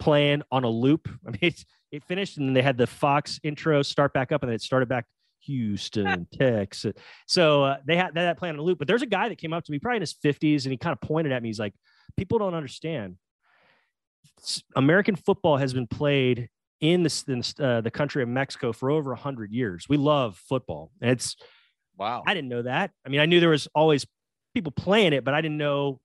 playing 0.00 0.42
on 0.50 0.64
a 0.64 0.68
loop. 0.68 1.08
I 1.26 1.30
mean, 1.30 1.38
it, 1.42 1.64
it 1.92 2.04
finished 2.04 2.38
and 2.38 2.48
then 2.48 2.54
they 2.54 2.62
had 2.62 2.78
the 2.78 2.86
Fox 2.86 3.38
intro 3.42 3.82
start 3.82 4.12
back 4.12 4.32
up 4.32 4.42
and 4.42 4.50
then 4.50 4.56
it 4.56 4.62
started 4.62 4.88
back 4.88 5.06
Houston, 5.42 6.26
Texas. 6.38 6.94
So 7.26 7.64
uh, 7.64 7.76
they 7.86 7.96
had 7.96 8.14
that 8.14 8.38
playing 8.38 8.56
on 8.56 8.58
a 8.58 8.62
loop. 8.62 8.78
But 8.78 8.88
there's 8.88 9.02
a 9.02 9.06
guy 9.06 9.28
that 9.28 9.38
came 9.38 9.52
up 9.52 9.64
to 9.64 9.72
me 9.72 9.78
probably 9.78 9.96
in 9.96 10.02
his 10.02 10.14
50s 10.14 10.64
and 10.64 10.72
he 10.72 10.76
kind 10.76 10.92
of 10.92 11.00
pointed 11.00 11.32
at 11.32 11.42
me. 11.42 11.48
He's 11.48 11.60
like, 11.60 11.74
people 12.16 12.38
don't 12.38 12.54
understand. 12.54 13.16
American 14.74 15.16
football 15.16 15.56
has 15.56 15.72
been 15.72 15.86
played 15.86 16.48
in 16.80 17.02
the, 17.02 17.24
in 17.28 17.40
the, 17.40 17.64
uh, 17.64 17.80
the 17.82 17.90
country 17.90 18.22
of 18.22 18.28
Mexico 18.28 18.72
for 18.72 18.90
over 18.90 19.10
100 19.10 19.52
years. 19.52 19.86
We 19.88 19.96
love 19.96 20.36
football. 20.36 20.90
And 21.00 21.10
it's, 21.10 21.36
Wow. 22.00 22.22
I 22.26 22.32
didn't 22.32 22.48
know 22.48 22.62
that. 22.62 22.92
I 23.04 23.10
mean, 23.10 23.20
I 23.20 23.26
knew 23.26 23.40
there 23.40 23.50
was 23.50 23.68
always 23.74 24.06
people 24.54 24.72
playing 24.72 25.12
it, 25.12 25.22
but 25.22 25.34
I 25.34 25.42
didn't 25.42 25.58
know 25.58 26.00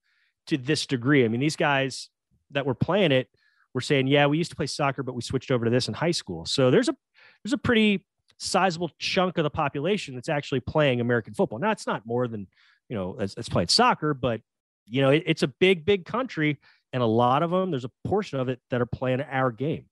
to 0.48 0.58
this 0.58 0.86
degree. 0.86 1.24
I 1.24 1.30
mean, 1.30 1.40
these 1.40 1.56
guys 1.56 2.10
that 2.52 2.66
were 2.66 2.76
playing 2.76 3.14
it 3.14 3.30
were 3.76 3.82
saying, 3.82 4.08
"Yeah, 4.08 4.26
we 4.26 4.40
used 4.40 4.50
to 4.50 4.56
play 4.56 4.66
soccer, 4.66 5.04
but 5.04 5.14
we 5.14 5.22
switched 5.22 5.52
over 5.52 5.66
to 5.66 5.72
this 5.72 5.88
in 5.88 5.94
high 5.94 6.12
school." 6.12 6.46
So 6.46 6.72
there's 6.72 6.90
a 6.90 6.96
there's 7.44 7.54
a 7.54 7.60
pretty 7.60 8.04
sizable 8.38 8.90
chunk 8.98 9.38
of 9.38 9.44
the 9.44 9.50
population 9.52 10.16
that's 10.16 10.30
actually 10.30 10.62
playing 10.62 11.02
American 11.02 11.34
football. 11.34 11.60
Now, 11.60 11.72
it's 11.72 11.86
not 11.86 12.06
more 12.06 12.28
than 12.28 12.48
you 12.90 12.96
know 12.96 13.16
that's, 13.20 13.36
that's 13.36 13.50
playing 13.50 13.68
soccer, 13.68 14.16
but 14.16 14.42
you 14.88 15.02
know, 15.02 15.10
it, 15.10 15.24
it's 15.26 15.44
a 15.44 15.48
big, 15.48 15.86
big 15.86 16.06
country, 16.06 16.58
and 16.94 17.04
a 17.04 17.06
lot 17.06 17.44
of 17.44 17.52
them. 17.52 17.70
There's 17.70 17.86
a 17.86 17.92
portion 18.06 18.40
of 18.40 18.50
it 18.50 18.60
that 18.72 18.82
are 18.82 18.86
playing 18.88 19.22
our 19.22 19.52
game. 19.52 19.86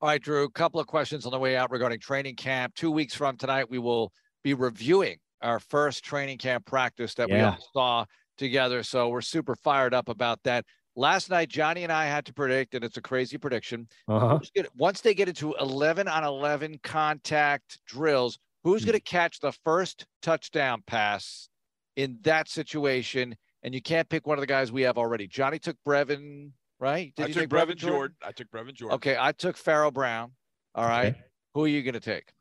All 0.00 0.08
right, 0.08 0.22
Drew, 0.22 0.44
a 0.44 0.50
couple 0.50 0.80
of 0.80 0.86
questions 0.86 1.26
on 1.26 1.32
the 1.32 1.38
way 1.38 1.56
out 1.56 1.70
regarding 1.70 1.98
training 2.00 2.36
camp. 2.36 2.74
Two 2.74 2.90
weeks 2.90 3.14
from 3.14 3.36
tonight, 3.36 3.68
we 3.68 3.78
will 3.78 4.12
be 4.42 4.54
reviewing 4.54 5.18
our 5.42 5.60
first 5.60 6.04
training 6.04 6.38
camp 6.38 6.64
practice 6.64 7.14
that 7.14 7.28
we 7.28 7.40
all 7.40 7.58
saw 7.72 8.04
together. 8.38 8.82
So 8.82 9.08
we're 9.08 9.20
super 9.20 9.54
fired 9.56 9.92
up 9.92 10.08
about 10.08 10.40
that. 10.44 10.64
Last 10.96 11.30
night, 11.30 11.48
Johnny 11.48 11.84
and 11.84 11.92
I 11.92 12.06
had 12.06 12.26
to 12.26 12.32
predict, 12.34 12.74
and 12.74 12.84
it's 12.84 12.96
a 12.96 13.02
crazy 13.02 13.38
prediction. 13.38 13.88
Uh-huh. 14.08 14.40
gonna- 14.54 14.68
once 14.76 15.00
they 15.00 15.14
get 15.14 15.28
into 15.28 15.54
11 15.60 16.08
on 16.08 16.24
11 16.24 16.78
contact 16.82 17.78
drills, 17.86 18.38
who's 18.64 18.82
Hmm. 18.82 18.86
going 18.88 18.98
to 18.98 19.04
catch 19.04 19.40
the 19.40 19.52
first 19.64 20.06
touchdown 20.22 20.82
pass 20.86 21.48
in 21.96 22.18
that 22.22 22.48
situation? 22.48 23.36
And 23.62 23.74
you 23.74 23.82
can't 23.82 24.08
pick 24.08 24.26
one 24.26 24.38
of 24.38 24.40
the 24.40 24.46
guys 24.46 24.72
we 24.72 24.82
have 24.82 24.96
already. 24.98 25.26
Johnny 25.26 25.58
took 25.58 25.76
Brevin, 25.86 26.50
right? 26.78 27.12
I 27.18 27.26
you 27.26 27.34
took 27.34 27.42
take 27.42 27.48
Brevin 27.50 27.76
Jordan. 27.76 28.16
I 28.22 28.32
took 28.32 28.50
Brevin 28.50 28.72
Jordan. 28.74 28.94
Okay, 28.96 29.16
I 29.18 29.32
took 29.32 29.56
Pharaoh 29.56 29.90
Brown. 29.90 30.32
All 30.74 30.86
right. 30.88 31.08
Okay. 31.14 31.22
Who 31.54 31.64
are 31.64 31.68
you 31.68 31.82
going 31.82 31.94
to 31.94 32.00
take? 32.00 32.32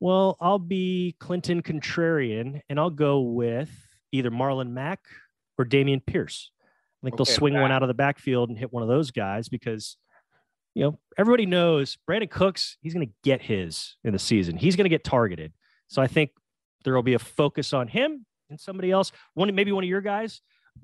Well, 0.00 0.36
I'll 0.40 0.60
be 0.60 1.16
Clinton 1.18 1.62
Contrarian, 1.62 2.60
and 2.68 2.78
I'll 2.78 2.90
go 2.90 3.20
with 3.20 3.70
either 4.12 4.30
Marlon 4.30 4.70
Mack 4.70 5.00
or 5.58 5.64
Dameon 5.64 6.04
Pierce. 6.06 6.52
I 7.02 7.06
think 7.06 7.16
they'll 7.16 7.24
swing 7.24 7.54
one 7.54 7.70
out 7.70 7.82
of 7.82 7.88
the 7.88 7.94
backfield 7.94 8.48
and 8.48 8.58
hit 8.58 8.72
one 8.72 8.82
of 8.82 8.88
those 8.88 9.10
guys 9.12 9.48
because, 9.48 9.96
you 10.74 10.82
know, 10.82 10.98
everybody 11.16 11.46
knows 11.46 11.96
Brandin 12.08 12.30
Cooks, 12.30 12.76
he's 12.80 12.92
going 12.94 13.06
to 13.06 13.12
get 13.22 13.40
his 13.42 13.96
in 14.04 14.12
the 14.12 14.18
season. 14.18 14.56
He's 14.56 14.74
going 14.76 14.84
to 14.84 14.90
get 14.90 15.04
targeted. 15.04 15.52
So 15.86 16.02
I 16.02 16.06
think 16.08 16.30
there 16.84 16.94
will 16.94 17.02
be 17.04 17.14
a 17.14 17.18
focus 17.18 17.72
on 17.72 17.86
him 17.88 18.26
and 18.50 18.58
somebody 18.60 18.90
else. 18.90 19.12
One, 19.34 19.54
maybe 19.54 19.70
one 19.72 19.84
of 19.84 19.88
your 19.90 20.00
guys, 20.00 20.40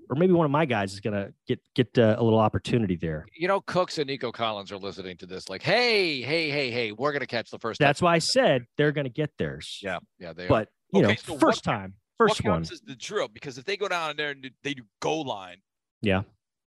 or 0.09 0.17
maybe 0.17 0.33
one 0.33 0.45
of 0.45 0.51
my 0.51 0.65
guys 0.65 0.93
is 0.93 1.01
going 1.01 1.15
to 1.15 1.33
get 1.47 1.61
get 1.75 1.99
uh, 1.99 2.17
a 2.19 2.23
little 2.23 2.39
opportunity 2.39 2.97
there. 2.97 3.27
You 3.37 3.49
know, 3.49 3.61
Cooks 3.61 3.99
and 3.99 4.07
Nico 4.09 4.31
Collins 4.33 4.71
are 4.73 4.77
listening 4.79 5.17
to 5.19 5.27
this 5.27 5.49
like, 5.49 5.63
hey, 5.63 6.21
hey, 6.21 6.51
hey, 6.51 6.71
hey, 6.71 6.93
we're 6.93 7.13
going 7.13 7.21
to 7.21 7.27
catch 7.27 7.51
the 7.51 7.59
first. 7.59 7.79
That's 7.81 8.01
why 8.03 8.15
I 8.15 8.19
said 8.19 8.67
they're 8.77 8.93
going 8.93 9.05
to 9.07 9.13
get 9.13 9.31
theirs. 9.39 9.81
Yeah, 9.83 9.99
yeah, 10.19 10.33
they 10.33 10.45
are. 10.47 10.49
But 10.49 10.69
you 10.93 11.01
Okay, 11.05 11.09
know, 11.09 11.15
so 11.35 11.39
first 11.39 11.65
count- 11.65 11.81
time, 11.81 11.95
first 12.19 12.43
what 12.45 12.53
one. 12.53 12.63
is 12.63 12.83
the 12.85 12.95
drill? 12.97 13.29
Because 13.29 13.59
if 13.59 13.65
they 13.65 13.77
go 13.77 13.89
down 13.89 14.17
there 14.17 14.31
and 14.31 14.49
they 14.63 14.75
do 14.75 14.83
goal 15.01 15.25
line, 15.25 15.59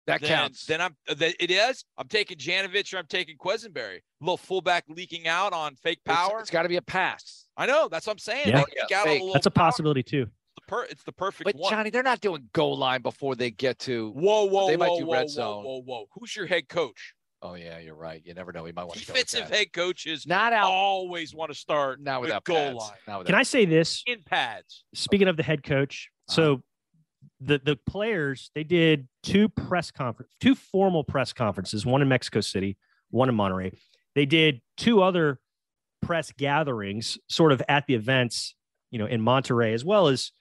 that 0.08 0.22
then, 0.22 0.30
counts. 0.30 0.66
Then 0.66 0.82
I'm 0.82 0.96
uh, 1.10 1.16
it 1.20 1.52
is. 1.52 1.84
I'm 1.98 2.08
taking 2.08 2.38
Janovich 2.38 2.94
or 2.94 2.98
I'm 2.98 3.08
taking 3.08 3.38
Quessenberry. 3.38 4.00
little 4.22 4.38
fullback 4.38 4.86
leaking 4.88 5.28
out 5.28 5.54
on 5.54 5.76
fake 5.76 6.00
It's- 6.06 6.16
power. 6.18 6.40
it's 6.40 6.50
got 6.50 6.64
to 6.64 6.70
be 6.70 6.78
a 6.78 6.82
pass. 6.82 7.46
I 7.58 7.66
know. 7.66 7.88
That's 7.90 8.06
what 8.08 8.14
I'm 8.14 8.20
saying. 8.20 8.50
Yeah. 8.50 8.64
Yeah, 8.90 9.00
out 9.00 9.08
a 9.08 9.32
That's 9.34 9.46
a 9.48 9.52
power. 9.52 9.66
possibility 9.66 10.04
too. 10.04 10.24
It's 10.24 10.56
the, 10.56 10.62
per, 10.68 10.84
it's 10.86 11.04
the 11.04 11.12
perfect 11.12 11.46
But 11.46 11.56
one. 11.56 11.72
Johnny, 11.72 11.90
they're 11.90 12.04
not 12.04 12.22
doing 12.22 12.48
goal 12.54 12.78
line 12.78 13.02
before 13.02 13.36
they 13.36 13.52
get 13.52 13.80
to. 13.80 14.12
whoa, 14.12 14.46
whoa, 14.46 14.68
they 14.68 14.78
whoa, 14.78 14.88
might 14.88 15.00
do 15.00 15.06
whoa, 15.06 15.14
red 15.14 15.22
whoa, 15.24 15.28
zone. 15.28 15.64
whoa, 15.66 15.82
whoa. 15.82 16.06
Who's 16.14 16.36
your 16.36 16.46
head 16.46 16.68
coach? 16.70 17.14
Oh 17.44 17.54
yeah, 17.54 17.78
you're 17.78 17.94
right. 17.96 18.20
You 18.26 18.34
never 18.34 18.52
know. 18.52 18.66
He 18.66 18.72
might 18.72 18.86
want 18.86 18.98
to 19.00 19.06
Defensive 19.06 19.48
head 19.50 19.72
coaches 19.72 20.26
Not 20.26 20.54
out. 20.54 20.72
always 20.72 21.36
want 21.36 21.52
to 21.52 21.56
start 21.58 22.02
now 22.02 22.20
with 22.22 22.30
without 22.30 22.44
goal 22.46 22.56
pads. 22.58 22.76
line 22.76 22.92
Not 23.08 23.26
Can 23.28 23.36
I 23.36 23.44
say 23.44 23.66
this? 23.66 24.04
in 24.08 24.24
pads. 24.24 24.86
Speaking 24.96 25.28
of 25.28 25.38
the 25.38 25.44
head 25.44 25.62
coach, 25.64 26.10
Uh-huh. 26.30 26.36
The 27.40 27.60
the 27.64 27.76
players 27.76 28.52
they 28.56 28.64
did 28.64 29.08
two 29.24 29.50
press 29.50 29.92
conference, 29.92 30.32
two 30.40 30.56
formal 30.56 31.04
press 31.04 31.34
conferences, 31.34 31.86
one 31.86 32.02
in 32.02 32.08
Mexico 32.08 32.42
City, 32.42 32.78
one 33.10 33.30
in 33.30 33.36
Monterrey. 33.36 33.78
They 34.16 34.26
did 34.26 34.62
two 34.78 35.02
other 35.02 35.40
press 36.02 36.32
gatherings, 36.32 37.18
sort 37.30 37.52
of 37.52 37.62
at 37.68 37.86
the 37.88 37.96
events, 37.96 38.56
you 38.92 39.00
know, 39.00 39.06
in 39.06 39.22
Monterrey 39.22 39.74
as 39.74 39.86
well 39.86 40.08
as 40.08 40.32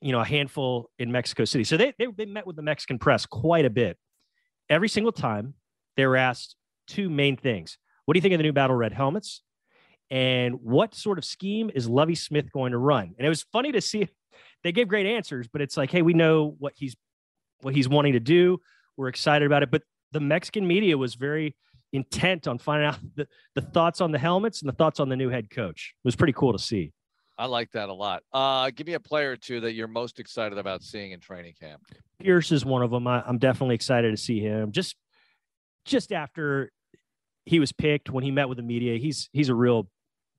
you 0.00 0.12
know 0.12 0.20
a 0.20 0.24
handful 0.24 0.90
in 0.98 1.12
Mexico 1.12 1.44
City. 1.44 1.64
So 1.64 1.76
they 1.76 1.92
they, 1.98 2.06
they 2.16 2.26
met 2.26 2.46
with 2.46 2.56
the 2.56 2.62
Mexican 2.62 2.98
press 2.98 3.26
quite 3.26 3.64
a 3.64 3.70
bit. 3.70 3.98
Every 4.68 4.88
single 4.88 5.12
time 5.12 5.54
they 5.96 6.06
were 6.06 6.16
asked 6.16 6.56
two 6.86 7.10
main 7.10 7.36
things: 7.36 7.78
What 8.04 8.14
do 8.14 8.18
you 8.18 8.22
think 8.22 8.34
of 8.34 8.38
the 8.38 8.44
new 8.44 8.52
Battle 8.52 8.76
Red 8.76 8.92
helmets? 8.92 9.42
And 10.10 10.54
what 10.62 10.94
sort 10.94 11.18
of 11.18 11.24
scheme 11.24 11.70
is 11.72 11.88
Lovie 11.88 12.16
Smith 12.16 12.50
going 12.50 12.72
to 12.72 12.78
run? 12.78 13.14
And 13.16 13.24
it 13.24 13.28
was 13.28 13.44
funny 13.52 13.70
to 13.72 13.80
see 13.80 14.08
they 14.64 14.72
gave 14.72 14.88
great 14.88 15.06
answers, 15.06 15.48
but 15.48 15.60
it's 15.60 15.76
like, 15.76 15.90
hey, 15.90 16.02
we 16.02 16.12
know 16.12 16.54
what 16.58 16.72
he's 16.76 16.96
what 17.62 17.74
he's 17.74 17.88
wanting 17.88 18.14
to 18.14 18.20
do. 18.20 18.58
We're 18.96 19.08
excited 19.08 19.46
about 19.46 19.62
it. 19.62 19.70
But 19.70 19.82
the 20.12 20.20
Mexican 20.20 20.66
media 20.66 20.96
was 20.96 21.14
very 21.14 21.56
intent 21.92 22.46
on 22.46 22.58
finding 22.58 22.88
out 22.88 22.98
the, 23.16 23.26
the 23.54 23.60
thoughts 23.60 24.00
on 24.00 24.12
the 24.12 24.18
helmets 24.18 24.62
and 24.62 24.68
the 24.68 24.74
thoughts 24.74 25.00
on 25.00 25.08
the 25.08 25.16
new 25.16 25.28
head 25.28 25.50
coach. 25.50 25.94
It 25.96 26.06
was 26.06 26.16
pretty 26.16 26.32
cool 26.32 26.52
to 26.52 26.58
see. 26.58 26.92
I 27.38 27.46
like 27.46 27.70
that 27.72 27.88
a 27.88 27.92
lot. 27.92 28.22
Uh, 28.32 28.70
give 28.70 28.86
me 28.86 28.92
a 28.92 29.00
player 29.00 29.32
or 29.32 29.36
two 29.36 29.60
that 29.62 29.72
you're 29.72 29.88
most 29.88 30.20
excited 30.20 30.58
about 30.58 30.82
seeing 30.82 31.12
in 31.12 31.20
training 31.20 31.54
camp. 31.58 31.80
Pierce 32.18 32.52
is 32.52 32.66
one 32.66 32.82
of 32.82 32.90
them. 32.90 33.06
I, 33.06 33.22
I'm 33.26 33.38
definitely 33.38 33.76
excited 33.76 34.10
to 34.10 34.16
see 34.16 34.40
him. 34.40 34.72
Just 34.72 34.94
just 35.86 36.12
after 36.12 36.70
he 37.46 37.58
was 37.58 37.72
picked 37.72 38.10
when 38.10 38.24
he 38.24 38.30
met 38.30 38.48
with 38.48 38.56
the 38.56 38.62
media, 38.62 38.98
he's 38.98 39.30
he's 39.32 39.48
a 39.48 39.54
real 39.54 39.88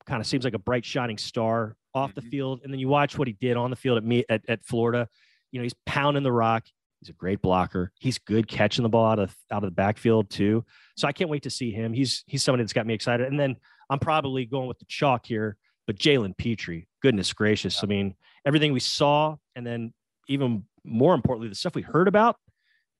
kind 0.05 0.21
of 0.21 0.27
seems 0.27 0.43
like 0.43 0.53
a 0.53 0.59
bright 0.59 0.85
shining 0.85 1.17
star 1.17 1.75
off 1.93 2.13
the 2.15 2.21
Mhm. 2.21 2.29
field. 2.29 2.61
And 2.63 2.71
then 2.71 2.79
you 2.79 2.87
watch 2.87 3.17
what 3.17 3.27
he 3.27 3.33
did 3.33 3.57
on 3.57 3.69
the 3.69 3.75
field 3.75 3.97
at 3.97 4.03
me 4.03 4.23
at, 4.29 4.41
at 4.47 4.63
Florida. 4.65 5.07
You 5.51 5.59
know, 5.59 5.63
he's 5.63 5.75
pounding 5.85 6.23
the 6.23 6.31
rock. 6.31 6.65
He's 7.01 7.09
a 7.09 7.13
great 7.13 7.41
blocker. 7.41 7.91
He's 7.99 8.17
good 8.19 8.47
catching 8.47 8.83
the 8.83 8.89
ball 8.89 9.05
out 9.05 9.19
of 9.19 9.35
out 9.51 9.63
of 9.63 9.67
the 9.69 9.75
backfield 9.75 10.29
too. 10.29 10.63
So 10.95 11.07
I 11.07 11.11
can't 11.11 11.29
wait 11.29 11.43
to 11.43 11.49
see 11.49 11.71
him. 11.71 11.93
He's 11.93 12.23
he's 12.27 12.43
somebody 12.43 12.63
that's 12.63 12.73
got 12.73 12.85
me 12.85 12.93
excited. 12.93 13.27
And 13.27 13.39
then 13.39 13.57
I'm 13.89 13.99
probably 13.99 14.45
going 14.45 14.67
with 14.67 14.79
the 14.79 14.85
chalk 14.85 15.25
here, 15.25 15.57
but 15.87 15.97
Jalen 15.97 16.37
Pitre, 16.37 16.85
goodness 17.01 17.33
gracious. 17.33 17.83
I 17.83 17.87
mean, 17.87 18.15
everything 18.45 18.71
we 18.71 18.79
saw, 18.79 19.35
and 19.56 19.65
then 19.65 19.93
even 20.27 20.65
more 20.83 21.13
importantly, 21.13 21.49
the 21.49 21.56
stuff 21.56 21.75
we 21.75 21.81
heard 21.81 22.08
about 22.08 22.37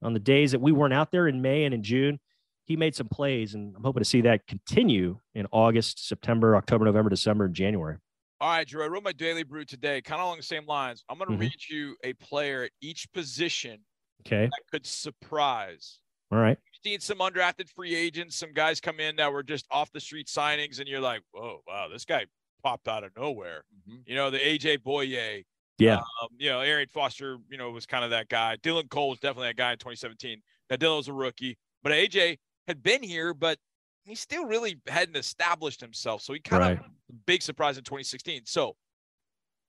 on 0.02 0.14
the 0.14 0.20
days 0.20 0.52
that 0.52 0.60
we 0.62 0.72
weren't 0.72 0.94
out 0.94 1.12
there 1.12 1.28
in 1.28 1.42
May 1.42 1.64
and 1.66 1.74
in 1.74 1.84
June. 1.84 2.20
He 2.66 2.76
made 2.78 2.96
some 2.96 3.08
plays, 3.10 3.54
and 3.54 3.76
I'm 3.76 3.84
hoping 3.84 4.02
to 4.02 4.06
see 4.10 4.22
that 4.22 4.48
continue 4.48 5.20
in 5.34 5.48
August, 5.52 6.08
September, 6.08 6.56
October, 6.56 6.86
November, 6.86 7.10
December, 7.10 7.46
and 7.46 7.54
January. 7.56 7.98
All 8.40 8.50
right, 8.50 8.68
Drew. 8.68 8.84
I 8.84 8.88
wrote 8.88 9.04
my 9.04 9.12
daily 9.12 9.44
brew 9.44 9.66
today, 9.66 10.02
kind 10.02 10.20
of 10.20 10.26
along 10.26 10.38
the 10.38 10.44
same 10.44 10.66
lines. 10.66 11.04
I'm 11.10 11.18
going 11.18 11.30
to 11.30 11.36
Mhm. 11.38 11.40
read 11.42 11.70
you 11.70 11.96
a 12.04 12.14
player 12.14 12.64
at 12.64 12.72
each 12.82 13.12
position 13.12 13.84
Okay. 14.26 14.46
that 14.46 14.62
could 14.72 14.86
surprise. 14.86 16.00
All 16.32 16.40
right. 16.40 16.58
You've 16.66 16.92
seen 16.92 17.00
some 17.02 17.18
undrafted 17.20 17.70
free 17.70 17.94
agents, 17.94 18.38
some 18.38 18.54
guys 18.54 18.80
come 18.80 19.00
in 19.00 19.16
that 19.18 19.32
were 19.32 19.44
just 19.44 19.66
off 19.70 19.92
the 19.92 20.00
street 20.00 20.28
signings, 20.28 20.80
and 20.80 20.88
you're 20.88 21.02
like, 21.02 21.22
whoa, 21.32 21.62
wow, 21.68 21.88
this 21.88 22.06
guy 22.06 22.26
popped 22.64 22.88
out 22.88 23.04
of 23.04 23.16
nowhere. 23.18 23.64
You 24.06 24.16
know, 24.16 24.30
the 24.30 24.40
AJ 24.40 24.78
Bouye, 24.78 25.44
Yeah. 25.78 25.98
um, 26.22 26.30
you 26.38 26.50
know, 26.50 26.62
Arian 26.62 26.88
Foster, 26.90 27.38
you 27.50 27.58
know, 27.58 27.70
was 27.72 27.86
kind 27.86 28.04
of 28.06 28.12
that 28.12 28.30
guy. 28.30 28.56
Dylan 28.58 28.90
Cole 28.90 29.10
was 29.10 29.20
definitely 29.20 29.50
that 29.50 29.56
guy 29.58 29.74
in 29.74 29.78
2017. 29.80 30.42
Now 30.70 30.78
Dylan 30.78 30.98
was 30.98 31.08
a 31.10 31.14
rookie, 31.14 31.58
but 31.84 31.92
AJ 31.92 32.38
had 32.68 32.82
been 32.84 33.04
here, 33.04 33.34
but 33.34 33.58
he 34.04 34.16
still 34.16 34.46
really 34.46 34.80
hadn't 34.88 35.16
established 35.16 35.82
himself. 35.82 36.22
So 36.22 36.34
he 36.34 36.40
kind 36.40 36.62
Right. 36.62 36.80
of 36.80 37.26
big 37.26 37.42
surprise 37.42 37.78
in 37.78 37.84
2016. 37.84 38.46
So 38.46 38.76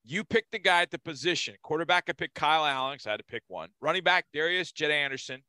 You 0.04 0.24
pick 0.24 0.50
the 0.50 0.58
guy 0.58 0.82
at 0.82 0.90
the 0.90 0.98
position. 0.98 1.54
Quarterback, 1.62 2.04
I 2.08 2.12
picked 2.12 2.34
Kyle 2.34 2.64
Allen. 2.66 2.98
I 3.06 3.10
had 3.10 3.18
to 3.18 3.24
pick 3.24 3.44
one. 3.46 3.70
Running 3.80 4.02
back, 4.02 4.26
Darius 4.32 4.72
Jet 4.72 4.90
Anderson. 4.90 5.44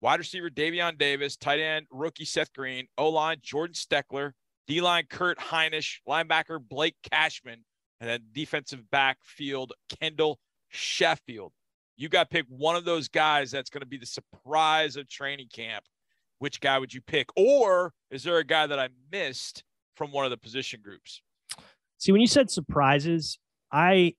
Wide 0.00 0.20
receiver, 0.20 0.48
Davion 0.48 0.96
Davis. 0.96 1.36
Tight 1.36 1.58
end, 1.58 1.88
rookie 1.90 2.24
Seth 2.24 2.52
Green. 2.52 2.86
O 2.98 3.08
line, 3.08 3.38
Jordan 3.42 3.74
Steckler. 3.74 4.30
D 4.68 4.80
line, 4.80 5.06
Kurt 5.10 5.38
Hinish. 5.38 5.98
Linebacker, 6.08 6.60
Blake 6.60 6.94
Cashman. 7.10 7.64
And 8.00 8.08
then 8.08 8.26
defensive 8.30 8.88
backfield, 8.92 9.72
Kendall 10.00 10.38
Sheffield. 10.68 11.52
You 11.96 12.08
got 12.08 12.30
to 12.30 12.32
pick 12.32 12.46
one 12.48 12.76
of 12.76 12.84
those 12.84 13.08
guys 13.08 13.50
that's 13.50 13.70
going 13.70 13.80
to 13.80 13.86
be 13.88 13.96
the 13.98 14.06
surprise 14.06 14.94
of 14.94 15.08
training 15.08 15.48
camp. 15.52 15.84
Which 16.38 16.60
guy 16.60 16.78
would 16.78 16.92
you 16.92 17.00
pick? 17.00 17.28
Or 17.36 17.92
is 18.10 18.22
there 18.22 18.38
a 18.38 18.44
guy 18.44 18.66
that 18.66 18.78
I 18.78 18.88
missed 19.10 19.64
from 19.94 20.12
one 20.12 20.24
of 20.24 20.30
the 20.30 20.36
position 20.36 20.80
groups? 20.82 21.22
See, 21.98 22.12
when 22.12 22.20
you 22.20 22.26
said 22.26 22.50
surprises, 22.50 23.38
I 23.72 24.14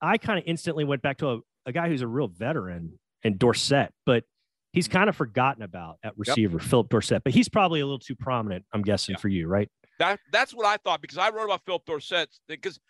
I 0.00 0.18
kind 0.18 0.38
of 0.38 0.44
instantly 0.46 0.84
went 0.84 1.02
back 1.02 1.18
to 1.18 1.28
a, 1.28 1.38
a 1.66 1.72
guy 1.72 1.88
who's 1.88 2.02
a 2.02 2.08
real 2.08 2.28
veteran 2.28 2.98
and 3.22 3.38
Dorsett, 3.38 3.92
but 4.06 4.24
he's 4.72 4.88
kind 4.88 5.08
of 5.08 5.16
forgotten 5.16 5.62
about 5.62 5.96
at 6.02 6.16
receiver, 6.16 6.58
yep. 6.58 6.66
Phillip 6.66 6.88
Dorsett. 6.88 7.22
But 7.24 7.34
he's 7.34 7.48
probably 7.48 7.80
a 7.80 7.86
little 7.86 7.98
too 7.98 8.16
prominent, 8.16 8.64
I'm 8.72 8.82
guessing, 8.82 9.16
for 9.16 9.28
you, 9.28 9.46
right? 9.46 9.68
That 9.98 10.18
that's 10.32 10.54
what 10.54 10.66
I 10.66 10.76
thought 10.78 11.00
because 11.02 11.18
I 11.18 11.30
wrote 11.30 11.44
about 11.44 11.64
Phillip 11.66 11.84
Dorsett 11.84 12.30
because 12.48 12.80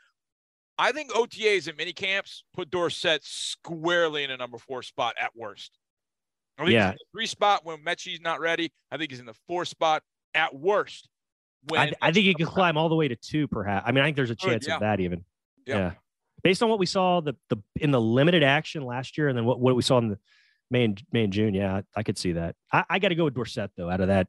I 0.78 0.92
think 0.92 1.10
OTAs 1.10 1.68
and 1.68 1.76
mini 1.76 1.92
camps 1.92 2.44
put 2.54 2.70
Dorsett 2.70 3.22
squarely 3.24 4.24
in 4.24 4.30
a 4.30 4.36
number 4.36 4.58
four 4.58 4.82
spot 4.82 5.14
at 5.20 5.30
worst. 5.36 5.78
I 6.58 6.62
think 6.64 6.74
yeah. 6.74 6.94
three 7.12 7.26
spot 7.26 7.64
when 7.64 7.82
Metchie's 7.82 8.20
not 8.20 8.40
ready. 8.40 8.72
I 8.90 8.96
think 8.96 9.10
he's 9.10 9.20
in 9.20 9.26
the 9.26 9.36
four 9.46 9.64
spot 9.64 10.02
at 10.34 10.54
worst. 10.54 11.08
I, 11.72 11.92
I, 12.00 12.12
think 12.12 12.24
he 12.24 12.34
could 12.34 12.46
climb 12.46 12.76
all 12.76 12.88
the 12.88 12.94
way 12.94 13.08
to 13.08 13.16
two, 13.16 13.46
perhaps. 13.46 13.84
I 13.86 13.92
mean, 13.92 14.02
I 14.02 14.06
think 14.06 14.16
there's 14.16 14.30
a 14.30 14.36
chance 14.36 14.66
yeah. 14.66 14.74
of 14.74 14.80
that 14.80 15.00
even. 15.00 15.24
Yeah. 15.66 15.76
yeah. 15.76 15.92
Based 16.42 16.62
on 16.62 16.70
what 16.70 16.78
we 16.78 16.86
saw 16.86 17.20
the 17.20 17.34
the 17.50 17.58
in 17.76 17.90
the 17.90 18.00
limited 18.00 18.42
action 18.42 18.82
last 18.82 19.18
year, 19.18 19.28
and 19.28 19.36
then 19.36 19.44
what, 19.44 19.60
what 19.60 19.76
we 19.76 19.82
saw 19.82 19.98
in 19.98 20.08
the 20.08 20.18
May 20.70 20.84
and 20.84 21.02
May 21.12 21.24
and 21.24 21.32
June, 21.32 21.52
yeah, 21.52 21.82
I 21.94 22.02
could 22.02 22.16
see 22.16 22.32
that. 22.32 22.56
I, 22.72 22.84
I 22.88 22.98
got 22.98 23.08
to 23.08 23.14
go 23.14 23.24
with 23.24 23.34
Dorsett 23.34 23.70
though. 23.76 23.90
Out 23.90 24.00
of 24.00 24.08
that, 24.08 24.26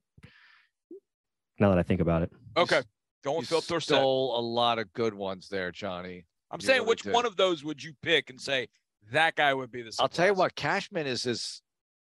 now 1.57 1.69
that 1.69 1.77
I 1.77 1.83
think 1.83 2.01
about 2.01 2.23
it. 2.23 2.31
Okay, 2.57 2.81
going 3.23 3.45
Phil 3.45 3.61
Dorsett. 3.61 3.95
Stole 3.95 4.37
a 4.37 4.41
lot 4.41 4.77
of 4.77 4.91
good 4.91 5.13
ones 5.13 5.47
there, 5.47 5.71
Johnny. 5.71 6.25
I'm 6.51 6.59
you 6.59 6.67
saying 6.67 6.79
really 6.79 6.89
which 6.89 7.03
did. 7.03 7.13
one 7.13 7.25
of 7.25 7.37
those 7.37 7.63
would 7.63 7.81
you 7.81 7.93
pick 8.01 8.29
and 8.29 8.41
say 8.41 8.67
that 9.13 9.37
guy 9.37 9.53
would 9.53 9.71
be 9.71 9.81
the? 9.81 9.93
Surprise. 9.93 10.03
I'll 10.03 10.09
tell 10.09 10.27
you 10.27 10.33
what, 10.33 10.53
Cashman 10.55 11.07
is 11.07 11.25
as 11.25 11.61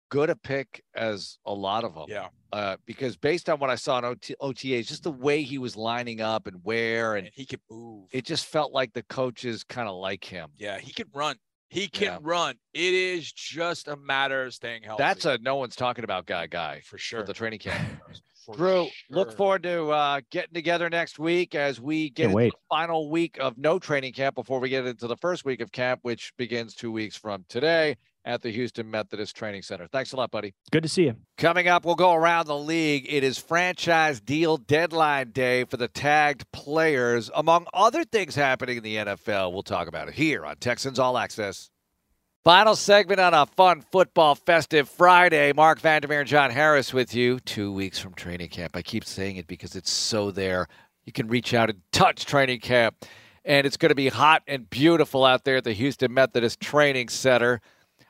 good 0.09 0.29
a 0.29 0.35
pick 0.35 0.83
as 0.95 1.37
a 1.45 1.53
lot 1.53 1.83
of 1.83 1.93
them. 1.93 2.05
Yeah. 2.07 2.27
Uh, 2.53 2.77
because 2.85 3.17
based 3.17 3.49
on 3.49 3.59
what 3.59 3.69
I 3.69 3.75
saw 3.75 3.99
in 3.99 4.05
OT, 4.05 4.35
OTAs, 4.41 4.87
just 4.87 5.03
the 5.03 5.11
way 5.11 5.41
he 5.41 5.57
was 5.57 5.75
lining 5.75 6.21
up 6.21 6.47
and 6.47 6.57
where 6.63 7.15
and, 7.15 7.27
and 7.27 7.35
he 7.35 7.45
could 7.45 7.59
move, 7.69 8.07
it 8.11 8.25
just 8.25 8.45
felt 8.45 8.71
like 8.71 8.93
the 8.93 9.03
coaches 9.03 9.63
kind 9.63 9.89
of 9.89 9.95
like 9.95 10.23
him. 10.23 10.49
Yeah, 10.55 10.79
he 10.79 10.93
can 10.93 11.07
run. 11.13 11.35
He 11.69 11.89
can 11.89 12.07
yeah. 12.07 12.17
run. 12.21 12.55
It 12.73 12.93
is 12.93 13.31
just 13.31 13.89
a 13.89 13.97
matter 13.97 14.43
of 14.43 14.53
staying 14.53 14.83
healthy. 14.83 15.03
That's 15.03 15.25
a 15.25 15.37
no 15.39 15.57
one's 15.57 15.75
talking 15.75 16.05
about 16.05 16.25
guy 16.25 16.47
guy 16.47 16.81
for 16.85 16.97
sure. 16.97 17.23
the 17.23 17.33
training 17.33 17.59
camp. 17.59 17.85
Drew, 18.55 18.85
sure. 18.85 18.89
look 19.09 19.35
forward 19.35 19.63
to 19.63 19.89
uh, 19.89 20.21
getting 20.31 20.53
together 20.53 20.89
next 20.89 21.19
week 21.19 21.53
as 21.53 21.81
we 21.81 22.09
get 22.09 22.33
the 22.33 22.49
final 22.69 23.09
week 23.09 23.37
of 23.41 23.57
no 23.57 23.77
training 23.77 24.13
camp 24.13 24.35
before 24.35 24.61
we 24.61 24.69
get 24.69 24.85
into 24.85 25.05
the 25.07 25.17
first 25.17 25.43
week 25.43 25.59
of 25.59 25.69
camp, 25.73 25.99
which 26.03 26.31
begins 26.37 26.73
two 26.73 26.89
weeks 26.89 27.17
from 27.17 27.43
today 27.49 27.97
at 28.28 28.41
the 28.41 28.51
Houston 28.51 28.91
Methodist 28.91 29.36
Training 29.36 29.61
Center. 29.61 29.88
Thanks 29.88 30.11
a 30.11 30.17
lot, 30.17 30.30
buddy. 30.30 30.53
Good 30.69 30.84
to 30.84 30.89
see 30.89 31.05
you. 31.05 31.15
Coming 31.38 31.69
up, 31.69 31.86
we'll 31.86 31.95
go 31.95 32.13
around 32.13 32.47
the 32.47 32.57
league. 32.57 33.07
It 33.09 33.23
is 33.23 33.39
franchise 33.39 34.19
deal 34.19 34.57
deadline 34.57 35.32
day 35.32 35.63
for 35.63 35.78
the 35.78 35.88
tagged 35.88 36.51
players, 36.51 37.32
among 37.34 37.67
other 37.73 38.03
things 38.03 38.36
happening 38.36 38.78
in 38.78 38.84
the 38.84 38.95
NFL. 38.97 39.53
We'll 39.53 39.63
talk 39.63 39.88
about 39.88 40.09
it 40.09 40.15
here 40.15 40.45
on 40.45 40.57
Texans 40.57 40.99
All 40.99 41.17
Access. 41.17 41.69
Final 42.43 42.75
segment 42.75 43.19
on 43.19 43.34
a 43.34 43.45
fun 43.45 43.82
football 43.91 44.36
festive 44.36 44.89
Friday. 44.89 45.53
Marc 45.53 45.80
Vandermeer 45.80 46.19
and 46.19 46.30
John 46.30 46.51
Harris 46.51 46.93
with 46.93 47.15
you. 47.15 47.39
Two 47.39 47.71
weeks 47.71 47.97
from 47.97 48.13
training 48.13 48.49
camp. 48.49 48.75
I 48.75 48.82
keep 48.82 49.05
saying 49.05 49.38
it 49.38 49.47
because 49.47 49.75
it's 49.75 49.91
so 49.91 50.32
there. 50.32 50.67
You 51.05 51.13
can 51.13 51.28
reach 51.28 51.53
out 51.53 51.69
and 51.69 51.82
touch 51.93 52.25
training 52.25 52.59
camp. 52.59 53.05
And 53.45 53.65
it's 53.65 53.78
going 53.78 53.89
to 53.89 53.95
be 53.95 54.09
hot 54.09 54.43
and 54.47 54.69
beautiful 54.69 55.23
out 55.23 55.45
there 55.45 55.57
at 55.57 55.63
the 55.63 55.71
Houston 55.71 56.13
Methodist 56.13 56.59
Training 56.59 57.07
Center. 57.07 57.61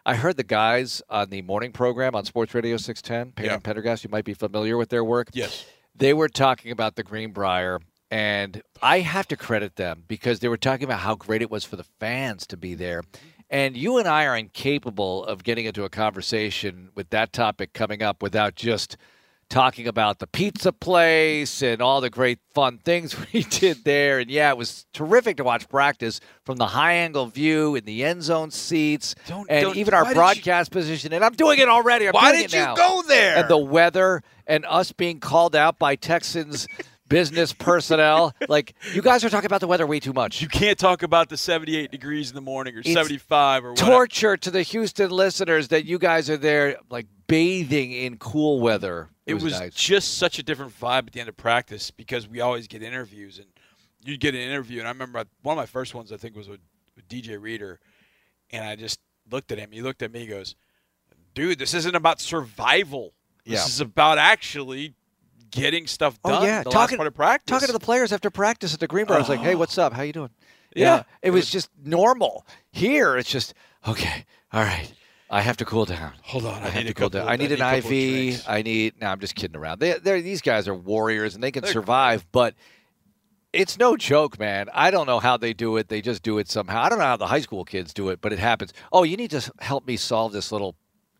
I 0.07 0.15
heard 0.15 0.37
the 0.37 0.43
guys 0.45 1.01
on 1.09 1.31
the 1.31 1.41
morning 1.41 1.73
program 1.73 2.15
on 2.15 2.23
Sports 2.23 2.53
Radio 2.53 2.77
610, 2.77 3.33
Payne 3.33 3.45
yeah. 3.47 3.55
and 3.55 3.63
Pendergast, 3.63 4.05
you 4.05 4.09
might 4.09 4.23
be 4.23 4.33
familiar 4.33 4.77
with 4.77 4.87
their 4.87 5.03
work. 5.03 5.27
Yes. 5.33 5.65
They 5.93 6.13
were 6.13 6.29
talking 6.29 6.71
about 6.71 6.95
the 6.95 7.03
Greenbrier, 7.03 7.81
and 8.09 8.61
I 8.81 8.99
have 8.99 9.27
to 9.27 9.35
credit 9.35 9.75
them 9.75 10.05
because 10.07 10.39
they 10.39 10.47
were 10.47 10.55
talking 10.55 10.85
about 10.85 11.01
how 11.01 11.15
great 11.15 11.41
it 11.41 11.51
was 11.51 11.65
for 11.65 11.75
the 11.75 11.83
fans 11.83 12.47
to 12.47 12.55
be 12.55 12.73
there. 12.73 13.03
And 13.49 13.75
you 13.75 13.97
and 13.97 14.07
I 14.07 14.25
are 14.27 14.37
incapable 14.37 15.25
of 15.25 15.43
getting 15.43 15.65
into 15.65 15.83
a 15.83 15.89
conversation 15.89 16.87
with 16.95 17.09
that 17.09 17.33
topic 17.33 17.73
coming 17.73 18.01
up 18.01 18.23
without 18.23 18.55
just 18.55 18.95
talking 19.49 19.87
about 19.87 20.19
the 20.19 20.27
pizza 20.27 20.71
place 20.71 21.61
and 21.61 21.81
all 21.81 22.01
the 22.01 22.09
great 22.09 22.39
fun 22.53 22.77
things 22.77 23.15
we 23.33 23.43
did 23.43 23.83
there. 23.83 24.19
And 24.19 24.29
yeah, 24.29 24.49
it 24.51 24.57
was 24.57 24.85
terrific 24.93 25.37
to 25.37 25.43
watch 25.43 25.69
practice 25.69 26.19
from 26.43 26.57
the 26.57 26.67
high 26.67 26.93
angle 26.93 27.27
view 27.27 27.75
in 27.75 27.85
the 27.85 28.03
end 28.03 28.23
zone 28.23 28.51
seats 28.51 29.15
don't, 29.27 29.49
and 29.49 29.63
don't, 29.63 29.77
even 29.77 29.93
our 29.93 30.13
broadcast 30.13 30.71
you, 30.71 30.79
position. 30.79 31.13
And 31.13 31.23
I'm 31.23 31.33
doing 31.33 31.59
it 31.59 31.69
already. 31.69 32.07
I'm 32.07 32.13
why 32.13 32.31
did 32.31 32.53
you 32.53 32.65
go 32.75 33.03
there? 33.07 33.37
And 33.37 33.49
the 33.49 33.57
weather 33.57 34.23
and 34.45 34.65
us 34.65 34.91
being 34.91 35.19
called 35.19 35.55
out 35.55 35.79
by 35.79 35.95
Texans 35.95 36.67
business 37.07 37.53
personnel. 37.53 38.33
like 38.49 38.75
you 38.93 39.01
guys 39.01 39.23
are 39.23 39.29
talking 39.29 39.45
about 39.45 39.61
the 39.61 39.67
weather 39.67 39.87
way 39.87 39.99
too 39.99 40.13
much. 40.13 40.41
You 40.41 40.47
can't 40.47 40.77
talk 40.77 41.03
about 41.03 41.29
the 41.29 41.37
78 41.37 41.91
degrees 41.91 42.29
in 42.29 42.35
the 42.35 42.41
morning 42.41 42.75
or 42.75 42.79
it's 42.79 42.91
75 42.91 43.65
or 43.65 43.69
whatever. 43.71 43.91
torture 43.91 44.37
to 44.37 44.51
the 44.51 44.61
Houston 44.61 45.09
listeners 45.09 45.69
that 45.69 45.85
you 45.85 45.99
guys 45.99 46.29
are 46.29 46.37
there 46.37 46.77
like 46.89 47.07
bathing 47.27 47.91
in 47.91 48.17
cool 48.17 48.59
weather. 48.59 49.09
It, 49.25 49.31
it 49.31 49.33
was, 49.35 49.43
was 49.43 49.59
nice. 49.59 49.73
just 49.73 50.17
such 50.17 50.39
a 50.39 50.43
different 50.43 50.77
vibe 50.79 51.07
at 51.07 51.11
the 51.13 51.19
end 51.19 51.29
of 51.29 51.37
practice 51.37 51.91
because 51.91 52.27
we 52.27 52.41
always 52.41 52.67
get 52.67 52.81
interviews 52.81 53.37
and 53.39 53.47
you'd 54.03 54.19
get 54.19 54.33
an 54.33 54.41
interview 54.41 54.79
and 54.79 54.87
I 54.87 54.91
remember 54.91 55.25
one 55.41 55.53
of 55.53 55.57
my 55.57 55.65
first 55.65 55.93
ones 55.93 56.11
I 56.11 56.17
think 56.17 56.35
was 56.35 56.47
with, 56.47 56.61
with 56.95 57.07
DJ 57.09 57.39
Reader 57.41 57.79
and 58.51 58.63
I 58.63 58.75
just 58.75 58.99
looked 59.29 59.51
at 59.51 59.59
him. 59.59 59.71
He 59.71 59.81
looked 59.81 60.01
at 60.01 60.11
me. 60.11 60.21
He 60.21 60.27
goes, 60.27 60.55
"Dude, 61.33 61.59
this 61.59 61.73
isn't 61.73 61.95
about 61.95 62.21
survival. 62.21 63.13
This 63.45 63.59
yeah. 63.59 63.65
is 63.65 63.81
about 63.81 64.17
actually 64.17 64.93
getting 65.51 65.87
stuff 65.87 66.19
oh, 66.23 66.29
done. 66.29 66.43
Oh, 66.43 66.45
yeah, 66.45 66.63
talking, 66.63 66.97
part 66.97 67.07
of 67.07 67.13
practice. 67.13 67.51
Talking 67.51 67.67
to 67.67 67.73
the 67.73 67.79
players 67.79 68.11
after 68.11 68.29
practice 68.29 68.73
at 68.73 68.79
the 68.79 68.87
Greenbrier, 68.87 69.15
oh. 69.15 69.19
I 69.19 69.21
was 69.21 69.29
like, 69.29 69.39
uh-huh. 69.39 69.49
"Hey, 69.49 69.55
what's 69.55 69.77
up? 69.77 69.93
How 69.93 70.03
you 70.03 70.13
doing?" 70.13 70.29
Yeah, 70.75 70.95
yeah 70.95 71.03
it, 71.21 71.31
was, 71.31 71.43
was 71.43 71.51
just 71.51 71.69
normal. 71.83 72.45
Here, 72.71 73.17
it's 73.17 73.29
just 73.29 73.53
okay. 73.87 74.25
All 74.53 74.63
right. 74.63 74.91
I 75.29 75.41
have 75.41 75.57
to 75.57 75.65
cool 75.65 75.85
down. 75.85 76.13
Hold 76.23 76.45
on, 76.45 76.61
I, 76.63 76.67
I 76.67 76.69
have 76.69 76.85
to 76.87 76.93
cool 76.93 77.09
down. 77.09 77.27
I 77.27 77.35
need, 77.35 77.61
I 77.61 77.75
need 77.79 77.85
an 77.85 78.31
IV. 78.31 78.43
I 78.47 78.61
need. 78.61 79.01
No, 79.01 79.07
I'm 79.07 79.19
just 79.19 79.35
kidding 79.35 79.57
around. 79.57 79.79
They, 79.79 79.93
they're, 79.93 80.21
these 80.21 80.41
guys 80.41 80.67
are 80.67 80.75
warriors 80.75 81.35
and 81.35 81.43
they 81.43 81.51
can 81.51 81.63
they're 81.63 81.73
survive, 81.73 82.21
cool. 82.21 82.29
but 82.31 82.55
it's 83.51 83.77
no 83.77 83.97
joke, 83.97 84.39
man. 84.39 84.67
I 84.73 84.91
don't 84.91 85.07
know 85.07 85.19
how 85.19 85.37
they 85.37 85.53
do 85.53 85.77
it. 85.77 85.89
They 85.89 86.01
just 86.01 86.23
do 86.23 86.37
it 86.37 86.49
somehow. 86.49 86.81
I 86.81 86.89
don't 86.89 86.99
know 86.99 87.05
how 87.05 87.17
the 87.17 87.27
high 87.27 87.41
school 87.41 87.65
kids 87.65 87.93
do 87.93 88.09
it, 88.09 88.21
but 88.21 88.31
it 88.31 88.39
happens. 88.39 88.73
Oh, 88.91 89.03
you 89.03 89.17
need 89.17 89.31
to 89.31 89.51
help 89.59 89.85
me 89.85 89.97
solve 89.97 90.31
this 90.31 90.51
little 90.51 90.75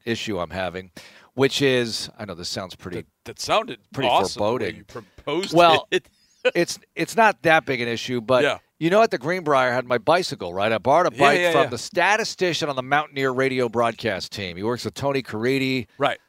issue 0.06 0.40
I'm 0.40 0.52
having 0.52 0.92
which 1.38 1.62
is 1.62 2.10
I 2.18 2.26
know 2.26 2.34
this 2.34 2.50
sounds 2.50 2.74
pretty. 2.76 2.98
That, 2.98 3.06
that 3.26 3.40
sounded 3.40 3.78
pretty 3.94 4.10
awesome 4.10 4.40
foreboding. 4.40 4.78
You 4.78 4.84
proposed 4.86 5.54
well, 5.54 5.88
it. 5.92 6.10
it's 6.56 6.80
it's 6.96 7.16
not 7.16 7.44
that 7.44 7.64
big 7.64 7.80
an 7.80 7.88
issue, 7.88 8.22
but 8.22 8.44
yeah. 8.44 8.58
You 8.80 8.90
know, 8.90 9.02
at 9.02 9.12
the 9.12 9.18
Greenbrier, 9.18 9.72
I 9.72 9.74
had 9.74 9.86
my 9.86 9.98
bicycle. 9.98 10.54
Right, 10.54 10.72
I 10.72 10.78
borrowed 10.78 11.08
a 11.08 11.12
bike 11.12 11.40
yeah, 11.40 11.52
yeah, 11.52 11.62
from 11.64 11.72
the 11.72 11.78
statistician 11.78 12.70
on 12.70 12.76
the 12.76 12.84
Mountaineer 12.84 13.32
radio 13.32 13.70
broadcast 13.70 14.32
team. 14.32 14.58
He 14.58 14.64
works 14.64 14.86
with 14.86 14.94
Tony 14.94 15.24
Caridi. 15.24 15.88
Right. 15.98 16.20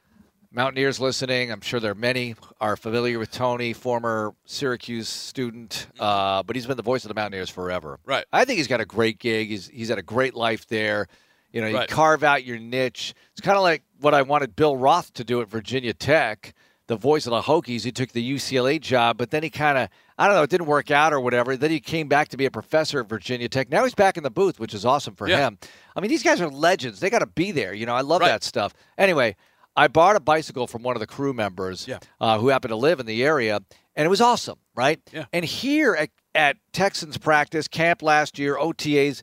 Mountaineers 0.51 0.99
listening, 0.99 1.53
I'm 1.53 1.61
sure 1.61 1.79
there 1.79 1.93
are 1.93 1.95
many 1.95 2.35
are 2.59 2.77
familiar 2.77 3.19
with 3.19 3.31
Tony, 3.31 3.75
former 3.75 4.35
Syracuse 4.47 5.09
student, 5.09 5.89
mm-hmm. 5.95 6.03
uh, 6.03 6.43
but 6.43 6.57
he's 6.57 6.67
been 6.67 6.79
the 6.79 6.83
voice 6.83 7.05
of 7.05 7.11
the 7.11 7.15
Mountaineers 7.15 7.51
forever. 7.51 7.99
Right. 8.07 8.25
I 8.33 8.47
think 8.47 8.57
he's 8.57 8.67
got 8.67 8.81
a 8.81 8.87
great 8.87 9.19
gig. 9.19 9.49
He's 9.49 9.69
he's 9.69 9.89
had 9.91 9.99
a 9.99 10.03
great 10.03 10.35
life 10.35 10.67
there. 10.67 11.07
You 11.53 11.61
know, 11.61 11.69
you 11.69 11.77
right. 11.77 11.89
carve 11.89 12.25
out 12.25 12.45
your 12.45 12.59
niche. 12.59 13.15
It's 13.33 13.41
kind 13.41 13.57
of 13.57 13.63
like 13.63 13.83
what 14.01 14.15
I 14.15 14.23
wanted 14.23 14.57
Bill 14.57 14.77
Roth 14.77 15.13
to 15.15 15.25
do 15.25 15.41
at 15.43 15.49
Virginia 15.49 15.93
Tech, 15.93 16.55
the 16.87 16.97
voice 16.97 17.27
of 17.27 17.31
the 17.31 17.43
Hokies. 17.43 17.85
He 17.85 17.93
took 17.93 18.13
the 18.13 18.35
UCLA 18.35 18.81
job, 18.81 19.19
but 19.19 19.31
then 19.31 19.43
he 19.43 19.51
kind 19.51 19.79
of, 19.79 19.89
I 20.19 20.27
don't 20.27 20.35
know, 20.35 20.43
it 20.43 20.51
didn't 20.51 20.67
work 20.67 20.91
out 20.91 21.13
or 21.13 21.21
whatever. 21.21 21.57
Then 21.57 21.71
he 21.71 21.79
came 21.81 22.09
back 22.09 22.29
to 22.29 22.37
be 22.37 22.45
a 22.45 22.51
professor 22.51 23.01
at 23.01 23.09
Virginia 23.09 23.49
Tech. 23.49 23.71
Now 23.71 23.85
he's 23.85 23.95
back 23.95 24.17
in 24.17 24.25
the 24.25 24.31
booth, 24.31 24.59
which 24.59 24.75
is 24.75 24.85
awesome 24.85 25.15
for 25.15 25.29
yeah. 25.29 25.39
him. 25.39 25.59
I 25.95 26.01
mean, 26.01 26.11
these 26.11 26.25
guys 26.25 26.41
are 26.41 26.49
legends. 26.49 26.99
They 26.99 27.09
got 27.09 27.21
to 27.21 27.27
be 27.27 27.53
there. 27.53 27.73
You 27.73 27.87
know, 27.87 27.95
I 27.95 28.01
love 28.01 28.21
right. 28.21 28.29
that 28.29 28.43
stuff. 28.43 28.75
Anyway, 28.99 29.37
I 29.77 29.87
bought 29.87 30.17
a 30.17 30.21
bicycle 30.21 30.67
from 30.67 30.83
one 30.83 30.97
of 30.97 31.01
the 31.01 31.07
crew 31.07 31.33
members 31.33 31.87
yeah. 31.87 32.01
uh, 32.21 32.39
who 32.39 32.49
happened 32.49 32.71
to 32.71 32.77
live 32.77 32.99
in 32.99 33.07
the 33.07 33.23
area, 33.23 33.61
and 33.95 34.07
it 34.07 34.09
was 34.09 34.21
awesome, 34.21 34.59
right? 34.75 35.01
Yeah. 35.13 35.27
And 35.33 35.45
here 35.45 35.95
at, 35.95 36.11
at 36.35 36.57
Texans 36.73 37.17
practice, 37.17 37.69
camp 37.69 38.03
last 38.03 38.41
year, 38.41 38.57
OTAs, 38.57 39.23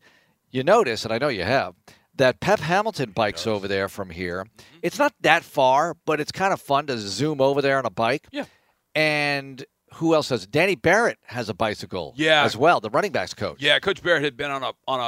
you 0.52 0.64
notice, 0.64 1.04
and 1.04 1.14
I 1.14 1.18
know 1.18 1.28
you 1.28 1.44
have, 1.44 1.76
that 2.16 2.40
Pep 2.40 2.62
Hamilton 2.62 3.12
bikes 3.12 3.46
over 3.46 3.68
there 3.68 3.90
from 3.90 4.10
here. 4.10 4.46
Mm-hmm. 4.46 4.78
It's 4.82 4.98
not 4.98 5.14
that 5.22 5.44
far, 5.44 5.98
but 6.06 6.22
it's 6.22 6.32
kind 6.32 6.54
of 6.54 6.62
fun 6.62 6.88
to 6.88 6.98
zoom 6.98 7.42
over 7.42 7.62
there 7.62 7.78
on 7.78 7.86
a 7.86 7.90
bike. 7.90 8.28
Yeah. 8.32 8.46
And 8.94 9.66
who 9.96 10.14
else 10.14 10.30
has? 10.30 10.46
Danny 10.48 10.76
Barrett 10.76 11.18
has 11.24 11.50
a 11.50 11.54
bicycle. 11.54 12.14
Yeah. 12.18 12.44
as 12.44 12.56
well. 12.58 12.80
The 12.80 12.90
running 12.90 13.12
backs 13.12 13.34
coach. 13.34 13.62
Yeah, 13.62 13.80
Coach 13.80 14.02
Barrett 14.04 14.24
had 14.24 14.36
been 14.38 14.52
on 14.52 14.64
a 14.64 14.72
on 14.88 15.00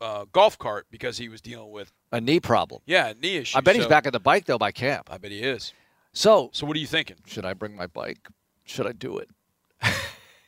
a 0.00 0.04
uh, 0.04 0.24
golf 0.32 0.58
cart 0.58 0.86
because 0.90 1.18
he 1.18 1.28
was 1.28 1.40
dealing 1.40 1.70
with 1.70 1.92
a 2.12 2.20
knee 2.20 2.40
problem. 2.40 2.80
yeah 2.86 3.12
knee 3.20 3.36
issues. 3.36 3.56
I 3.56 3.60
bet 3.60 3.76
he's 3.76 3.86
back 3.86 4.06
on 4.06 4.12
the 4.12 4.20
bike 4.20 4.46
though 4.46 4.58
by 4.58 4.72
camp. 4.72 5.08
I 5.12 5.18
bet 5.18 5.30
he 5.30 5.40
is. 5.40 5.72
So 6.12 6.50
So 6.52 6.66
what 6.66 6.74
are 6.76 6.80
you 6.80 6.86
thinking? 6.86 7.16
should 7.26 7.44
I 7.44 7.52
bring 7.54 7.76
my 7.76 7.86
bike? 7.86 8.28
Should 8.64 8.86
I 8.86 8.92
do 8.92 9.18
it? 9.18 9.28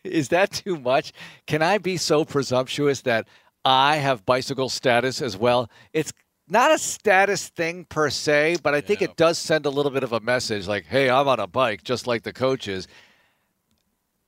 Is 0.05 0.29
that 0.31 0.51
too 0.51 0.79
much? 0.79 1.13
Can 1.47 1.63
I 1.63 1.79
be 1.79 1.97
so 1.97 2.25
presumptuous 2.25 3.03
that 3.03 3.29
I 3.65 3.97
have 3.97 4.25
bicycle 4.27 4.69
status 4.69 5.23
as 5.23 5.37
well? 5.37 5.71
It's 5.93 6.13
not 6.49 6.73
a 6.73 6.79
status 6.79 7.49
thing 7.49 7.85
per 7.89 8.11
se, 8.11 8.57
but 8.63 8.75
I 8.75 8.81
think 8.81 9.01
Yeah. 9.01 9.09
it 9.11 9.17
does 9.17 9.39
send 9.39 9.65
a 9.67 9.71
little 9.71 9.93
bit 9.93 10.03
of 10.03 10.13
a 10.13 10.21
message 10.21 10.67
like, 10.67 10.87
hey, 10.87 11.09
I'm 11.09 11.29
on 11.29 11.39
a 11.41 11.47
bike, 11.47 11.85
just 11.85 12.07
like 12.09 12.23
the 12.25 12.33
coaches. 12.33 12.89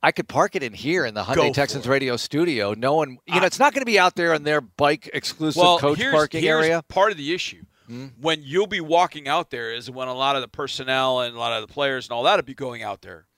I 0.05 0.12
could 0.12 0.28
park 0.28 0.55
it 0.55 0.62
in 0.62 0.74
here 0.74 1.07
in 1.07 1.14
the 1.14 1.24
Go 1.24 1.32
Hyundai 1.32 1.48
for 1.48 1.55
Texans 1.55 1.88
radio 1.88 2.18
studio. 2.18 2.74
No 2.74 2.92
one, 2.92 3.16
you 3.26 3.40
know, 3.40 3.46
it's 3.46 3.59
not 3.59 3.72
going 3.72 3.80
to 3.80 3.86
be 3.86 3.98
out 3.98 4.16
there 4.16 4.34
in 4.34 4.42
their 4.42 4.61
bike 4.61 5.09
exclusive 5.14 5.62
well, 5.62 5.78
coach 5.78 5.96
here's, 5.96 6.12
parking 6.12 6.42
here's 6.42 6.66
area. 6.66 6.82
part 6.88 7.11
of 7.11 7.16
the 7.16 7.32
issue. 7.32 7.62
Hmm? 7.86 8.09
When 8.20 8.42
you'll 8.42 8.66
be 8.66 8.82
walking 8.82 9.28
out 9.28 9.50
there 9.50 9.72
is 9.72 9.90
when 9.90 10.09
a 10.09 10.12
lot 10.12 10.36
of 10.36 10.42
the 10.42 10.48
personnel 10.48 11.20
and 11.20 11.34
a 11.34 11.38
lot 11.38 11.55
of 11.55 11.66
the 11.66 11.72
players 11.72 12.05
and 12.07 12.12
all 12.12 12.22
that 12.24 12.36
will 12.36 12.42
be 12.42 12.52
going 12.52 12.82
out 12.82 13.00
there. 13.00 13.28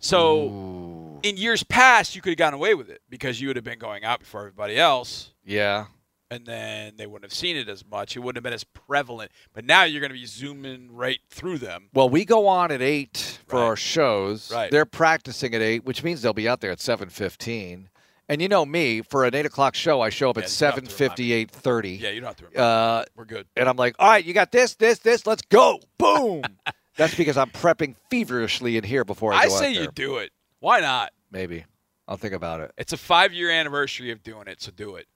So 0.00 0.48
Ooh, 0.48 1.20
in 1.22 1.36
years 1.36 1.62
past, 1.62 2.16
you 2.16 2.22
could 2.22 2.30
have 2.30 2.38
gotten 2.38 2.54
away 2.54 2.74
with 2.74 2.90
it 2.90 3.02
because 3.08 3.40
you 3.40 3.46
would 3.46 3.56
have 3.56 3.64
been 3.64 3.78
going 3.78 4.02
out 4.02 4.18
before 4.18 4.40
everybody 4.40 4.76
else, 4.76 5.32
yeah. 5.44 5.86
And 6.30 6.44
then 6.46 6.94
they 6.96 7.06
wouldn't 7.06 7.24
have 7.30 7.36
seen 7.36 7.56
it 7.56 7.68
as 7.68 7.84
much. 7.84 8.16
It 8.16 8.20
wouldn't 8.20 8.36
have 8.36 8.44
been 8.44 8.52
as 8.52 8.64
prevalent. 8.64 9.30
But 9.52 9.64
now 9.64 9.84
you're 9.84 10.00
going 10.00 10.12
to 10.12 10.18
be 10.18 10.26
zooming 10.26 10.90
right 10.92 11.20
through 11.30 11.58
them. 11.58 11.88
Well, 11.94 12.08
we 12.08 12.24
go 12.24 12.46
on 12.48 12.70
at 12.72 12.82
eight 12.82 13.38
for 13.46 13.56
Right. 13.56 13.62
our 13.66 13.76
shows. 13.76 14.50
Right. 14.52 14.70
They're 14.70 14.84
practicing 14.86 15.54
at 15.54 15.62
eight, 15.62 15.84
which 15.84 16.02
means 16.02 16.22
they'll 16.22 16.32
be 16.32 16.48
out 16.48 16.60
there 16.60 16.70
at 16.72 16.80
seven 16.80 17.08
fifteen. 17.08 17.90
And 18.28 18.42
you 18.42 18.48
know 18.48 18.66
me, 18.66 19.02
for 19.02 19.24
an 19.24 19.36
eight 19.36 19.46
o'clock 19.46 19.76
show, 19.76 20.00
I 20.00 20.08
show 20.08 20.30
up 20.30 20.36
Yeah, 20.36 20.42
at 20.42 20.50
you 20.50 20.56
don't 20.58 20.66
have 20.74 20.74
seven 20.74 20.86
fifty, 20.86 21.32
eight 21.32 21.50
thirty. 21.50 21.90
Yeah, 21.90 22.10
you 22.10 22.20
don't 22.20 22.26
have 22.28 22.36
to 22.36 22.44
remember. 22.46 22.60
Uh, 22.60 23.04
We're 23.14 23.24
good. 23.24 23.46
and 23.56 23.68
I'm 23.68 23.76
like, 23.76 23.94
all 24.00 24.08
right, 24.10 24.24
you 24.24 24.34
got 24.34 24.50
this, 24.50 24.74
this, 24.74 24.98
this. 24.98 25.26
Let's 25.28 25.42
go. 25.42 25.78
Boom. 25.96 26.42
That's 26.96 27.14
because 27.14 27.36
I'm 27.36 27.50
prepping 27.50 27.94
feverishly 28.10 28.76
in 28.78 28.82
here 28.82 29.04
before 29.04 29.32
I 29.32 29.40
I 29.42 29.46
go 29.48 29.54
out 29.54 29.58
say 29.60 29.72
you 29.74 29.86
do 29.94 30.16
it. 30.16 30.32
Why 30.60 30.80
not? 30.80 31.12
Maybe 31.30 31.66
I'll 32.08 32.16
think 32.16 32.32
about 32.34 32.60
it. 32.60 32.72
It's 32.78 32.92
a 32.92 32.96
five 32.96 33.32
year 33.32 33.50
anniversary 33.50 34.10
of 34.10 34.22
doing 34.24 34.48
it, 34.48 34.60
so 34.62 34.72
do 34.72 34.96
it. 34.96 35.06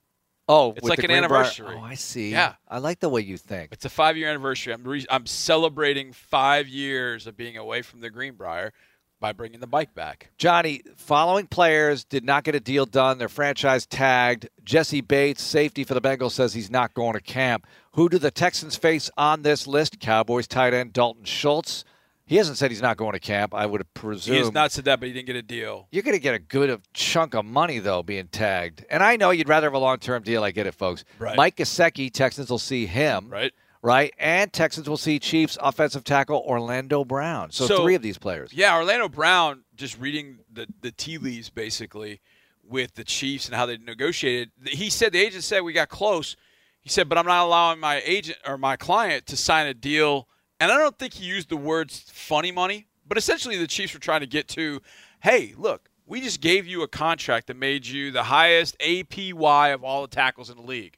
Oh, 0.53 0.73
It's 0.75 0.85
like 0.87 1.03
an 1.03 1.11
anniversary. 1.11 1.77
Oh, 1.79 1.81
I 1.81 1.95
see. 1.95 2.31
Yeah. 2.31 2.55
I 2.67 2.79
like 2.79 2.99
the 2.99 3.07
way 3.07 3.21
you 3.21 3.37
think. 3.37 3.69
It's 3.71 3.85
a 3.85 3.89
five 3.89 4.17
year 4.17 4.27
anniversary. 4.29 4.73
I'm 4.73 4.83
re- 4.83 5.05
I'm 5.09 5.25
celebrating 5.25 6.11
five 6.11 6.67
years 6.67 7.25
of 7.25 7.37
being 7.37 7.55
away 7.55 7.81
from 7.83 8.01
the 8.01 8.09
Greenbrier 8.09 8.73
by 9.21 9.31
bringing 9.31 9.61
the 9.61 9.67
bike 9.67 9.95
back. 9.95 10.31
Johnny, 10.37 10.81
following 10.97 11.47
players 11.47 12.03
did 12.03 12.25
not 12.25 12.43
get 12.43 12.53
a 12.55 12.59
deal 12.59 12.85
done. 12.85 13.17
Their 13.17 13.29
franchise 13.29 13.85
tagged. 13.85 14.49
Jessie 14.65 14.99
Bates, 14.99 15.41
safety 15.41 15.85
for 15.85 15.93
the 15.93 16.01
Bengals, 16.01 16.31
says 16.31 16.53
he's 16.53 16.71
not 16.71 16.93
going 16.93 17.13
to 17.13 17.21
camp. 17.21 17.65
Who 17.93 18.09
do 18.09 18.17
the 18.17 18.31
Texans 18.31 18.75
face 18.75 19.09
on 19.17 19.43
this 19.43 19.67
list? 19.67 19.99
Cowboys 20.01 20.47
tight 20.47 20.73
end 20.73 20.91
Dalton 20.91 21.23
Schultz. 21.23 21.85
He 22.31 22.37
hasn't 22.37 22.57
said 22.57 22.71
he's 22.71 22.81
not 22.81 22.95
going 22.95 23.11
to 23.11 23.19
camp. 23.19 23.53
I 23.53 23.65
would 23.65 23.93
presume. 23.93 24.35
He 24.35 24.39
has 24.39 24.53
not 24.53 24.71
said 24.71 24.85
that, 24.85 25.01
but 25.01 25.07
he 25.07 25.11
didn't 25.13 25.25
get 25.27 25.35
a 25.35 25.41
deal. 25.41 25.89
You're 25.91 26.01
going 26.03 26.15
to 26.15 26.21
get 26.21 26.33
a 26.33 26.39
good 26.39 26.81
chunk 26.93 27.33
of 27.33 27.43
money, 27.43 27.79
though, 27.79 28.03
being 28.03 28.27
tagged. 28.29 28.85
And 28.89 29.03
I 29.03 29.17
know 29.17 29.31
you'd 29.31 29.49
rather 29.49 29.65
have 29.65 29.73
a 29.73 29.77
long 29.79 29.97
term 29.97 30.23
deal. 30.23 30.41
I 30.41 30.51
get 30.51 30.65
it, 30.65 30.73
folks. 30.73 31.03
Right. 31.19 31.35
Mike 31.35 31.57
Gesicki, 31.57 32.09
Texans 32.09 32.49
will 32.49 32.57
see 32.57 32.85
him. 32.85 33.27
Right? 33.27 33.51
Right? 33.81 34.13
And 34.17 34.53
Texans 34.53 34.87
will 34.87 34.95
see 34.95 35.19
Chiefs 35.19 35.57
offensive 35.59 36.05
tackle 36.05 36.41
Orlando 36.47 37.03
Brown. 37.03 37.51
So, 37.51 37.67
So- 37.67 37.83
three 37.83 37.95
of 37.95 38.01
these 38.01 38.17
players. 38.17 38.53
Yeah, 38.53 38.77
Orlando 38.77 39.09
Brown, 39.09 39.65
just 39.75 39.99
reading 39.99 40.37
the, 40.49 40.67
the 40.79 40.93
tea 40.93 41.17
leaves 41.17 41.49
basically 41.49 42.21
with 42.63 42.93
the 42.93 43.03
Chiefs 43.03 43.47
and 43.47 43.55
how 43.55 43.65
they 43.65 43.75
negotiated. 43.77 44.51
He 44.67 44.89
said 44.89 45.11
the 45.11 45.19
agent 45.19 45.43
said 45.43 45.63
we 45.63 45.73
got 45.73 45.89
close. 45.89 46.37
He 46.79 46.87
said, 46.87 47.09
but 47.09 47.17
I'm 47.17 47.25
not 47.25 47.43
allowing 47.43 47.81
my 47.81 48.01
agent 48.05 48.37
or 48.47 48.57
my 48.57 48.77
client 48.77 49.25
to 49.25 49.35
sign 49.35 49.67
a 49.67 49.73
deal. 49.73 50.29
And 50.61 50.71
I 50.71 50.77
don't 50.77 50.95
think 50.97 51.15
he 51.15 51.25
used 51.25 51.49
the 51.49 51.57
words 51.57 52.05
funny 52.13 52.51
money, 52.51 52.85
but 53.07 53.17
essentially 53.17 53.57
the 53.57 53.65
Chiefs 53.65 53.95
were 53.95 53.99
trying 53.99 54.19
to 54.19 54.27
get 54.27 54.47
to, 54.49 54.79
hey, 55.21 55.55
look, 55.57 55.89
we 56.05 56.21
just 56.21 56.39
gave 56.39 56.67
you 56.67 56.83
a 56.83 56.87
contract 56.87 57.47
that 57.47 57.57
made 57.57 57.87
you 57.87 58.11
the 58.11 58.21
highest 58.21 58.77
APY 58.77 59.73
of 59.73 59.83
all 59.83 60.03
the 60.03 60.07
tackles 60.07 60.51
in 60.51 60.57
the 60.57 60.63
league. 60.63 60.97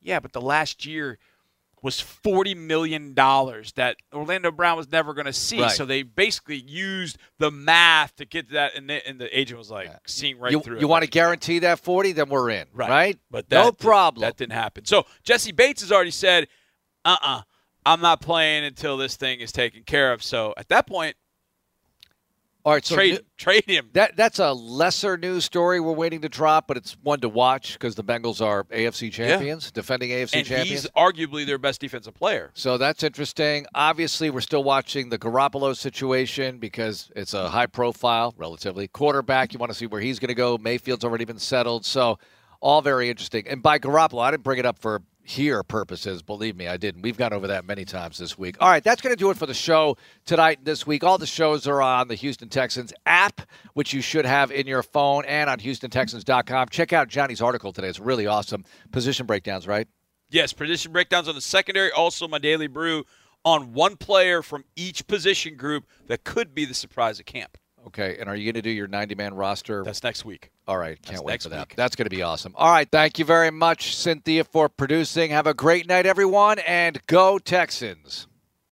Yeah, 0.00 0.20
but 0.20 0.32
the 0.32 0.40
last 0.40 0.86
year 0.86 1.18
was 1.82 2.00
forty 2.00 2.54
million 2.54 3.14
dollars 3.14 3.72
that 3.72 3.96
Orlando 4.12 4.52
Brown 4.52 4.76
was 4.76 4.90
never 4.92 5.12
going 5.12 5.26
to 5.26 5.32
see. 5.32 5.60
Right. 5.60 5.70
So 5.72 5.84
they 5.84 6.02
basically 6.02 6.56
used 6.58 7.18
the 7.38 7.50
math 7.50 8.14
to 8.16 8.24
get 8.24 8.46
to 8.48 8.54
that, 8.54 8.76
and 8.76 8.88
the, 8.88 9.06
and 9.06 9.18
the 9.18 9.36
agent 9.36 9.58
was 9.58 9.70
like 9.70 9.90
seeing 10.06 10.38
right 10.38 10.52
you 10.52 10.60
through. 10.60 10.78
you 10.78 10.88
want 10.88 11.04
to 11.04 11.10
guarantee 11.10 11.58
that 11.60 11.80
40? 11.80 12.12
Then 12.12 12.28
we're 12.28 12.50
in. 12.50 12.68
Right. 12.72 12.88
Right? 12.88 13.18
But 13.30 13.48
that 13.48 13.64
no 13.64 13.72
problem. 13.72 14.20
That 14.20 14.36
didn't 14.36 14.52
happen. 14.52 14.84
So 14.84 15.04
Jessie 15.24 15.52
Bates 15.52 15.80
has 15.80 15.90
already 15.90 16.12
said, 16.12 16.46
"Uh, 17.04 17.16
uh-uh, 17.20 17.38
uh, 17.38 17.42
i 17.86 17.92
am 17.92 18.00
not 18.00 18.20
playing 18.20 18.64
until 18.64 18.96
this 18.96 19.16
thing 19.16 19.40
is 19.40 19.52
taken 19.52 19.82
care 19.82 20.12
of." 20.12 20.22
So 20.22 20.54
at 20.56 20.68
that 20.68 20.86
point, 20.86 21.16
All 22.64 22.72
right. 22.72 22.84
So 22.84 22.94
trade 22.94 23.20
trade 23.36 23.64
him. 23.66 23.90
that 23.92 24.16
that's 24.16 24.38
a 24.38 24.52
lesser 24.54 25.18
news 25.18 25.44
story 25.44 25.80
we're 25.80 25.92
waiting 25.92 26.22
to 26.22 26.30
drop, 26.30 26.66
but 26.66 26.78
it's 26.78 26.96
one 27.02 27.20
to 27.20 27.28
watch 27.28 27.74
because 27.74 27.94
the 27.94 28.02
Bengals 28.04 28.40
are 28.40 28.64
AFC 28.64 29.12
champions, 29.12 29.70
defending 29.70 30.10
AFC 30.10 30.34
and 30.34 30.46
champions. 30.46 30.82
he's 30.82 30.90
arguably 30.92 31.44
their 31.44 31.58
best 31.58 31.78
defensive 31.80 32.14
player. 32.14 32.50
So 32.54 32.78
that's 32.78 33.02
interesting. 33.02 33.66
Obviously, 33.74 34.30
we're 34.30 34.40
still 34.40 34.64
watching 34.64 35.10
the 35.10 35.18
Garoppolo 35.18 35.76
situation 35.76 36.56
because 36.58 37.10
it's 37.14 37.34
a 37.34 37.50
high 37.50 37.66
profile, 37.66 38.32
relatively. 38.38 38.88
Quarterback, 38.88 39.52
you 39.52 39.58
want 39.58 39.70
to 39.70 39.76
see 39.76 39.86
where 39.86 40.00
he's 40.00 40.18
going 40.18 40.28
to 40.28 40.34
go. 40.34 40.56
Mayfield's 40.56 41.04
already 41.04 41.26
been 41.26 41.38
settled. 41.38 41.84
So, 41.84 42.18
all 42.60 42.80
very 42.80 43.10
interesting. 43.10 43.46
And 43.46 43.62
by 43.62 43.78
Garoppolo, 43.78 44.22
I 44.22 44.30
didn't 44.30 44.42
bring 44.42 44.58
it 44.58 44.64
up 44.64 44.78
for 44.78 45.02
here 45.24 45.62
purposes. 45.62 46.22
Believe 46.22 46.54
me, 46.54 46.68
I 46.68 46.76
didn't. 46.76 47.02
We've 47.02 47.16
gone 47.16 47.32
over 47.32 47.46
that 47.48 47.64
many 47.64 47.84
times 47.84 48.18
this 48.18 48.38
week. 48.38 48.56
All 48.60 48.68
right, 48.68 48.84
that's 48.84 49.00
going 49.00 49.14
to 49.14 49.18
do 49.18 49.30
it 49.30 49.38
for 49.38 49.46
the 49.46 49.54
show 49.54 49.96
tonight 50.26 50.58
and 50.58 50.66
this 50.66 50.86
week. 50.86 51.02
All 51.02 51.18
the 51.18 51.26
shows 51.26 51.66
are 51.66 51.80
on 51.82 52.08
the 52.08 52.14
Houston 52.14 52.48
Texans 52.48 52.92
app, 53.06 53.40
which 53.72 53.92
you 53.92 54.02
should 54.02 54.26
have 54.26 54.52
in 54.52 54.66
your 54.66 54.82
phone 54.82 55.24
and 55.24 55.48
on 55.48 55.58
HoustonTexans.com. 55.58 56.68
Check 56.68 56.92
out 56.92 57.08
Johnny's 57.08 57.40
article 57.40 57.72
today. 57.72 57.88
It's 57.88 57.98
really 57.98 58.26
awesome. 58.26 58.64
Position 58.92 59.26
breakdowns, 59.26 59.66
right? 59.66 59.88
Yes, 60.30 60.52
position 60.52 60.92
breakdowns 60.92 61.28
on 61.28 61.34
the 61.34 61.40
secondary. 61.40 61.90
Also, 61.90 62.28
my 62.28 62.38
daily 62.38 62.66
brew 62.66 63.04
on 63.44 63.72
one 63.72 63.96
player 63.96 64.42
from 64.42 64.64
each 64.76 65.06
position 65.06 65.56
group 65.56 65.86
that 66.06 66.24
could 66.24 66.54
be 66.54 66.64
the 66.64 66.74
surprise 66.74 67.18
at 67.20 67.26
camp. 67.26 67.58
Okay, 67.86 68.16
and 68.18 68.28
are 68.28 68.34
you 68.36 68.44
going 68.44 68.54
to 68.54 68.62
do 68.62 68.70
your 68.70 68.86
90 68.86 69.14
man 69.14 69.34
roster? 69.34 69.84
That's 69.84 70.02
next 70.02 70.24
week. 70.24 70.50
All 70.66 70.78
right, 70.78 71.00
can't 71.02 71.16
That's 71.16 71.22
wait 71.22 71.42
for 71.42 71.50
that. 71.50 71.68
week. 71.68 71.76
That's 71.76 71.96
going 71.96 72.06
to 72.06 72.10
be 72.10 72.22
awesome. 72.22 72.54
All 72.56 72.70
right, 72.70 72.88
thank 72.90 73.18
you 73.18 73.24
very 73.24 73.50
much, 73.50 73.94
Cynthia, 73.94 74.44
for 74.44 74.68
producing. 74.68 75.30
Have 75.30 75.46
a 75.46 75.54
great 75.54 75.86
night, 75.86 76.06
everyone, 76.06 76.58
and 76.60 77.04
go 77.06 77.38
Texans. 77.38 78.26